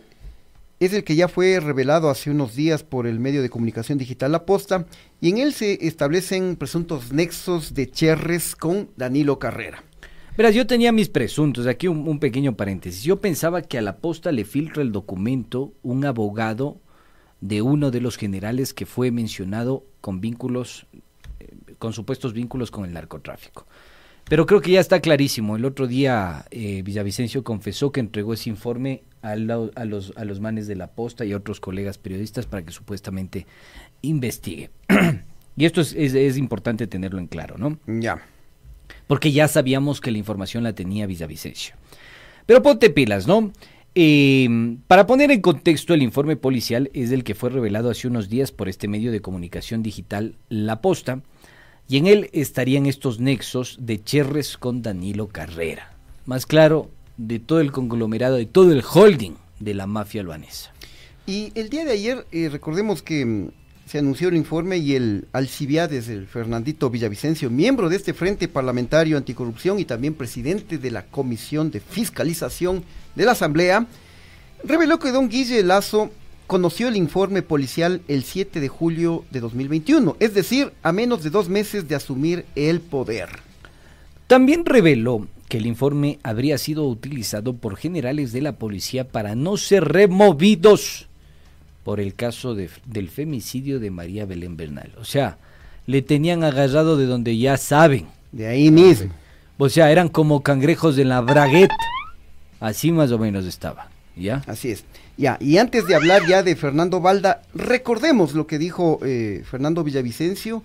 es 0.80 0.94
el 0.94 1.04
que 1.04 1.16
ya 1.16 1.28
fue 1.28 1.60
revelado 1.60 2.10
hace 2.10 2.32
unos 2.32 2.56
días 2.56 2.84
por 2.84 3.06
el 3.06 3.20
medio 3.20 3.42
de 3.42 3.50
comunicación 3.50 3.98
digital 3.98 4.32
La 4.32 4.46
Posta, 4.46 4.86
y 5.20 5.30
en 5.30 5.40
él 5.40 5.54
se 5.54 5.86
establecen 5.86 6.56
presuntos 6.56 7.12
nexos 7.12 7.74
de 7.74 7.90
Cherres 7.92 8.56
con 8.56 8.90
Danilo 8.96 9.40
Carrera. 9.40 9.84
Verás, 10.38 10.56
yo 10.56 10.66
tenía 10.68 10.94
mis 10.94 11.10
presuntos, 11.10 11.68
aquí 11.68 11.90
un, 11.90 12.08
un 12.08 12.20
pequeño 12.20 12.56
paréntesis. 12.56 13.04
Yo 13.04 13.20
pensaba 13.20 13.62
que 13.62 13.78
a 13.78 13.82
la 13.82 13.98
posta 13.98 14.32
le 14.32 14.46
filtra 14.46 14.82
el 14.82 14.94
documento 14.94 15.74
un 15.82 16.06
abogado 16.06 16.80
de 17.42 17.62
uno 17.62 17.92
de 17.92 18.02
los 18.02 18.18
generales 18.18 18.74
que 18.74 18.86
fue 18.86 19.12
mencionado 19.12 19.84
con 20.02 20.20
vínculos, 20.22 20.86
eh, 21.40 21.48
con 21.78 21.94
supuestos 21.94 22.34
vínculos 22.34 22.72
con 22.72 22.86
el 22.86 22.94
narcotráfico. 22.94 23.66
Pero 24.30 24.46
creo 24.46 24.62
que 24.62 24.72
ya 24.72 24.80
está 24.80 25.00
clarísimo. 25.00 25.56
El 25.56 25.66
otro 25.66 25.88
día 25.88 26.46
eh, 26.52 26.82
Villavicencio 26.84 27.44
confesó 27.44 27.92
que 27.92 28.00
entregó 28.00 28.34
ese 28.34 28.50
informe 28.50 29.02
a, 29.24 29.36
la- 29.36 29.70
a 29.76 29.86
los, 29.86 30.14
a 30.18 30.24
los 30.26 30.40
manes 30.40 30.68
de 30.68 30.76
la 30.76 30.88
posta 30.88 31.26
y 31.26 31.32
a 31.32 31.38
otros 31.38 31.60
colegas 31.60 31.98
periodistas 31.98 32.46
para 32.46 32.64
que 32.64 32.72
supuestamente 32.72 33.48
investigue. 34.02 34.70
y 35.56 35.66
esto 35.66 35.82
es, 35.82 35.94
es- 35.94 36.14
es 36.14 36.38
importante 36.38 36.86
tenerlo 36.88 37.20
en 37.20 37.28
claro, 37.28 37.58
¿no? 37.58 37.80
Ya. 37.88 38.22
Porque 39.08 39.32
ya 39.32 39.48
sabíamos 39.48 40.02
que 40.02 40.12
la 40.12 40.18
información 40.20 40.64
la 40.64 40.74
tenía 40.74 41.08
Villavicencio. 41.08 41.76
Pero 42.46 42.62
ponte 42.62 42.90
pilas, 42.92 43.26
¿no? 43.28 43.52
Eh, 44.02 44.78
para 44.88 45.06
poner 45.06 45.30
en 45.30 45.42
contexto, 45.42 45.94
el 45.94 46.02
informe 46.02 46.38
policial 46.38 46.90
es 46.94 47.12
el 47.12 47.26
que 47.26 47.36
fue 47.36 47.50
revelado 47.50 47.90
hace 47.90 48.08
unos 48.08 48.30
días 48.30 48.54
por 48.54 48.70
este 48.70 48.88
medio 48.88 49.12
de 49.12 49.20
comunicación 49.20 49.84
digital 49.84 50.36
La 50.48 50.80
Posta, 50.80 51.22
y 51.90 51.98
en 51.98 52.08
él 52.08 52.30
estarían 52.32 52.86
estos 52.86 53.20
nexos 53.20 53.76
de 53.82 54.02
Cherres 54.02 54.58
con 54.58 54.82
Danilo 54.82 55.28
Carrera. 55.28 55.98
Más 56.26 56.46
claro, 56.46 56.90
de 57.18 57.40
todo 57.40 57.60
el 57.60 57.74
conglomerado, 57.74 58.38
de 58.38 58.46
todo 58.46 58.72
el 58.72 58.86
holding 58.90 59.34
de 59.60 59.74
la 59.74 59.86
mafia 59.86 60.22
albanesa. 60.22 60.72
Y 61.28 61.52
el 61.56 61.68
día 61.70 61.84
de 61.84 61.92
ayer, 61.92 62.26
eh, 62.32 62.48
recordemos 62.50 63.04
que 63.04 63.26
mm, 63.26 63.52
se 63.90 63.98
anunció 63.98 64.30
el 64.30 64.36
informe 64.36 64.78
y 64.78 64.94
el 64.94 65.26
Alcibiades, 65.34 66.10
el 66.10 66.28
Fernandito 66.28 66.92
Villavicencio, 66.92 67.50
miembro 67.50 67.90
de 67.90 67.96
este 67.96 68.14
Frente 68.14 68.48
Parlamentario 68.48 69.18
Anticorrupción 69.18 69.80
y 69.80 69.86
también 69.86 70.14
presidente 70.14 70.78
de 70.78 70.92
la 70.92 71.08
Comisión 71.08 71.72
de 71.72 71.80
Fiscalización 71.80 72.84
de 73.16 73.26
la 73.26 73.32
Asamblea, 73.32 73.88
reveló 74.64 75.00
que 75.00 75.12
don 75.12 75.28
Guille 75.28 75.64
Lazo 75.64 76.12
conoció 76.46 76.88
el 76.88 76.98
informe 76.98 77.42
policial 77.42 78.04
el 78.08 78.24
7 78.24 78.60
de 78.60 78.68
julio 78.68 79.26
de 79.32 79.40
2021, 79.40 80.18
es 80.20 80.36
decir, 80.36 80.72
a 80.84 80.92
menos 80.92 81.24
de 81.24 81.32
dos 81.32 81.50
meses 81.50 81.88
de 81.88 81.96
asumir 81.96 82.46
el 82.54 82.82
poder. 82.82 83.30
También 84.28 84.68
reveló 84.68 85.28
que 85.48 85.58
el 85.58 85.66
informe 85.66 86.20
habría 86.22 86.60
sido 86.60 86.88
utilizado 86.88 87.56
por 87.56 87.76
generales 87.76 88.34
de 88.34 88.44
la 88.44 88.52
policía 88.60 89.08
para 89.08 89.34
no 89.34 89.58
ser 89.58 89.86
removidos 89.86 91.09
por 91.90 92.00
el 92.00 92.14
caso 92.14 92.54
de- 92.54 92.70
del 92.86 93.10
femicidio 93.10 93.80
de 93.80 93.90
María 93.90 94.28
Belén 94.28 94.56
Bernal. 94.56 94.92
O 95.02 95.06
sea, 95.06 95.40
le 95.88 96.04
tenían 96.04 96.44
agarrado 96.44 96.98
de 96.98 97.08
donde 97.08 97.36
ya 97.36 97.58
saben. 97.58 98.06
De 98.32 98.46
ahí 98.46 98.70
mismo. 98.70 99.12
O 99.58 99.70
sea, 99.70 99.90
eran 99.92 100.08
como 100.08 100.44
cangrejos 100.44 100.96
de 100.96 101.04
la 101.06 101.20
bragueta. 101.22 101.74
Así 102.60 102.92
más 102.92 103.12
o 103.12 103.18
menos 103.18 103.44
estaba. 103.48 103.90
¿Ya? 104.16 104.44
Así 104.46 104.70
es. 104.70 104.84
Ya, 105.18 105.38
y 105.42 105.58
antes 105.58 105.88
de 105.88 105.96
hablar 105.96 106.28
ya 106.28 106.44
de 106.44 106.56
Fernando 106.56 107.00
Balda, 107.02 107.42
recordemos 107.56 108.36
lo 108.36 108.46
que 108.46 108.60
dijo 108.60 109.00
eh, 109.04 109.42
Fernando 109.50 109.84
Villavicencio 109.84 110.62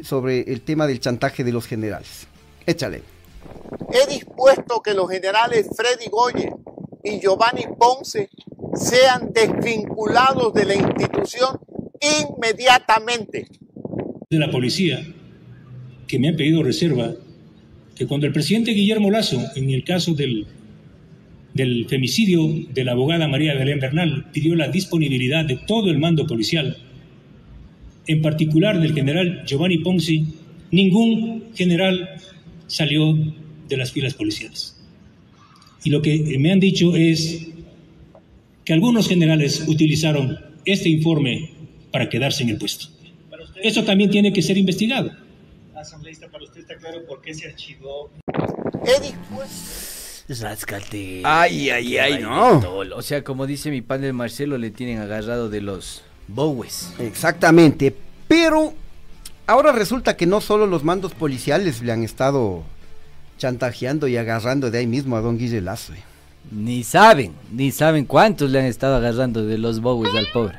sobre 0.00 0.50
el 0.50 0.62
tema 0.62 0.86
del 0.86 0.98
chantaje 0.98 1.44
de 1.44 1.52
los 1.52 1.66
generales. 1.66 2.26
Échale. 2.64 3.02
He 3.92 4.10
dispuesto 4.10 4.80
que 4.80 4.94
los 4.94 5.10
generales 5.10 5.66
Freddy 5.76 6.08
Goye 6.10 6.50
y 7.02 7.20
Giovanni 7.20 7.64
Ponce 7.78 8.30
sean 8.76 9.32
desvinculados 9.32 10.52
de 10.54 10.64
la 10.64 10.74
institución 10.74 11.58
inmediatamente. 12.00 13.46
de 14.30 14.38
la 14.38 14.50
policía 14.50 15.06
que 16.06 16.18
me 16.18 16.28
han 16.28 16.36
pedido 16.36 16.62
reserva 16.62 17.14
que 17.94 18.06
cuando 18.06 18.26
el 18.26 18.32
presidente 18.32 18.72
Guillermo 18.72 19.10
Lazo, 19.10 19.40
en 19.54 19.70
el 19.70 19.84
caso 19.84 20.14
del, 20.14 20.46
del 21.52 21.86
femicidio 21.88 22.48
de 22.72 22.84
la 22.84 22.92
abogada 22.92 23.28
María 23.28 23.54
Belén 23.54 23.78
Bernal, 23.78 24.30
pidió 24.32 24.54
la 24.56 24.68
disponibilidad 24.68 25.44
de 25.44 25.56
todo 25.66 25.90
el 25.90 25.98
mando 25.98 26.26
policial, 26.26 26.76
en 28.06 28.20
particular 28.20 28.80
del 28.80 28.94
general 28.94 29.44
Giovanni 29.46 29.78
Ponce, 29.78 30.24
ningún 30.72 31.44
general 31.54 32.10
salió 32.66 33.16
de 33.68 33.76
las 33.76 33.92
filas 33.92 34.14
policiales. 34.14 34.76
Y 35.84 35.90
lo 35.90 36.02
que 36.02 36.36
me 36.38 36.50
han 36.50 36.60
dicho 36.60 36.96
es 36.96 37.46
que 38.64 38.72
algunos 38.72 39.08
generales 39.08 39.64
utilizaron 39.66 40.38
este 40.64 40.88
informe 40.88 41.52
para 41.92 42.08
quedarse 42.08 42.42
en 42.42 42.50
el 42.50 42.58
puesto. 42.58 42.86
Eso 43.62 43.84
también 43.84 44.10
tiene 44.10 44.32
que 44.32 44.42
ser 44.42 44.58
investigado. 44.58 45.10
Asambleísta, 45.74 46.28
para 46.28 46.44
usted 46.44 46.60
está 46.60 46.76
claro 46.76 47.04
por 47.06 47.20
qué 47.20 47.34
se 47.34 47.48
archivó. 47.48 48.10
Dispuesto. 49.00 49.94
Ráscate. 50.40 51.20
Ay, 51.24 51.68
ay, 51.68 51.98
ay, 51.98 52.22
no. 52.22 52.60
O 52.96 53.02
sea, 53.02 53.22
como 53.22 53.46
dice 53.46 53.70
mi 53.70 53.82
padre 53.82 54.12
Marcelo, 54.12 54.56
le 54.56 54.70
tienen 54.70 54.98
agarrado 54.98 55.50
de 55.50 55.60
los 55.60 56.02
bowes. 56.28 56.94
Exactamente. 56.98 57.94
Pero 58.26 58.72
ahora 59.46 59.72
resulta 59.72 60.16
que 60.16 60.26
no 60.26 60.40
solo 60.40 60.66
los 60.66 60.82
mandos 60.82 61.12
policiales 61.12 61.82
le 61.82 61.92
han 61.92 62.02
estado 62.02 62.64
chantajeando 63.36 64.08
y 64.08 64.16
agarrando 64.16 64.70
de 64.70 64.78
ahí 64.78 64.86
mismo 64.86 65.16
a 65.16 65.20
don 65.20 65.36
Guille 65.36 65.60
Lazo. 65.60 65.92
Ni 66.50 66.84
saben, 66.84 67.32
ni 67.50 67.70
saben 67.70 68.04
cuántos 68.04 68.50
le 68.50 68.60
han 68.60 68.66
estado 68.66 68.96
agarrando 68.96 69.44
de 69.44 69.58
los 69.58 69.80
bowes 69.80 70.14
al 70.14 70.26
pobre. 70.32 70.58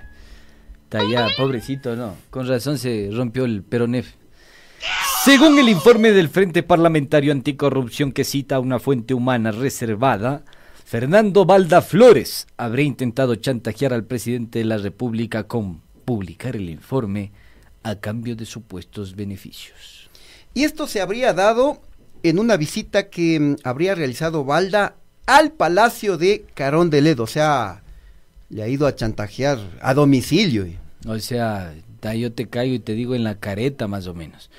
Está 0.84 1.02
ya, 1.10 1.28
pobrecito, 1.38 1.96
no. 1.96 2.16
Con 2.30 2.48
razón 2.48 2.78
se 2.78 3.10
rompió 3.12 3.46
el 3.46 3.64
peronef. 3.64 4.14
Según 5.24 5.58
el 5.58 5.70
informe 5.70 6.12
del 6.12 6.30
Frente 6.30 6.64
Parlamentario 6.64 7.32
Anticorrupción 7.32 8.12
que 8.12 8.24
cita 8.24 8.60
una 8.60 8.80
fuente 8.80 9.14
humana 9.14 9.52
reservada, 9.52 10.44
Fernando 10.84 11.46
Valda 11.46 11.82
Flores 11.82 12.46
habría 12.58 12.86
intentado 12.86 13.36
chantajear 13.36 13.92
al 13.92 14.04
presidente 14.04 14.60
de 14.60 14.66
la 14.66 14.78
República 14.78 15.48
con 15.48 15.82
publicar 16.06 16.56
el 16.56 16.70
informe 16.70 17.32
a 17.82 17.96
cambio 17.96 18.36
de 18.36 18.46
supuestos 18.46 19.16
beneficios. 19.16 20.12
Y 20.54 20.64
esto 20.64 20.88
se 20.88 21.02
habría 21.02 21.34
dado 21.34 21.82
en 22.22 22.40
una 22.40 22.56
visita 22.56 23.10
que 23.10 23.40
mm, 23.40 23.56
habría 23.64 23.96
realizado 23.96 24.46
Balda 24.46 24.96
al 25.26 25.52
Palacio 25.52 26.18
de 26.18 26.46
Carón 26.54 26.90
de 26.90 27.02
Ledo. 27.02 27.24
O 27.24 27.28
sea, 27.28 27.84
le 28.50 28.64
ha 28.64 28.68
ido 28.68 28.88
a 28.88 28.96
chantajear 28.96 29.60
a 29.82 29.94
domicilio. 29.94 30.66
O 31.08 31.20
sea, 31.20 31.74
da, 32.02 32.16
yo 32.16 32.32
te 32.32 32.48
caigo 32.48 32.76
y 32.76 32.80
te 32.80 32.94
digo 32.94 33.16
en 33.16 33.24
la 33.24 33.36
careta 33.36 33.88
más 33.88 34.08
o 34.08 34.14
menos. 34.14 34.50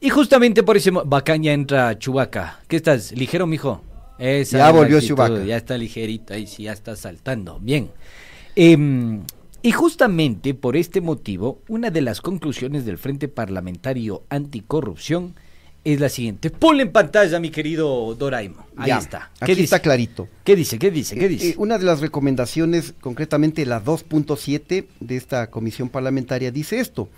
Y 0.00 0.10
justamente 0.10 0.62
por 0.62 0.76
ese 0.76 0.90
bacán 0.90 1.42
ya 1.42 1.52
entra 1.52 1.98
Chubaca. 1.98 2.60
¿Qué 2.66 2.76
estás? 2.76 3.12
¿Ligero, 3.12 3.46
mijo? 3.46 3.82
Esa 4.18 4.58
Ya 4.58 4.70
volvió 4.70 4.96
actitud, 4.96 5.16
Chewbacca. 5.16 5.44
Ya 5.44 5.56
está 5.56 5.76
ligerito, 5.76 6.34
ahí 6.34 6.46
sí, 6.46 6.64
ya 6.64 6.72
está 6.72 6.96
saltando. 6.96 7.58
Bien. 7.60 7.90
Em, 8.54 9.22
y 9.62 9.72
justamente 9.72 10.54
por 10.54 10.76
este 10.76 11.00
motivo, 11.00 11.60
una 11.68 11.90
de 11.90 12.02
las 12.02 12.20
conclusiones 12.20 12.84
del 12.84 12.98
Frente 12.98 13.28
Parlamentario 13.28 14.24
Anticorrupción 14.28 15.34
es 15.84 15.98
la 16.00 16.08
siguiente. 16.08 16.50
Ponle 16.50 16.84
en 16.84 16.92
pantalla, 16.92 17.40
mi 17.40 17.50
querido 17.50 18.14
Doraimo. 18.14 18.64
Ahí 18.76 18.88
Ya, 18.88 18.98
está. 18.98 19.30
Aquí 19.40 19.52
dice? 19.52 19.64
está 19.64 19.80
clarito. 19.80 20.28
¿Qué 20.44 20.54
dice? 20.56 20.78
¿Qué 20.78 20.90
dice? 20.90 21.16
¿Qué 21.16 21.24
Eh, 21.26 21.28
dice? 21.28 21.48
eh, 21.50 21.54
una 21.58 21.78
de 21.78 21.84
las 21.84 22.00
recomendaciones, 22.00 22.94
concretamente 23.00 23.66
la 23.66 23.80
2.7 23.82 24.86
de 25.00 25.16
esta 25.16 25.48
comisión 25.48 25.88
parlamentaria, 25.88 26.50
dice 26.52 26.78
esto. 26.78 27.08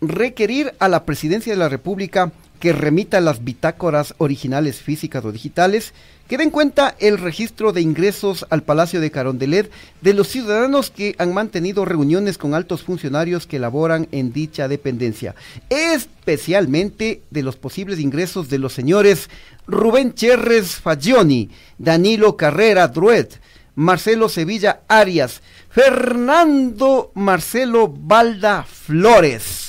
Requerir 0.00 0.74
a 0.78 0.88
la 0.88 1.04
presidencia 1.04 1.52
de 1.52 1.58
la 1.58 1.68
República 1.68 2.32
que 2.60 2.72
remita 2.72 3.20
las 3.20 3.44
bitácoras 3.44 4.14
originales 4.18 4.80
físicas 4.80 5.24
o 5.24 5.32
digitales 5.32 5.92
que 6.28 6.38
den 6.38 6.50
cuenta 6.50 6.96
el 6.98 7.18
registro 7.18 7.72
de 7.72 7.82
ingresos 7.82 8.46
al 8.50 8.62
Palacio 8.62 9.00
de 9.00 9.10
Carondelet 9.10 9.70
de 10.00 10.14
los 10.14 10.28
ciudadanos 10.28 10.90
que 10.90 11.14
han 11.18 11.32
mantenido 11.32 11.84
reuniones 11.84 12.36
con 12.36 12.54
altos 12.54 12.82
funcionarios 12.82 13.46
que 13.46 13.58
laboran 13.58 14.08
en 14.10 14.32
dicha 14.32 14.66
dependencia, 14.68 15.34
especialmente 15.68 17.22
de 17.30 17.42
los 17.42 17.56
posibles 17.56 18.00
ingresos 18.00 18.48
de 18.48 18.58
los 18.58 18.72
señores 18.72 19.30
Rubén 19.66 20.14
Cherres 20.14 20.76
Fagioni, 20.76 21.50
Danilo 21.78 22.36
Carrera 22.36 22.88
Druet, 22.88 23.28
Marcelo 23.76 24.28
Sevilla 24.28 24.80
Arias, 24.88 25.42
Fernando 25.70 27.12
Marcelo 27.14 27.88
Balda 27.88 28.64
Flores, 28.64 29.65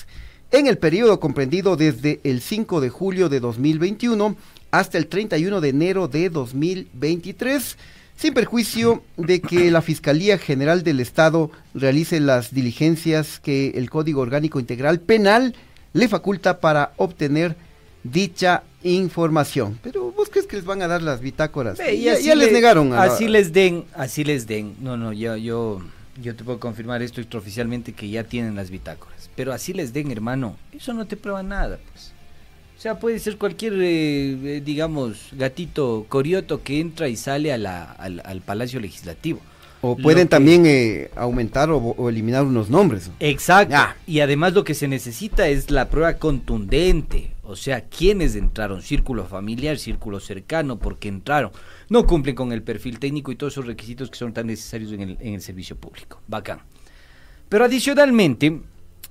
en 0.51 0.67
el 0.67 0.77
periodo 0.77 1.19
comprendido 1.19 1.75
desde 1.75 2.19
el 2.23 2.41
5 2.41 2.81
de 2.81 2.89
julio 2.89 3.29
de 3.29 3.39
2021 3.39 4.35
hasta 4.71 4.97
el 4.97 5.07
31 5.07 5.61
de 5.61 5.69
enero 5.69 6.07
de 6.07 6.29
2023, 6.29 7.77
sin 8.17 8.33
perjuicio 8.33 9.03
de 9.17 9.41
que 9.41 9.69
la 9.71 9.81
Fiscalía 9.81 10.37
General 10.37 10.83
del 10.83 10.99
Estado 10.99 11.51
realice 11.73 12.19
las 12.19 12.53
diligencias 12.53 13.39
que 13.39 13.69
el 13.75 13.89
Código 13.89 14.21
Orgánico 14.21 14.59
Integral 14.59 14.99
Penal 14.99 15.55
le 15.93 16.07
faculta 16.07 16.59
para 16.59 16.93
obtener 16.97 17.55
dicha 18.03 18.63
información. 18.83 19.79
Pero 19.83 20.11
vos 20.11 20.29
crees 20.29 20.47
que 20.47 20.55
les 20.55 20.65
van 20.65 20.81
a 20.81 20.87
dar 20.87 21.01
las 21.01 21.21
bitácoras? 21.21 21.77
Ve, 21.77 21.95
y 21.95 22.03
ya, 22.03 22.13
les 22.35 22.47
le- 22.47 22.51
negaron. 22.51 22.93
a 22.93 23.05
la- 23.05 23.13
Así 23.13 23.27
les 23.27 23.51
den, 23.53 23.85
así 23.93 24.23
les 24.23 24.47
den. 24.47 24.75
No, 24.81 24.95
no, 24.97 25.11
yo, 25.13 25.35
yo, 25.37 25.81
yo 26.21 26.35
te 26.35 26.43
puedo 26.43 26.59
confirmar 26.59 27.01
esto 27.01 27.19
extraoficialmente 27.21 27.93
que 27.93 28.09
ya 28.09 28.23
tienen 28.23 28.55
las 28.55 28.69
bitácoras. 28.69 29.16
Pero 29.37 29.53
así 29.53 29.71
les 29.71 29.93
den, 29.93 30.11
hermano. 30.11 30.57
Eso 30.73 30.93
no 30.93 31.05
te 31.07 31.15
prueba 31.15 31.41
nada, 31.43 31.79
pues. 31.91 32.11
O 32.77 32.81
sea, 32.81 32.99
puede 32.99 33.19
ser 33.19 33.37
cualquier, 33.37 33.73
eh, 33.75 34.31
eh, 34.57 34.61
digamos, 34.65 35.29
gatito 35.31 36.05
corioto 36.09 36.61
que 36.63 36.79
entra 36.81 37.07
y 37.07 37.15
sale 37.15 37.53
a 37.53 37.57
la- 37.57 37.83
al, 37.93 38.21
al 38.25 38.41
Palacio 38.41 38.79
Legislativo. 38.81 39.39
O 39.81 39.95
pueden 39.95 40.25
que- 40.27 40.31
también 40.31 40.65
eh, 40.65 41.09
aumentar 41.15 41.69
o, 41.69 41.77
o 41.77 42.09
eliminar 42.09 42.43
unos 42.43 42.69
nombres. 42.69 43.09
Exacto. 43.19 43.75
Y 44.07 44.19
además 44.19 44.53
lo 44.53 44.63
que 44.63 44.73
se 44.73 44.87
necesita 44.87 45.47
es 45.47 45.71
la 45.71 45.87
prueba 45.89 46.15
contundente. 46.17 47.31
O 47.43 47.55
sea, 47.55 47.81
quiénes 47.81 48.35
entraron, 48.35 48.81
círculo 48.81 49.23
familiar, 49.25 49.77
círculo 49.77 50.19
cercano, 50.19 50.77
porque 50.79 51.07
entraron. 51.07 51.51
No 51.89 52.05
cumplen 52.05 52.35
con 52.35 52.51
el 52.51 52.61
perfil 52.63 52.99
técnico 52.99 53.31
y 53.31 53.35
todos 53.37 53.53
esos 53.53 53.65
requisitos 53.67 54.09
que 54.09 54.17
son 54.17 54.33
tan 54.33 54.47
necesarios 54.47 54.91
en 54.91 55.01
el, 55.01 55.17
en 55.21 55.35
el 55.35 55.41
servicio 55.41 55.75
público. 55.77 56.19
Bacán. 56.27 56.59
Pero 57.49 57.63
adicionalmente, 57.63 58.59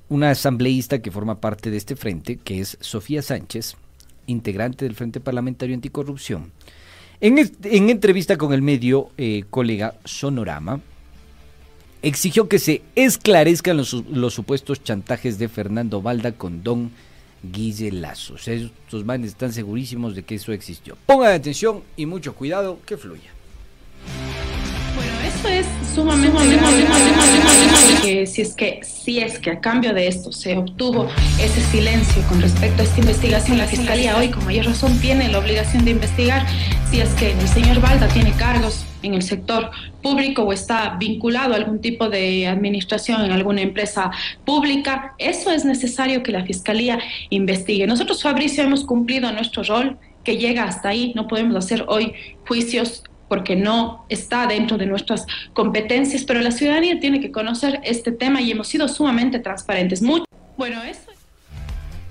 una 0.09 0.31
asambleísta 0.31 1.01
que 1.03 1.11
forma 1.11 1.41
parte 1.41 1.71
de 1.71 1.77
este 1.77 1.97
frente, 1.97 2.37
que 2.37 2.61
es 2.61 2.79
Sofía 2.81 3.23
Sánchez, 3.23 3.77
integrante 4.27 4.85
del 4.85 4.95
Frente 4.95 5.21
Parlamentario 5.21 5.75
Anticorrupción, 5.75 6.53
en, 7.21 7.39
en 7.39 7.91
entrevista 7.91 8.37
con 8.37 8.53
el 8.53 8.63
medio 8.63 9.11
eh, 9.17 9.45
colega 9.49 9.95
Sonorama, 10.05 10.81
exigió 12.03 12.49
que 12.49 12.59
se 12.59 12.83
esclarezcan 12.95 13.77
los, 13.77 13.93
los 13.93 14.35
supuestos 14.35 14.83
chantajes 14.83 15.39
de 15.39 15.49
Fernando 15.49 16.03
Valda 16.03 16.33
con 16.33 16.63
Don 16.63 16.91
Guille 17.43 17.91
Lazo. 17.91 18.37
Estos 18.37 19.05
manes 19.05 19.31
están 19.31 19.53
segurísimos 19.53 20.15
de 20.15 20.23
que 20.23 20.37
eso 20.37 20.53
existió. 20.53 20.97
Pongan 21.07 21.33
atención 21.33 21.83
y 21.97 22.07
mucho 22.07 22.35
cuidado 22.35 22.79
que 22.85 22.97
fluya. 22.97 23.31
Esto 25.27 25.49
es 25.49 25.67
sumamente 25.95 26.57
que 28.03 28.26
si 28.26 28.43
es 28.43 28.55
que 28.55 28.80
si 28.82 29.18
es 29.20 29.39
que 29.39 29.51
a 29.51 29.61
cambio 29.61 29.93
de 29.93 30.09
esto 30.09 30.32
se 30.32 30.57
obtuvo 30.57 31.09
ese 31.41 31.61
silencio 31.61 32.22
con 32.28 32.41
respecto 32.41 32.82
a 32.82 32.84
esta 32.84 33.01
investigación, 33.01 33.59
la 33.59 33.66
fiscalía 33.66 34.16
hoy 34.16 34.28
con 34.28 34.45
mayor 34.45 34.66
razón 34.66 34.99
tiene 35.01 35.28
la 35.28 35.39
obligación 35.39 35.84
de 35.84 35.93
investigar 35.93 36.47
si 36.91 37.01
es 37.01 37.11
que 37.11 37.32
el 37.32 37.49
señor 37.49 37.80
Balda 37.80 38.09
tiene 38.09 38.32
cargos 38.32 38.84
en 39.03 39.14
el 39.14 39.22
sector 39.22 39.70
público 40.03 40.43
o 40.43 40.53
está 40.53 40.97
vinculado 40.99 41.55
a 41.55 41.57
algún 41.57 41.80
tipo 41.80 42.09
de 42.09 42.47
administración 42.47 43.24
en 43.24 43.32
alguna 43.32 43.62
empresa 43.62 44.11
pública. 44.45 45.14
Eso 45.18 45.51
es 45.51 45.64
necesario 45.64 46.22
que 46.22 46.32
la 46.32 46.45
fiscalía 46.45 46.99
investigue. 47.30 47.87
Nosotros, 47.87 48.22
Fabricio, 48.22 48.64
hemos 48.64 48.84
cumplido 48.84 49.30
nuestro 49.32 49.62
rol 49.62 49.99
que 50.24 50.37
llega 50.37 50.64
hasta 50.64 50.89
ahí. 50.91 51.12
No 51.14 51.28
podemos 51.28 51.57
hacer 51.57 51.84
hoy 51.89 52.14
juicios 52.47 53.05
porque 53.29 53.57
no 53.57 54.05
está 54.09 54.47
dentro 54.47 54.79
de 54.79 54.87
nuestras 54.87 55.27
competencias, 55.53 56.24
pero 56.24 56.41
la 56.41 56.51
ciudadanía 56.51 57.01
tiene 57.01 57.20
que 57.20 57.31
conocer 57.31 57.81
este 57.83 58.12
tema 58.12 58.41
y 58.41 58.51
hemos 58.51 58.68
sido 58.68 58.89
sumamente 58.89 59.39
transparentes. 59.39 60.03
Muy, 60.03 60.22
bueno, 60.57 60.83
eso 60.83 61.16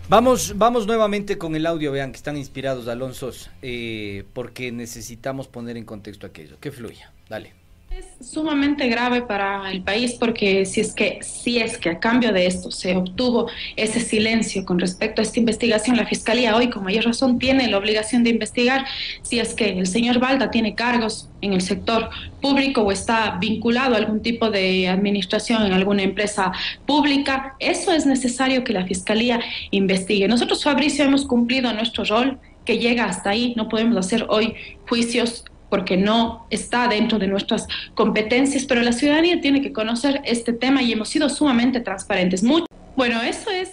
Vamos, 0.08 0.56
vamos 0.56 0.86
nuevamente 0.86 1.40
con 1.40 1.56
el 1.56 1.66
audio, 1.66 1.92
vean 1.92 2.12
que 2.12 2.18
están 2.18 2.38
inspirados, 2.38 2.88
Alonsos, 2.88 3.50
eh, 3.64 4.24
porque 4.34 4.72
necesitamos 4.72 5.48
poner 5.48 5.78
en 5.78 5.84
contexto 5.84 6.28
aquello. 6.28 6.60
Que 6.60 6.72
fluya, 6.72 7.12
dale. 7.28 7.65
Es 7.98 8.28
sumamente 8.28 8.90
grave 8.90 9.22
para 9.22 9.72
el 9.72 9.82
país 9.82 10.16
porque 10.20 10.66
si 10.66 10.82
es 10.82 10.94
que 10.94 11.20
si 11.22 11.60
es 11.60 11.78
que 11.78 11.92
a 11.92 12.00
cambio 12.00 12.34
de 12.34 12.46
esto 12.46 12.70
se 12.70 12.94
obtuvo 12.94 13.48
ese 13.78 14.02
silencio 14.02 14.66
con 14.66 14.80
respecto 14.80 15.22
a 15.22 15.24
esta 15.24 15.40
investigación, 15.40 15.96
la 15.96 16.06
fiscalía 16.06 16.58
hoy 16.58 16.70
con 16.70 16.84
mayor 16.84 17.06
razón 17.06 17.40
tiene 17.40 17.70
la 17.70 17.78
obligación 17.78 18.26
de 18.26 18.32
investigar 18.32 18.86
si 19.22 19.40
es 19.40 19.54
que 19.54 19.80
el 19.80 19.88
señor 19.88 20.20
Balda 20.20 20.52
tiene 20.52 20.76
cargos 20.76 21.30
en 21.40 21.54
el 21.54 21.62
sector 21.62 22.10
público 22.42 22.82
o 22.82 22.92
está 22.92 23.38
vinculado 23.40 23.96
a 23.96 23.98
algún 23.98 24.22
tipo 24.22 24.50
de 24.50 24.90
administración 24.90 25.66
en 25.66 25.72
alguna 25.72 26.04
empresa 26.04 26.52
pública. 26.86 27.56
Eso 27.60 27.94
es 27.94 28.06
necesario 28.06 28.66
que 28.66 28.74
la 28.74 28.86
fiscalía 28.86 29.40
investigue. 29.72 30.28
Nosotros, 30.28 30.62
Fabricio, 30.66 31.06
hemos 31.06 31.26
cumplido 31.26 31.72
nuestro 31.72 32.04
rol 32.04 32.40
que 32.66 32.78
llega 32.78 33.06
hasta 33.06 33.30
ahí. 33.30 33.54
No 33.56 33.70
podemos 33.70 33.96
hacer 33.96 34.26
hoy 34.28 34.54
juicios 34.90 35.46
porque 35.70 35.98
no 35.98 36.48
está 36.50 36.88
dentro 36.88 37.20
de 37.20 37.28
nuestras 37.28 37.68
competencias, 37.94 38.66
pero 38.66 38.82
la 38.82 38.92
ciudadanía 38.92 39.42
tiene 39.42 39.62
que 39.62 39.74
conocer 39.74 40.22
este 40.26 40.54
tema 40.54 40.82
y 40.82 40.92
hemos 40.94 41.10
sido 41.10 41.30
sumamente 41.30 41.80
transparentes. 41.80 42.44
Muy, 42.44 42.64
bueno, 42.96 43.22
eso 43.22 43.50
es... 43.52 43.72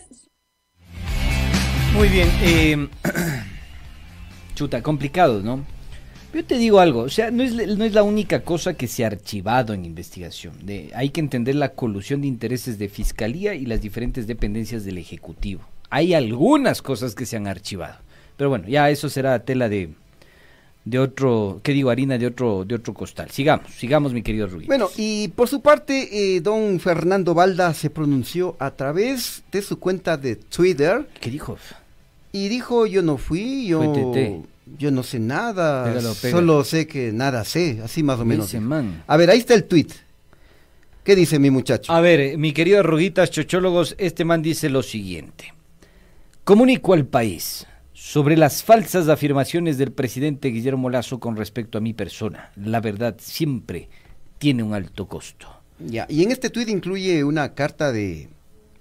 Muy 1.95 2.09
bien, 2.09 2.29
eh, 2.43 2.89
chuta, 4.55 4.83
complicado, 4.83 5.43
¿no? 5.43 5.65
Yo 6.33 6.43
te 6.43 6.57
digo 6.57 6.81
algo, 6.81 7.01
o 7.01 7.09
sea, 7.11 7.31
no 7.31 7.43
es, 7.43 7.53
la 7.53 8.03
única 8.03 8.41
cosa 8.41 8.73
que 8.73 8.87
se 8.87 9.05
ha 9.05 9.09
archivado 9.09 9.75
en 9.75 9.85
investigación. 9.85 10.55
Hay 10.95 11.11
que 11.11 11.21
entender 11.21 11.57
la 11.57 11.75
colusión 11.75 12.23
de 12.23 12.27
intereses 12.27 12.79
de 12.79 12.89
fiscalía 12.89 13.55
y 13.55 13.67
las 13.67 13.83
diferentes 13.83 14.27
dependencias 14.27 14.87
del 14.87 14.97
Ejecutivo. 14.97 15.61
Hay 15.91 16.15
algunas 16.15 16.81
cosas 16.81 17.15
que 17.15 17.27
se 17.27 17.37
han 17.37 17.47
archivado. 17.47 17.99
Pero 18.39 18.49
bueno, 18.49 18.67
ya 18.67 18.89
eso 18.89 19.11
será 19.11 19.41
tela 19.41 19.69
de, 19.69 19.91
de 20.85 20.99
otro, 20.99 21.61
¿qué 21.63 21.73
digo? 21.73 21.91
Harina 21.91 22.19
de 22.19 22.27
otro, 22.27 22.65
de 22.65 22.75
otro 22.75 22.93
costal. 22.93 23.31
Sigamos, 23.31 23.73
sigamos, 23.73 24.13
mi 24.13 24.23
querido 24.23 24.47
Rubí. 24.49 24.67
Bueno, 24.67 24.91
y 24.97 25.29
por 25.29 25.49
su 25.49 25.61
parte, 25.61 26.37
eh, 26.37 26.41
don 26.41 26.81
Fernando 26.81 27.35
Balda 27.35 27.73
se 27.75 27.91
pronunció 27.91 28.57
a 28.59 28.73
través 28.73 29.45
de 29.53 29.63
su 29.63 29.79
cuenta 29.79 30.17
de 30.17 30.37
Twitter. 30.37 31.09
¿Qué 31.21 31.31
dijo? 31.31 31.57
Y 32.33 32.49
dijo, 32.49 32.87
yo 32.87 33.03
no 33.03 33.17
fui, 33.19 33.67
yo, 33.67 33.93
yo 34.79 34.91
no 34.91 35.03
sé 35.03 35.21
nada, 35.21 35.85
Pégalo, 35.85 36.15
pégalo. 36.15 36.41
solo 36.41 36.65
sé 36.65 36.87
que 36.87 37.13
nada 37.13 37.45
sé, 37.45 37.81
así 37.85 38.03
más 38.03 38.19
o 38.19 38.25
menos. 38.25 38.53
Man. 38.55 39.05
A 39.07 39.17
ver, 39.17 39.31
ahí 39.31 39.39
está 39.39 39.55
el 39.55 39.65
tweet. 39.65 39.89
¿Qué 41.05 41.15
dice 41.15 41.39
mi 41.39 41.51
muchacho? 41.51 41.93
A 41.93 42.01
ver, 42.01 42.39
mi 42.39 42.53
querido 42.53 42.81
Arruguitas 42.81 43.31
Chochólogos, 43.31 43.95
este 43.99 44.25
man 44.25 44.41
dice 44.41 44.71
lo 44.71 44.83
siguiente. 44.83 45.53
Comunico 46.45 46.95
al 46.95 47.07
país 47.07 47.67
sobre 48.13 48.37
las 48.37 48.63
falsas 48.63 49.09
afirmaciones 49.09 49.79
del 49.79 49.91
presidente 49.91 50.49
Guillermo 50.49 50.91
Lazo 50.91 51.19
con 51.19 51.35
respecto 51.35 51.79
a 51.79 51.81
mi 51.81 51.95
persona. 51.95 52.51
La 52.57 52.83
verdad 52.83 53.15
siempre 53.19 53.89
tiene 54.37 54.63
un 54.63 54.75
alto 54.75 55.09
costo. 55.09 55.47
Ya, 55.79 56.05
y 56.11 56.23
en 56.23 56.31
este 56.31 56.51
tweet 56.51 56.67
incluye 56.69 57.25
una 57.25 57.55
carta 57.55 57.91
de 57.91 58.29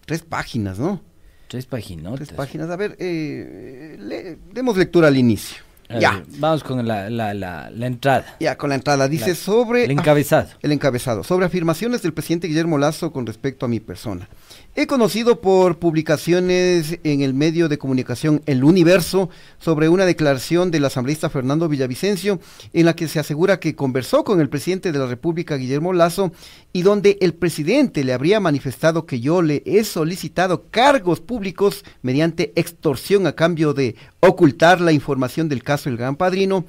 tres 0.05 0.23
páginas, 0.23 0.79
¿no? 0.79 1.01
Tres 1.47 1.65
páginas. 1.65 2.13
Tres 2.15 2.33
páginas. 2.33 2.69
A 2.71 2.75
ver, 2.75 2.97
eh, 2.99 3.95
le- 4.01 4.37
demos 4.51 4.75
lectura 4.75 5.07
al 5.07 5.15
inicio. 5.15 5.63
A 5.87 5.97
ya. 5.99 6.11
ver, 6.15 6.23
vamos 6.37 6.61
con 6.65 6.85
la, 6.85 7.09
la, 7.09 7.33
la, 7.33 7.69
la 7.69 7.87
entrada. 7.87 8.35
Ya, 8.41 8.57
con 8.57 8.67
la 8.69 8.75
entrada. 8.75 9.07
Dice 9.07 9.33
sobre... 9.33 9.85
el 9.85 9.91
encabezado. 9.91 10.49
El 10.61 10.73
encabezado. 10.73 11.23
Sobre 11.23 11.45
afirmaciones 11.45 12.01
del 12.01 12.13
presidente 12.13 12.47
Guillermo 12.49 12.77
Lazo 12.77 13.13
con 13.13 13.25
respecto 13.25 13.65
a 13.65 13.69
mi 13.69 13.79
persona. 13.79 14.27
He 14.73 14.87
conocido 14.87 15.41
por 15.41 15.79
publicaciones 15.79 16.97
en 17.03 17.19
el 17.19 17.33
medio 17.33 17.67
de 17.67 17.77
comunicación 17.77 18.41
El 18.45 18.63
Universo 18.63 19.29
sobre 19.59 19.89
una 19.89 20.05
declaración 20.05 20.71
del 20.71 20.85
asambleísta 20.85 21.29
Fernando 21.29 21.67
Villavicencio 21.67 22.39
en 22.71 22.85
la 22.85 22.95
que 22.95 23.09
se 23.09 23.19
asegura 23.19 23.59
que 23.59 23.75
conversó 23.75 24.23
con 24.23 24.39
el 24.39 24.47
presidente 24.47 24.93
de 24.93 24.99
la 24.99 25.07
República 25.07 25.57
Guillermo 25.57 25.91
Lazo 25.91 26.31
y 26.71 26.83
donde 26.83 27.17
el 27.19 27.33
presidente 27.33 28.05
le 28.05 28.13
habría 28.13 28.39
manifestado 28.39 29.05
que 29.05 29.19
yo 29.19 29.41
le 29.41 29.61
he 29.65 29.83
solicitado 29.83 30.63
cargos 30.71 31.19
públicos 31.19 31.83
mediante 32.01 32.53
extorsión 32.55 33.27
a 33.27 33.33
cambio 33.33 33.73
de 33.73 33.97
ocultar 34.21 34.79
la 34.79 34.93
información 34.93 35.49
del 35.49 35.63
caso 35.63 35.89
El 35.89 35.97
Gran 35.97 36.15
Padrino. 36.15 36.63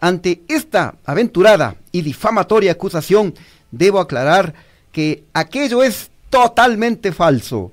Ante 0.00 0.42
esta 0.48 0.96
aventurada 1.06 1.76
y 1.92 2.02
difamatoria 2.02 2.72
acusación, 2.72 3.32
debo 3.70 4.00
aclarar 4.00 4.52
que 4.92 5.24
aquello 5.32 5.82
es 5.82 6.10
totalmente 6.30 7.12
falso. 7.12 7.72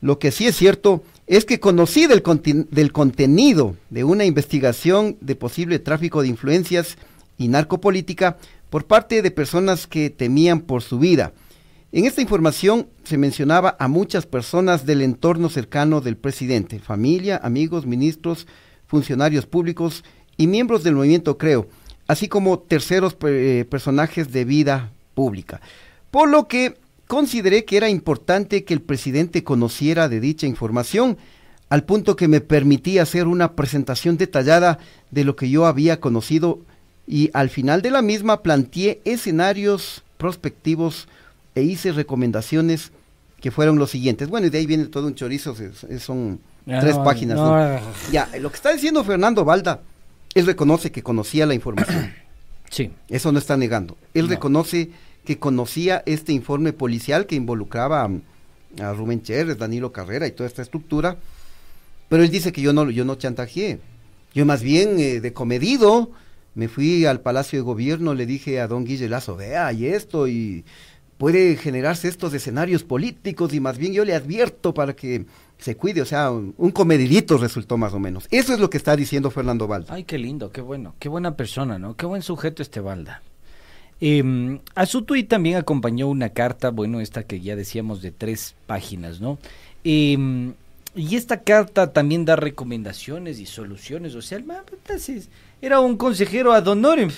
Lo 0.00 0.18
que 0.18 0.30
sí 0.30 0.46
es 0.46 0.56
cierto 0.56 1.02
es 1.26 1.44
que 1.44 1.60
conocí 1.60 2.06
del, 2.06 2.22
conten- 2.22 2.68
del 2.70 2.92
contenido 2.92 3.76
de 3.90 4.04
una 4.04 4.24
investigación 4.24 5.16
de 5.20 5.36
posible 5.36 5.78
tráfico 5.78 6.22
de 6.22 6.28
influencias 6.28 6.96
y 7.38 7.48
narcopolítica 7.48 8.36
por 8.68 8.86
parte 8.86 9.22
de 9.22 9.30
personas 9.30 9.86
que 9.86 10.10
temían 10.10 10.60
por 10.60 10.82
su 10.82 10.98
vida. 10.98 11.32
En 11.92 12.06
esta 12.06 12.20
información 12.20 12.88
se 13.04 13.16
mencionaba 13.18 13.76
a 13.78 13.88
muchas 13.88 14.26
personas 14.26 14.84
del 14.84 15.00
entorno 15.00 15.48
cercano 15.48 16.00
del 16.00 16.16
presidente, 16.16 16.80
familia, 16.80 17.40
amigos, 17.42 17.86
ministros, 17.86 18.46
funcionarios 18.86 19.46
públicos 19.46 20.04
y 20.36 20.48
miembros 20.48 20.82
del 20.82 20.96
movimiento 20.96 21.38
Creo, 21.38 21.68
así 22.08 22.28
como 22.28 22.58
terceros 22.58 23.16
eh, 23.22 23.64
personajes 23.70 24.32
de 24.32 24.44
vida 24.44 24.90
pública. 25.14 25.60
Por 26.10 26.28
lo 26.28 26.48
que 26.48 26.76
consideré 27.06 27.64
que 27.64 27.76
era 27.76 27.88
importante 27.88 28.64
que 28.64 28.74
el 28.74 28.80
presidente 28.80 29.44
conociera 29.44 30.08
de 30.08 30.20
dicha 30.20 30.46
información, 30.46 31.16
al 31.68 31.84
punto 31.84 32.16
que 32.16 32.28
me 32.28 32.40
permitía 32.40 33.02
hacer 33.02 33.26
una 33.26 33.52
presentación 33.52 34.16
detallada 34.16 34.78
de 35.10 35.24
lo 35.24 35.36
que 35.36 35.50
yo 35.50 35.66
había 35.66 36.00
conocido 36.00 36.60
y 37.06 37.30
al 37.34 37.50
final 37.50 37.82
de 37.82 37.90
la 37.90 38.02
misma 38.02 38.42
planteé 38.42 39.00
escenarios 39.04 40.02
prospectivos 40.16 41.08
e 41.54 41.62
hice 41.62 41.92
recomendaciones 41.92 42.92
que 43.40 43.50
fueron 43.50 43.78
los 43.78 43.90
siguientes. 43.90 44.28
Bueno, 44.28 44.46
y 44.46 44.50
de 44.50 44.58
ahí 44.58 44.66
viene 44.66 44.86
todo 44.86 45.06
un 45.06 45.14
chorizo, 45.14 45.54
son 45.98 46.40
Ya, 46.66 46.80
tres 46.80 46.96
no, 46.96 47.04
páginas. 47.04 47.36
no, 47.36 47.46
¿no? 47.46 47.74
no. 47.74 47.80
Ya, 48.10 48.28
lo 48.40 48.50
que 48.50 48.56
está 48.56 48.72
diciendo 48.72 49.04
Fernando 49.04 49.44
Balda, 49.44 49.80
él 50.34 50.46
reconoce 50.46 50.90
que 50.90 51.02
conocía 51.02 51.44
la 51.46 51.54
información. 51.54 52.12
Sí. 52.70 52.90
Eso 53.08 53.30
no 53.32 53.38
está 53.38 53.56
negando. 53.56 53.96
Él 54.14 54.28
reconoce 54.28 54.90
que 55.24 55.38
conocía 55.38 56.02
este 56.06 56.32
informe 56.32 56.72
policial 56.72 57.26
que 57.26 57.34
involucraba 57.34 58.04
a, 58.04 58.10
a 58.88 58.92
Rubén 58.92 59.22
Chérez, 59.22 59.58
Danilo 59.58 59.92
Carrera 59.92 60.26
y 60.26 60.32
toda 60.32 60.48
esta 60.48 60.62
estructura, 60.62 61.16
pero 62.08 62.22
él 62.22 62.30
dice 62.30 62.52
que 62.52 62.60
yo 62.60 62.72
no, 62.72 62.90
yo 62.90 63.04
no 63.04 63.16
chantajeé. 63.16 63.78
Yo 64.34 64.44
más 64.44 64.62
bien 64.62 64.98
eh, 64.98 65.20
de 65.20 65.32
comedido 65.32 66.10
me 66.54 66.68
fui 66.68 67.04
al 67.06 67.20
Palacio 67.20 67.58
de 67.58 67.64
Gobierno, 67.64 68.14
le 68.14 68.26
dije 68.26 68.60
a 68.60 68.68
don 68.68 68.84
Guille 68.84 69.08
Lazo, 69.08 69.36
vea, 69.36 69.72
y 69.72 69.86
esto, 69.86 70.28
y 70.28 70.64
puede 71.18 71.56
generarse 71.56 72.08
estos 72.08 72.32
escenarios 72.34 72.84
políticos, 72.84 73.52
y 73.54 73.60
más 73.60 73.78
bien 73.78 73.92
yo 73.92 74.04
le 74.04 74.14
advierto 74.14 74.72
para 74.74 74.94
que 74.94 75.26
se 75.58 75.76
cuide, 75.76 76.02
o 76.02 76.04
sea, 76.04 76.30
un, 76.30 76.70
comedidito 76.72 77.38
resultó 77.38 77.76
más 77.76 77.92
o 77.92 77.98
menos. 77.98 78.26
Eso 78.30 78.52
es 78.52 78.60
lo 78.60 78.70
que 78.70 78.76
está 78.76 78.94
diciendo 78.96 79.30
Fernando 79.30 79.66
Valda. 79.66 79.94
Ay, 79.94 80.04
qué 80.04 80.18
lindo, 80.18 80.50
qué 80.50 80.60
bueno, 80.60 80.94
qué 80.98 81.08
buena 81.08 81.36
persona, 81.36 81.78
¿no? 81.78 81.96
Qué 81.96 82.06
buen 82.06 82.22
sujeto 82.22 82.62
este 82.62 82.80
Balda. 82.80 83.22
Eh, 84.00 84.58
a 84.74 84.86
su 84.86 85.02
tuit 85.02 85.28
también 85.28 85.56
acompañó 85.56 86.08
una 86.08 86.30
carta, 86.30 86.70
bueno, 86.70 87.00
esta 87.00 87.22
que 87.22 87.40
ya 87.40 87.56
decíamos 87.56 88.02
de 88.02 88.10
tres 88.10 88.54
páginas, 88.66 89.20
¿no? 89.20 89.38
Eh, 89.84 90.52
y 90.96 91.16
esta 91.16 91.40
carta 91.40 91.92
también 91.92 92.24
da 92.24 92.36
recomendaciones 92.36 93.40
y 93.40 93.46
soluciones, 93.46 94.14
o 94.14 94.22
sea, 94.22 94.38
el 94.38 94.44
man, 94.44 94.58
era 95.60 95.80
un 95.80 95.96
consejero 95.96 96.52
ad 96.52 96.66
honorem, 96.68 97.10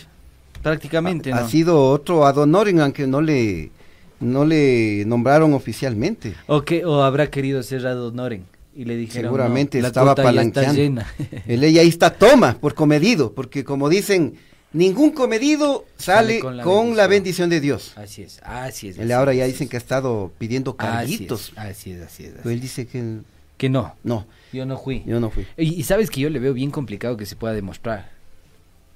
prácticamente, 0.63 1.31
¿no? 1.31 1.37
Ha 1.37 1.49
sido 1.49 1.91
otro 1.91 2.27
ad 2.27 2.39
honorem, 2.39 2.81
aunque 2.81 3.07
no 3.07 3.21
le, 3.21 3.71
no 4.19 4.45
le 4.45 5.05
nombraron 5.07 5.53
oficialmente. 5.53 6.35
O, 6.47 6.63
que, 6.63 6.85
o 6.85 7.03
habrá 7.03 7.31
querido 7.31 7.63
ser 7.63 7.87
ad 7.87 8.03
honorem 8.03 8.43
y 8.75 8.85
le 8.85 8.97
dijeron, 8.97 9.29
Seguramente 9.31 9.79
"No, 9.79 9.83
la 9.83 9.89
estaba 9.89 10.07
ya 10.07 10.13
está 10.13 10.23
palanqueando. 10.23 10.75
llena". 10.75 11.07
El 11.47 11.63
ahí 11.63 11.89
está, 11.89 12.11
toma, 12.11 12.57
por 12.59 12.75
comedido, 12.75 13.33
porque 13.33 13.63
como 13.65 13.89
dicen, 13.89 14.35
ningún 14.77 15.11
comedido 15.11 15.85
sale, 15.97 16.39
Sale 16.39 16.41
con 16.41 16.59
con, 16.61 16.91
la 16.91 17.03
la, 17.05 17.07
bendición. 17.09 17.51
de 17.51 17.61
Dios. 17.61 17.93
Así 17.97 18.23
es, 18.23 18.41
así 18.45 18.89
es. 18.89 18.99
Así 18.99 19.13
ahora 19.13 19.33
es, 19.33 19.39
ya 19.39 19.47
dicen 19.47 19.65
es. 19.65 19.71
que 19.71 19.77
ha 19.77 19.79
estado 19.79 20.33
pidiendo 20.39 20.73
es, 20.73 20.77
carguitos. 20.77 21.53
Así 21.57 21.93
es, 21.93 22.03
así 22.03 22.25
es. 22.25 22.31
así 22.31 22.39
Pero 22.43 22.51
él 22.51 22.61
dice 22.61 22.87
que, 22.87 23.19
Que 23.57 23.69
no. 23.69 23.95
no, 24.05 24.27
Yo 24.53 24.67
no 24.67 24.79
fui. 24.79 25.03
yo 25.07 25.19
no 25.21 25.31
fui. 25.31 25.47
Y, 25.57 25.75
y 25.75 25.83
sabes 25.83 26.11
que 26.11 26.21
yo 26.21 26.31
le 26.31 26.39
veo 26.39 26.53
bien 26.55 26.71
complicado 26.71 27.17
que 27.17 27.27
se 27.27 27.37
pueda 27.37 27.55
demostrar. 27.55 28.11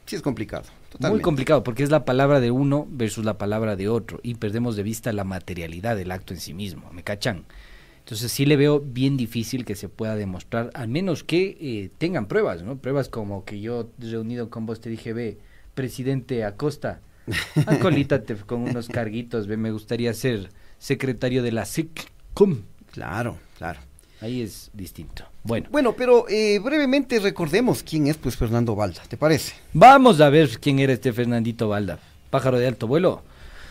Sí 0.07 0.17
es 0.17 0.23
complicado, 0.23 0.65
Muy 0.65 0.91
totalmente. 0.91 1.23
complicado, 1.23 1.63
porque 1.63 1.85
es 1.85 1.91
la 1.91 2.05
palabra 2.05 2.41
de 2.41 2.51
uno 2.51 2.87
versus 2.91 3.25
la 3.25 3.39
palabra 3.39 3.77
de 3.77 3.89
otro. 3.89 4.19
Y 4.25 4.35
perdemos 4.35 4.75
de 4.75 4.83
vista 4.83 5.13
la 5.13 5.23
materialidad 5.25 5.97
del 5.97 6.11
acto 6.11 6.35
en 6.35 6.41
sí 6.41 6.53
mismo. 6.53 6.91
¿Me 6.93 7.05
cachan? 7.05 7.45
Entonces 8.01 8.33
sí 8.33 8.45
le 8.45 8.57
veo 8.57 8.81
bien 8.81 9.17
difícil 9.17 9.65
que 9.65 9.77
se 9.77 9.89
pueda 9.89 10.17
demostrar, 10.17 10.71
al 10.75 10.89
menos 10.89 11.23
que 11.23 11.57
eh, 11.61 11.91
tengan 11.99 12.27
pruebas, 12.27 12.63
¿no? 12.65 12.77
Pruebas 12.77 13.09
como 13.09 13.45
que 13.45 13.61
yo 13.61 13.89
reunido 13.99 14.51
con 14.51 14.67
vos 14.67 14.81
te 14.81 14.91
dije, 14.91 15.13
ve, 15.13 15.39
presidente 15.81 16.45
Acosta, 16.45 17.01
acolítate 17.67 18.37
con 18.37 18.61
unos 18.61 18.87
carguitos, 18.89 19.47
ve, 19.47 19.57
me 19.57 19.73
gustaría 19.73 20.13
ser 20.13 20.51
secretario 20.79 21.43
de 21.43 21.53
la 21.53 21.65
SICCOM. 21.65 22.65
Claro, 22.93 23.39
claro. 23.57 23.81
Ahí 24.21 24.43
es 24.43 24.71
distinto. 24.75 25.25
Bueno. 25.43 25.69
Bueno, 25.71 25.95
pero 25.97 26.29
eh, 26.29 26.59
brevemente 26.59 27.19
recordemos 27.19 27.83
quién 27.83 28.09
es 28.09 28.19
pues 28.19 28.37
Fernando 28.37 28.75
Balda, 28.75 29.01
¿te 29.09 29.17
parece? 29.17 29.55
Vamos 29.73 30.21
a 30.21 30.29
ver 30.29 30.61
quién 30.61 30.81
era 30.81 30.93
este 30.93 31.15
Fernandito 31.15 31.67
Balda, 31.67 31.99
pájaro 32.29 32.59
de 32.59 32.67
alto 32.67 32.87
vuelo. 32.87 33.23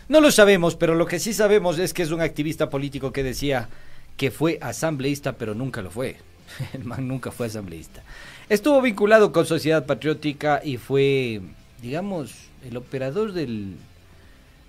No 0.07 0.19
lo 0.19 0.31
sabemos, 0.31 0.75
pero 0.75 0.95
lo 0.95 1.05
que 1.05 1.19
sí 1.19 1.31
sabemos 1.31 1.77
es 1.77 1.93
que 1.93 2.01
es 2.01 2.09
un 2.09 2.21
activista 2.21 2.71
político 2.71 3.13
que 3.13 3.21
decía 3.21 3.69
que 4.17 4.31
fue 4.31 4.57
asambleísta, 4.61 5.33
pero 5.33 5.53
nunca 5.53 5.83
lo 5.83 5.91
fue. 5.91 6.17
El 6.73 6.85
man 6.85 7.07
nunca 7.07 7.29
fue 7.29 7.45
asambleísta. 7.45 8.01
Estuvo 8.49 8.81
vinculado 8.81 9.31
con 9.31 9.45
Sociedad 9.45 9.85
Patriótica 9.85 10.59
y 10.63 10.77
fue, 10.77 11.41
digamos, 11.81 12.33
el 12.67 12.77
operador 12.77 13.33
del, 13.33 13.75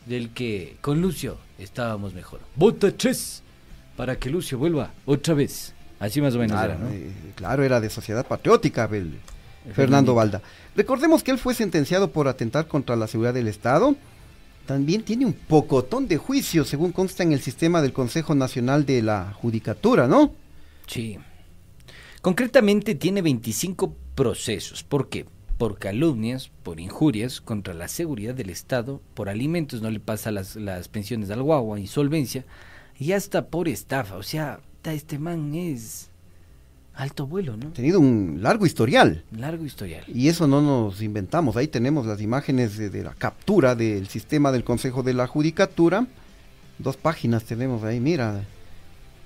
del 0.06 0.30
que 0.30 0.76
con 0.80 1.00
Lucio 1.00 1.38
estábamos 1.58 2.14
mejor. 2.14 2.40
Vota 2.56 2.90
tres 2.96 3.42
para 3.96 4.16
que 4.18 4.30
Lucio 4.30 4.58
vuelva 4.58 4.92
otra 5.06 5.34
vez. 5.34 5.74
Así 5.98 6.20
más 6.20 6.34
o 6.34 6.38
menos 6.38 6.56
Claro, 6.56 6.72
era, 6.74 6.82
¿no? 6.82 6.90
eh, 6.90 7.10
claro, 7.34 7.62
era 7.62 7.80
de 7.80 7.90
Sociedad 7.90 8.26
Patriótica, 8.26 8.88
el 8.92 9.18
Fernando 9.74 10.14
Balda. 10.14 10.40
Recordemos 10.74 11.22
que 11.22 11.30
él 11.30 11.38
fue 11.38 11.54
sentenciado 11.54 12.10
por 12.10 12.26
atentar 12.26 12.66
contra 12.66 12.96
la 12.96 13.06
seguridad 13.06 13.34
del 13.34 13.48
Estado. 13.48 13.94
También 14.66 15.02
tiene 15.02 15.26
un 15.26 15.32
pocotón 15.34 16.08
de 16.08 16.16
juicios, 16.16 16.68
según 16.68 16.92
consta 16.92 17.22
en 17.22 17.32
el 17.32 17.40
sistema 17.40 17.82
del 17.82 17.92
Consejo 17.92 18.34
Nacional 18.34 18.86
de 18.86 19.02
la 19.02 19.32
Judicatura, 19.34 20.06
¿no? 20.06 20.32
Sí. 20.86 21.18
Concretamente 22.22 22.94
tiene 22.94 23.20
25 23.20 23.94
procesos. 24.14 24.82
¿Por 24.82 25.08
qué? 25.08 25.26
Por 25.60 25.78
calumnias, 25.78 26.50
por 26.62 26.80
injurias 26.80 27.42
contra 27.42 27.74
la 27.74 27.86
seguridad 27.86 28.34
del 28.34 28.48
Estado, 28.48 29.02
por 29.12 29.28
alimentos, 29.28 29.82
no 29.82 29.90
le 29.90 30.00
pasa 30.00 30.30
las, 30.30 30.56
las 30.56 30.88
pensiones 30.88 31.28
al 31.30 31.42
guagua, 31.42 31.78
insolvencia, 31.78 32.46
y 32.98 33.12
hasta 33.12 33.48
por 33.48 33.68
estafa. 33.68 34.16
O 34.16 34.22
sea, 34.22 34.60
este 34.84 35.18
man 35.18 35.54
es 35.54 36.08
alto 36.94 37.26
vuelo, 37.26 37.58
¿no? 37.58 37.68
Ha 37.68 37.72
tenido 37.74 38.00
un 38.00 38.38
largo 38.40 38.64
historial. 38.64 39.22
Largo 39.36 39.66
historial. 39.66 40.02
Y 40.08 40.28
eso 40.28 40.46
no 40.46 40.62
nos 40.62 41.02
inventamos. 41.02 41.58
Ahí 41.58 41.68
tenemos 41.68 42.06
las 42.06 42.22
imágenes 42.22 42.78
de, 42.78 42.88
de 42.88 43.02
la 43.04 43.12
captura 43.12 43.74
del 43.74 44.08
sistema 44.08 44.52
del 44.52 44.64
Consejo 44.64 45.02
de 45.02 45.12
la 45.12 45.26
Judicatura. 45.26 46.06
Dos 46.78 46.96
páginas 46.96 47.44
tenemos 47.44 47.84
ahí, 47.84 48.00
mira. 48.00 48.44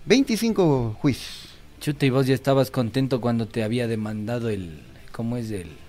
25 0.06 0.96
juicios. 0.98 1.50
Chuta, 1.80 2.06
y 2.06 2.10
vos 2.10 2.26
ya 2.26 2.34
estabas 2.34 2.72
contento 2.72 3.20
cuando 3.20 3.46
te 3.46 3.62
había 3.62 3.86
demandado 3.86 4.48
el. 4.48 4.80
¿Cómo 5.12 5.36
es 5.36 5.52
el.? 5.52 5.83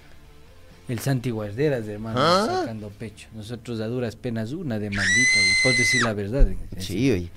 El 0.88 1.00
Santi 1.00 1.32
Guarderas, 1.32 1.88
hermano, 1.88 2.20
¿Ah? 2.20 2.60
sacando 2.62 2.90
pecho. 2.90 3.28
Nosotros 3.34 3.80
a 3.80 3.88
duras 3.88 4.16
penas 4.16 4.52
una 4.52 4.78
demandita, 4.78 5.40
y 5.40 5.64
puedes 5.64 5.80
decir 5.80 6.04
la 6.04 6.14
verdad. 6.14 6.48
Sí, 6.78 7.12
oye. 7.12 7.30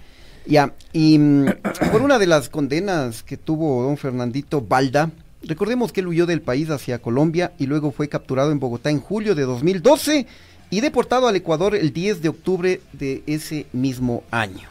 Ya, 0.47 0.75
y 0.93 1.19
mm, 1.19 1.47
por 1.93 2.03
una 2.03 2.19
de 2.19 2.27
las 2.27 2.49
condenas 2.49 3.23
que 3.23 3.37
tuvo 3.37 3.83
don 3.83 3.97
Fernandito 3.97 4.61
Balda, 4.61 5.11
recordemos 5.43 5.93
que 5.93 6.01
él 6.01 6.09
huyó 6.09 6.27
del 6.27 6.43
país 6.43 6.71
hacia 6.71 7.01
Colombia 7.01 7.53
y 7.59 7.67
luego 7.67 7.91
fue 7.91 8.09
capturado 8.09 8.53
en 8.53 8.59
Bogotá 8.59 8.91
en 8.91 9.01
julio 9.01 9.35
de 9.35 9.43
2012 9.43 10.27
y 10.71 10.81
deportado 10.81 11.29
al 11.29 11.37
Ecuador 11.37 11.75
el 11.75 11.93
10 11.93 12.23
de 12.23 12.29
octubre 12.29 12.81
de 12.93 13.23
ese 13.27 13.67
mismo 13.73 14.25
año. 14.31 14.69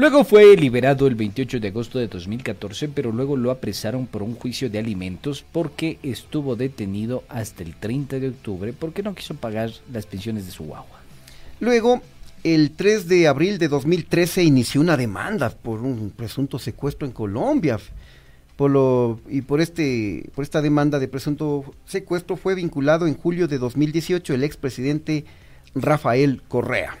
Luego 0.00 0.24
fue 0.24 0.56
liberado 0.56 1.06
el 1.06 1.14
28 1.14 1.60
de 1.60 1.68
agosto 1.68 1.98
de 1.98 2.08
2014, 2.08 2.88
pero 2.88 3.12
luego 3.12 3.36
lo 3.36 3.50
apresaron 3.50 4.06
por 4.06 4.22
un 4.22 4.34
juicio 4.34 4.70
de 4.70 4.78
alimentos 4.78 5.44
porque 5.52 5.98
estuvo 6.02 6.56
detenido 6.56 7.22
hasta 7.28 7.62
el 7.62 7.74
30 7.74 8.18
de 8.18 8.30
octubre 8.30 8.72
porque 8.72 9.02
no 9.02 9.14
quiso 9.14 9.34
pagar 9.34 9.70
las 9.92 10.06
pensiones 10.06 10.46
de 10.46 10.52
su 10.52 10.64
guagua. 10.64 11.02
Luego, 11.60 12.00
el 12.44 12.70
3 12.70 13.08
de 13.08 13.28
abril 13.28 13.58
de 13.58 13.68
2013 13.68 14.42
inició 14.42 14.80
una 14.80 14.96
demanda 14.96 15.50
por 15.50 15.80
un 15.82 16.08
presunto 16.08 16.58
secuestro 16.58 17.06
en 17.06 17.12
Colombia. 17.12 17.78
Por 18.56 18.70
lo, 18.70 19.20
y 19.28 19.42
por, 19.42 19.60
este, 19.60 20.30
por 20.34 20.44
esta 20.44 20.62
demanda 20.62 20.98
de 20.98 21.08
presunto 21.08 21.74
secuestro 21.84 22.38
fue 22.38 22.54
vinculado 22.54 23.06
en 23.06 23.18
julio 23.18 23.48
de 23.48 23.58
2018 23.58 24.32
el 24.32 24.44
expresidente 24.44 25.26
Rafael 25.74 26.40
Correa. 26.48 26.96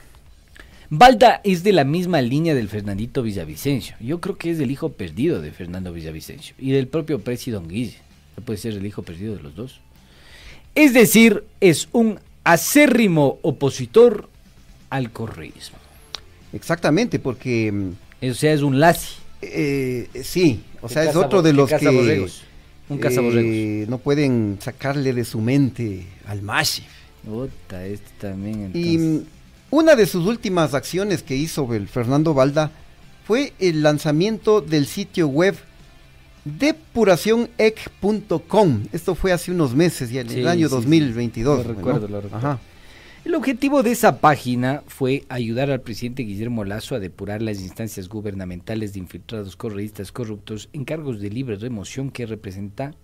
Balda 0.90 1.40
es 1.44 1.62
de 1.62 1.72
la 1.72 1.84
misma 1.84 2.20
línea 2.20 2.54
del 2.54 2.68
Fernandito 2.68 3.22
Villavicencio. 3.22 3.94
Yo 4.00 4.20
creo 4.20 4.36
que 4.36 4.50
es 4.50 4.58
el 4.58 4.70
hijo 4.72 4.90
perdido 4.90 5.40
de 5.40 5.52
Fernando 5.52 5.92
Villavicencio 5.92 6.54
y 6.58 6.72
del 6.72 6.88
propio 6.88 7.20
presidente 7.20 7.72
Guille. 7.72 7.96
Puede 8.44 8.58
ser 8.58 8.74
el 8.74 8.84
hijo 8.84 9.02
perdido 9.02 9.36
de 9.36 9.42
los 9.42 9.54
dos. 9.54 9.80
Es 10.74 10.92
decir, 10.92 11.44
es 11.60 11.88
un 11.92 12.18
acérrimo 12.42 13.38
opositor 13.42 14.28
al 14.88 15.12
correísmo. 15.12 15.78
Exactamente, 16.52 17.20
porque... 17.20 17.70
mm, 17.70 18.28
O 18.30 18.34
sea, 18.34 18.52
es 18.52 18.62
un 18.62 18.80
lazi. 18.80 19.14
Eh, 19.42 20.08
sí, 20.24 20.60
o 20.82 20.88
sea, 20.88 21.04
es 21.04 21.14
otro 21.14 21.40
de 21.42 21.52
los 21.52 21.68
que. 21.70 22.38
Un 22.88 22.98
cazaborregos. 22.98 23.44
eh, 23.46 23.86
no 23.88 23.98
pueden 23.98 24.58
sacarle 24.60 25.12
de 25.12 25.24
su 25.24 25.40
mente 25.40 26.04
al 26.26 26.42
Mashi. 26.42 26.82
Puta, 27.24 27.86
este 27.86 28.10
también. 28.18 28.72
Y 28.74 28.94
entonces. 28.96 29.22
mm, 29.22 29.39
una 29.70 29.96
de 29.96 30.06
sus 30.06 30.26
últimas 30.26 30.74
acciones 30.74 31.22
que 31.22 31.36
hizo 31.36 31.72
el 31.74 31.88
Fernando 31.88 32.34
Balda 32.34 32.70
fue 33.24 33.54
el 33.58 33.82
lanzamiento 33.82 34.60
del 34.60 34.84
sitio 34.86 35.28
web 35.28 35.56
depuracionec.com. 36.44 38.82
Esto 38.92 39.14
fue 39.14 39.32
hace 39.32 39.52
unos 39.52 39.74
meses, 39.74 40.10
ya 40.10 40.20
en 40.22 40.28
Sí, 40.30 40.40
el 40.40 40.48
año 40.48 40.68
sí, 40.68 40.74
sí. 40.74 40.80
2022. 40.80 41.66
Lo 41.66 41.74
recuerdo, 41.74 42.00
¿no? 42.00 42.08
lo 42.08 42.20
recuerdo. 42.20 42.48
Ajá. 42.48 42.58
El 43.22 43.34
objetivo 43.34 43.82
de 43.82 43.92
esa 43.92 44.18
página 44.18 44.82
fue 44.86 45.26
ayudar 45.28 45.70
al 45.70 45.82
presidente 45.82 46.22
Guillermo 46.22 46.64
Lazo 46.64 46.94
a 46.94 47.00
depurar 47.00 47.42
las 47.42 47.60
instancias 47.60 48.08
gubernamentales 48.08 48.94
de 48.94 49.00
infiltrados 49.00 49.56
correístas 49.56 50.10
corruptos 50.10 50.70
en 50.72 50.86
cargos 50.86 51.20
de 51.20 51.28
libre 51.28 51.56
remoción 51.56 52.10
que, 52.10 52.24
representa, 52.24 52.94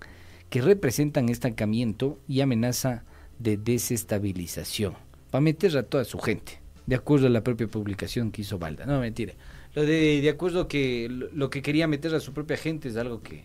que 0.49 0.63
representan 0.63 1.29
estancamiento 1.29 2.19
y 2.27 2.41
amenaza 2.41 3.05
de 3.39 3.59
desestabilización, 3.59 4.95
para 5.37 5.43
meter 5.43 5.77
a 5.77 5.83
toda 5.83 6.03
su 6.07 6.19
gente, 6.19 6.59
de 6.87 6.97
acuerdo 6.97 7.27
a 7.27 7.29
la 7.29 7.45
propia 7.45 7.67
publicación 7.67 8.33
que 8.33 8.41
hizo 8.41 8.59
Balda. 8.59 8.87
No, 8.87 9.01
mentira. 9.01 9.35
Lo 9.75 9.83
de, 9.83 10.23
de 10.23 10.31
acuerdo 10.31 10.67
que 10.67 11.09
lo, 11.11 11.29
lo 11.31 11.51
que 11.51 11.61
quería 11.61 11.87
meter 11.87 12.15
a 12.15 12.21
su 12.21 12.33
propia 12.33 12.57
gente 12.57 12.89
es 12.89 12.97
algo 12.97 13.21
que 13.21 13.45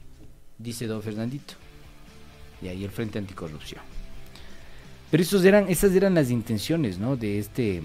dice 0.57 0.87
don 0.87 1.01
Fernandito. 1.03 1.55
Y 2.61 2.69
ahí 2.69 2.85
el 2.85 2.91
Frente 2.91 3.19
Anticorrupción. 3.19 3.81
Pero 5.09 5.21
esos 5.21 5.43
eran, 5.43 5.67
esas 5.67 5.93
eran 5.93 6.13
las 6.13 6.31
intenciones, 6.31 6.97
¿no? 6.97 7.17
De 7.17 7.39
este, 7.39 7.81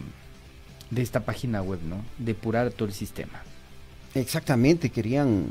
de 0.93 1.03
esta 1.03 1.25
página 1.25 1.61
web, 1.61 1.81
¿no? 1.83 2.05
Depurar 2.17 2.71
todo 2.71 2.87
el 2.87 2.95
sistema. 2.95 3.43
Exactamente, 4.15 4.91
querían. 4.91 5.47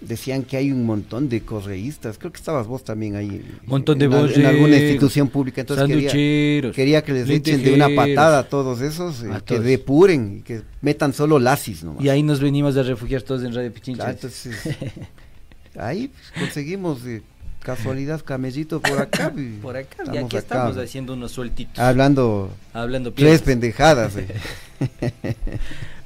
Decían 0.00 0.44
que 0.44 0.56
hay 0.56 0.72
un 0.72 0.86
montón 0.86 1.28
de 1.28 1.42
correístas. 1.42 2.16
Creo 2.16 2.32
que 2.32 2.38
estabas 2.38 2.66
vos 2.66 2.82
también 2.84 3.16
ahí. 3.16 3.44
Montón 3.66 3.98
de 3.98 4.06
en, 4.06 4.14
al- 4.14 4.32
en 4.32 4.46
alguna 4.46 4.76
institución 4.78 5.28
pública. 5.28 5.60
Entonces 5.60 5.86
quería, 5.86 6.72
quería 6.72 7.02
que 7.04 7.12
les 7.12 7.28
echen 7.28 7.62
de 7.62 7.74
una 7.74 7.88
patada 7.94 8.38
a 8.38 8.42
todos 8.48 8.80
esos, 8.80 9.22
eh, 9.22 9.30
A 9.30 9.40
que 9.40 9.56
todos. 9.56 9.64
depuren 9.66 10.38
y 10.38 10.40
que 10.42 10.62
metan 10.80 11.12
solo 11.12 11.38
lasis 11.38 11.84
nomás. 11.84 12.02
Y 12.02 12.08
ahí 12.08 12.22
nos 12.22 12.40
venimos 12.40 12.76
a 12.78 12.82
refugiar 12.82 13.20
todos 13.20 13.42
en 13.44 13.54
Radio 13.54 13.70
Pichincha. 13.72 14.06
Ah, 14.06 14.10
entonces, 14.12 14.56
ahí 15.78 16.10
conseguimos 16.38 17.04
de 17.04 17.22
casualidad 17.62 18.22
camellito 18.24 18.80
por 18.80 18.98
acá. 19.02 19.30
Por 19.62 19.76
acá, 19.76 20.02
y 20.06 20.16
aquí 20.16 20.24
acá, 20.24 20.38
estamos 20.38 20.76
haciendo 20.78 21.12
unos 21.12 21.30
sueltitos. 21.32 21.78
Hablando, 21.78 22.50
Hablando 22.72 23.12
tres 23.12 23.42
pendejadas. 23.42 24.14
eh. 24.16 24.26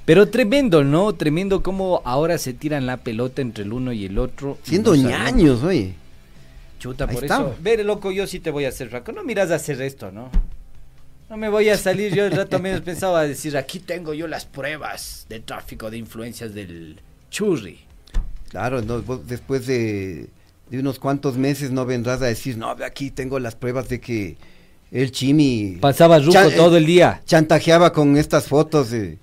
Pero 0.05 0.29
tremendo, 0.29 0.85
¿no? 0.85 1.15
Tremendo 1.15 1.63
cómo 1.63 2.03
ahora 2.05 2.37
se 2.39 2.53
tiran 2.53 2.87
la 2.87 2.99
pelota 2.99 3.41
entre 3.41 3.65
el 3.65 3.73
uno 3.73 3.93
y 3.93 4.05
el 4.05 4.19
otro. 4.19 4.59
Siendo 4.63 4.95
no 4.95 5.09
ñaños, 5.09 5.63
oye. 5.63 5.95
Chuta, 6.79 7.05
Ahí 7.05 7.15
por 7.15 7.25
está. 7.25 7.37
eso. 7.37 7.55
Ver, 7.61 7.85
loco, 7.85 8.13
yo 8.13 8.27
sí 8.27 8.41
te 8.41 8.51
voy 8.51 8.67
a 8.67 8.69
hacer 8.69 8.91
fraco. 8.91 9.13
No 9.13 9.25
miras 9.25 9.51
a 9.51 9.55
hacer 9.55 9.81
esto, 9.81 10.13
¿no? 10.13 10.31
No 11.31 11.39
me 11.39 11.49
voy 11.49 11.71
a 11.71 11.79
salir. 11.79 12.15
Yo 12.15 12.27
el 12.27 12.33
rato 12.33 12.59
menos 12.59 12.83
pensaba 12.83 13.27
decir, 13.27 13.57
aquí 13.57 13.79
tengo 13.79 14.13
yo 14.13 14.27
las 14.27 14.45
pruebas 14.45 15.25
de 15.31 15.41
tráfico 15.41 15.91
de 15.91 15.97
influencias 15.97 16.53
del 16.55 17.01
churri. 17.31 17.81
Claro, 18.51 18.83
no, 18.83 19.01
vos 19.03 19.27
después 19.27 19.67
de, 19.67 20.29
de 20.69 20.79
unos 20.79 20.99
cuantos 20.99 21.39
meses 21.39 21.71
no 21.71 21.87
vendrás 21.87 22.21
a 22.21 22.27
decir, 22.27 22.59
no, 22.59 22.69
aquí 22.71 23.11
tengo 23.11 23.39
las 23.39 23.55
pruebas 23.55 23.89
de 23.89 24.01
que 24.01 24.37
el 24.93 25.11
Chimi... 25.11 25.79
Pasaba 25.81 26.19
ruco 26.19 26.51
todo 26.55 26.77
el 26.77 26.85
día. 26.85 27.23
Chantajeaba 27.25 27.93
con 27.93 28.19
estas 28.19 28.47
fotos 28.47 28.91
de... 28.91 29.19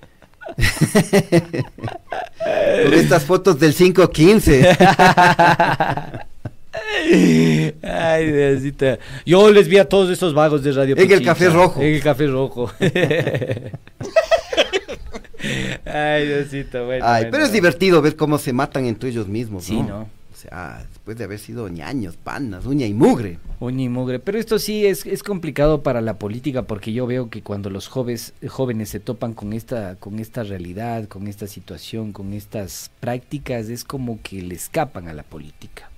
con 2.83 2.93
estas 2.93 3.23
fotos 3.25 3.59
del 3.59 3.73
515. 3.73 4.77
Ay, 7.83 8.31
Diosita. 8.31 8.99
Yo 9.25 9.51
les 9.51 9.67
vi 9.67 9.77
a 9.77 9.89
todos 9.89 10.09
esos 10.09 10.33
vagos 10.33 10.63
de 10.63 10.71
Radio 10.71 10.95
En 10.95 11.01
el 11.01 11.07
Pichincha. 11.07 11.31
Café 11.31 11.49
Rojo. 11.49 11.81
En 11.81 11.93
el 11.93 12.01
café 12.01 12.27
rojo. 12.27 12.71
Ay, 15.85 16.27
Diosito, 16.27 16.85
bueno. 16.85 17.03
Ay, 17.05 17.23
bueno. 17.23 17.31
pero 17.31 17.45
es 17.45 17.51
divertido 17.51 18.01
ver 18.01 18.15
cómo 18.15 18.37
se 18.37 18.53
matan 18.53 18.85
entre 18.85 19.09
ellos 19.09 19.27
mismos, 19.27 19.65
Sí, 19.65 19.81
¿no? 19.81 20.07
Sea, 20.41 20.85
después 20.89 21.17
de 21.17 21.25
haber 21.25 21.39
sido 21.39 21.67
ñaños, 21.69 22.17
panas, 22.17 22.65
uña 22.65 22.85
y 22.85 22.93
mugre. 22.93 23.39
Uña 23.59 23.83
y 23.83 23.89
mugre. 23.89 24.19
Pero 24.19 24.39
esto 24.39 24.59
sí 24.59 24.85
es, 24.85 25.05
es 25.05 25.23
complicado 25.23 25.83
para 25.83 26.01
la 26.01 26.17
política 26.17 26.63
porque 26.63 26.93
yo 26.93 27.05
veo 27.07 27.29
que 27.29 27.41
cuando 27.41 27.69
los 27.69 27.87
jóvenes, 27.87 28.33
jóvenes 28.47 28.89
se 28.89 28.99
topan 28.99 29.33
con 29.33 29.53
esta, 29.53 29.95
con 29.95 30.19
esta 30.19 30.43
realidad, 30.43 31.07
con 31.07 31.27
esta 31.27 31.47
situación, 31.47 32.11
con 32.11 32.33
estas 32.33 32.91
prácticas, 32.99 33.69
es 33.69 33.83
como 33.83 34.21
que 34.21 34.41
le 34.41 34.55
escapan 34.55 35.07
a 35.07 35.13
la 35.13 35.23
política. 35.23 35.89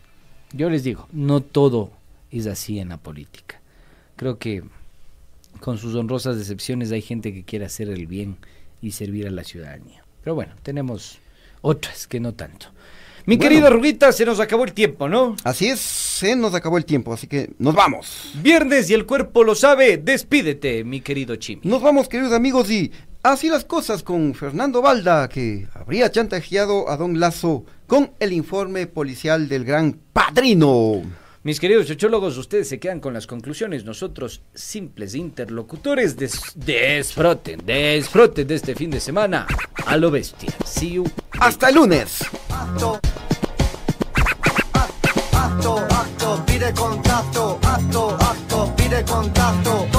Yo 0.51 0.69
les 0.69 0.83
digo, 0.83 1.07
no 1.11 1.41
todo 1.41 1.91
es 2.31 2.47
así 2.47 2.79
en 2.79 2.89
la 2.89 2.97
política. 2.97 3.61
Creo 4.15 4.37
que 4.37 4.63
con 5.59 5.77
sus 5.77 5.95
honrosas 5.95 6.37
decepciones 6.37 6.91
hay 6.91 7.01
gente 7.01 7.33
que 7.33 7.43
quiere 7.43 7.65
hacer 7.65 7.89
el 7.89 8.07
bien 8.07 8.37
y 8.81 8.91
servir 8.91 9.27
a 9.27 9.31
la 9.31 9.43
ciudadanía. 9.43 10.03
Pero 10.23 10.35
bueno, 10.35 10.53
tenemos 10.61 11.19
otras 11.61 12.07
que 12.07 12.19
no 12.19 12.33
tanto. 12.33 12.67
Mi 13.25 13.37
Bueno. 13.37 13.49
querido 13.49 13.69
Ruguita, 13.69 14.11
se 14.11 14.25
nos 14.25 14.39
acabó 14.39 14.65
el 14.65 14.73
tiempo, 14.73 15.07
¿no? 15.07 15.35
Así 15.45 15.67
es, 15.67 15.79
se 15.79 16.35
nos 16.35 16.53
acabó 16.53 16.77
el 16.77 16.83
tiempo, 16.85 17.13
así 17.13 17.27
que 17.27 17.51
nos 17.57 17.73
vamos. 17.73 18.31
Viernes 18.41 18.89
y 18.89 18.93
el 18.93 19.05
cuerpo 19.05 19.43
lo 19.45 19.55
sabe. 19.55 19.97
Despídete, 19.97 20.83
mi 20.83 20.99
querido 20.99 21.37
Chimi. 21.37 21.61
Nos 21.63 21.81
vamos, 21.81 22.09
queridos 22.09 22.33
amigos, 22.33 22.69
y 22.69 22.91
así 23.23 23.47
las 23.47 23.63
cosas 23.63 24.03
con 24.03 24.33
Fernando 24.33 24.81
Balda, 24.81 25.29
que 25.29 25.67
habría 25.73 26.11
chantajeado 26.11 26.89
a 26.89 26.97
Don 26.97 27.19
Lazo 27.19 27.63
con 27.87 28.11
el 28.19 28.33
informe 28.33 28.87
policial 28.87 29.47
del 29.47 29.63
gran 29.63 29.97
padrino. 30.11 31.01
Mis 31.43 31.59
queridos 31.59 31.87
chochólogos, 31.87 32.37
ustedes 32.37 32.69
se 32.69 32.79
quedan 32.79 33.01
con 33.01 33.13
las 33.13 33.27
conclusiones. 33.27 33.83
Nosotros, 33.83 34.41
simples 34.53 35.13
interlocutores, 35.13 36.15
des- 36.15 36.39
disfruten 36.55 37.65
de 37.65 37.97
este 38.55 38.75
fin 38.75 38.89
de 38.89 39.01
semana 39.01 39.45
a 39.85 39.97
lo 39.97 40.09
bestia. 40.09 40.53
See 40.65 40.91
you. 40.93 41.03
Hasta 41.39 41.67
el 41.67 41.75
lunes. 41.75 42.19
acto, 42.49 42.99
acto, 45.33 45.77
acto, 45.89 46.43
pide 46.45 46.73
contacto, 46.73 47.59
acto, 47.61 48.17
acto, 48.21 48.73
pide 48.77 49.03
contacto. 49.03 49.92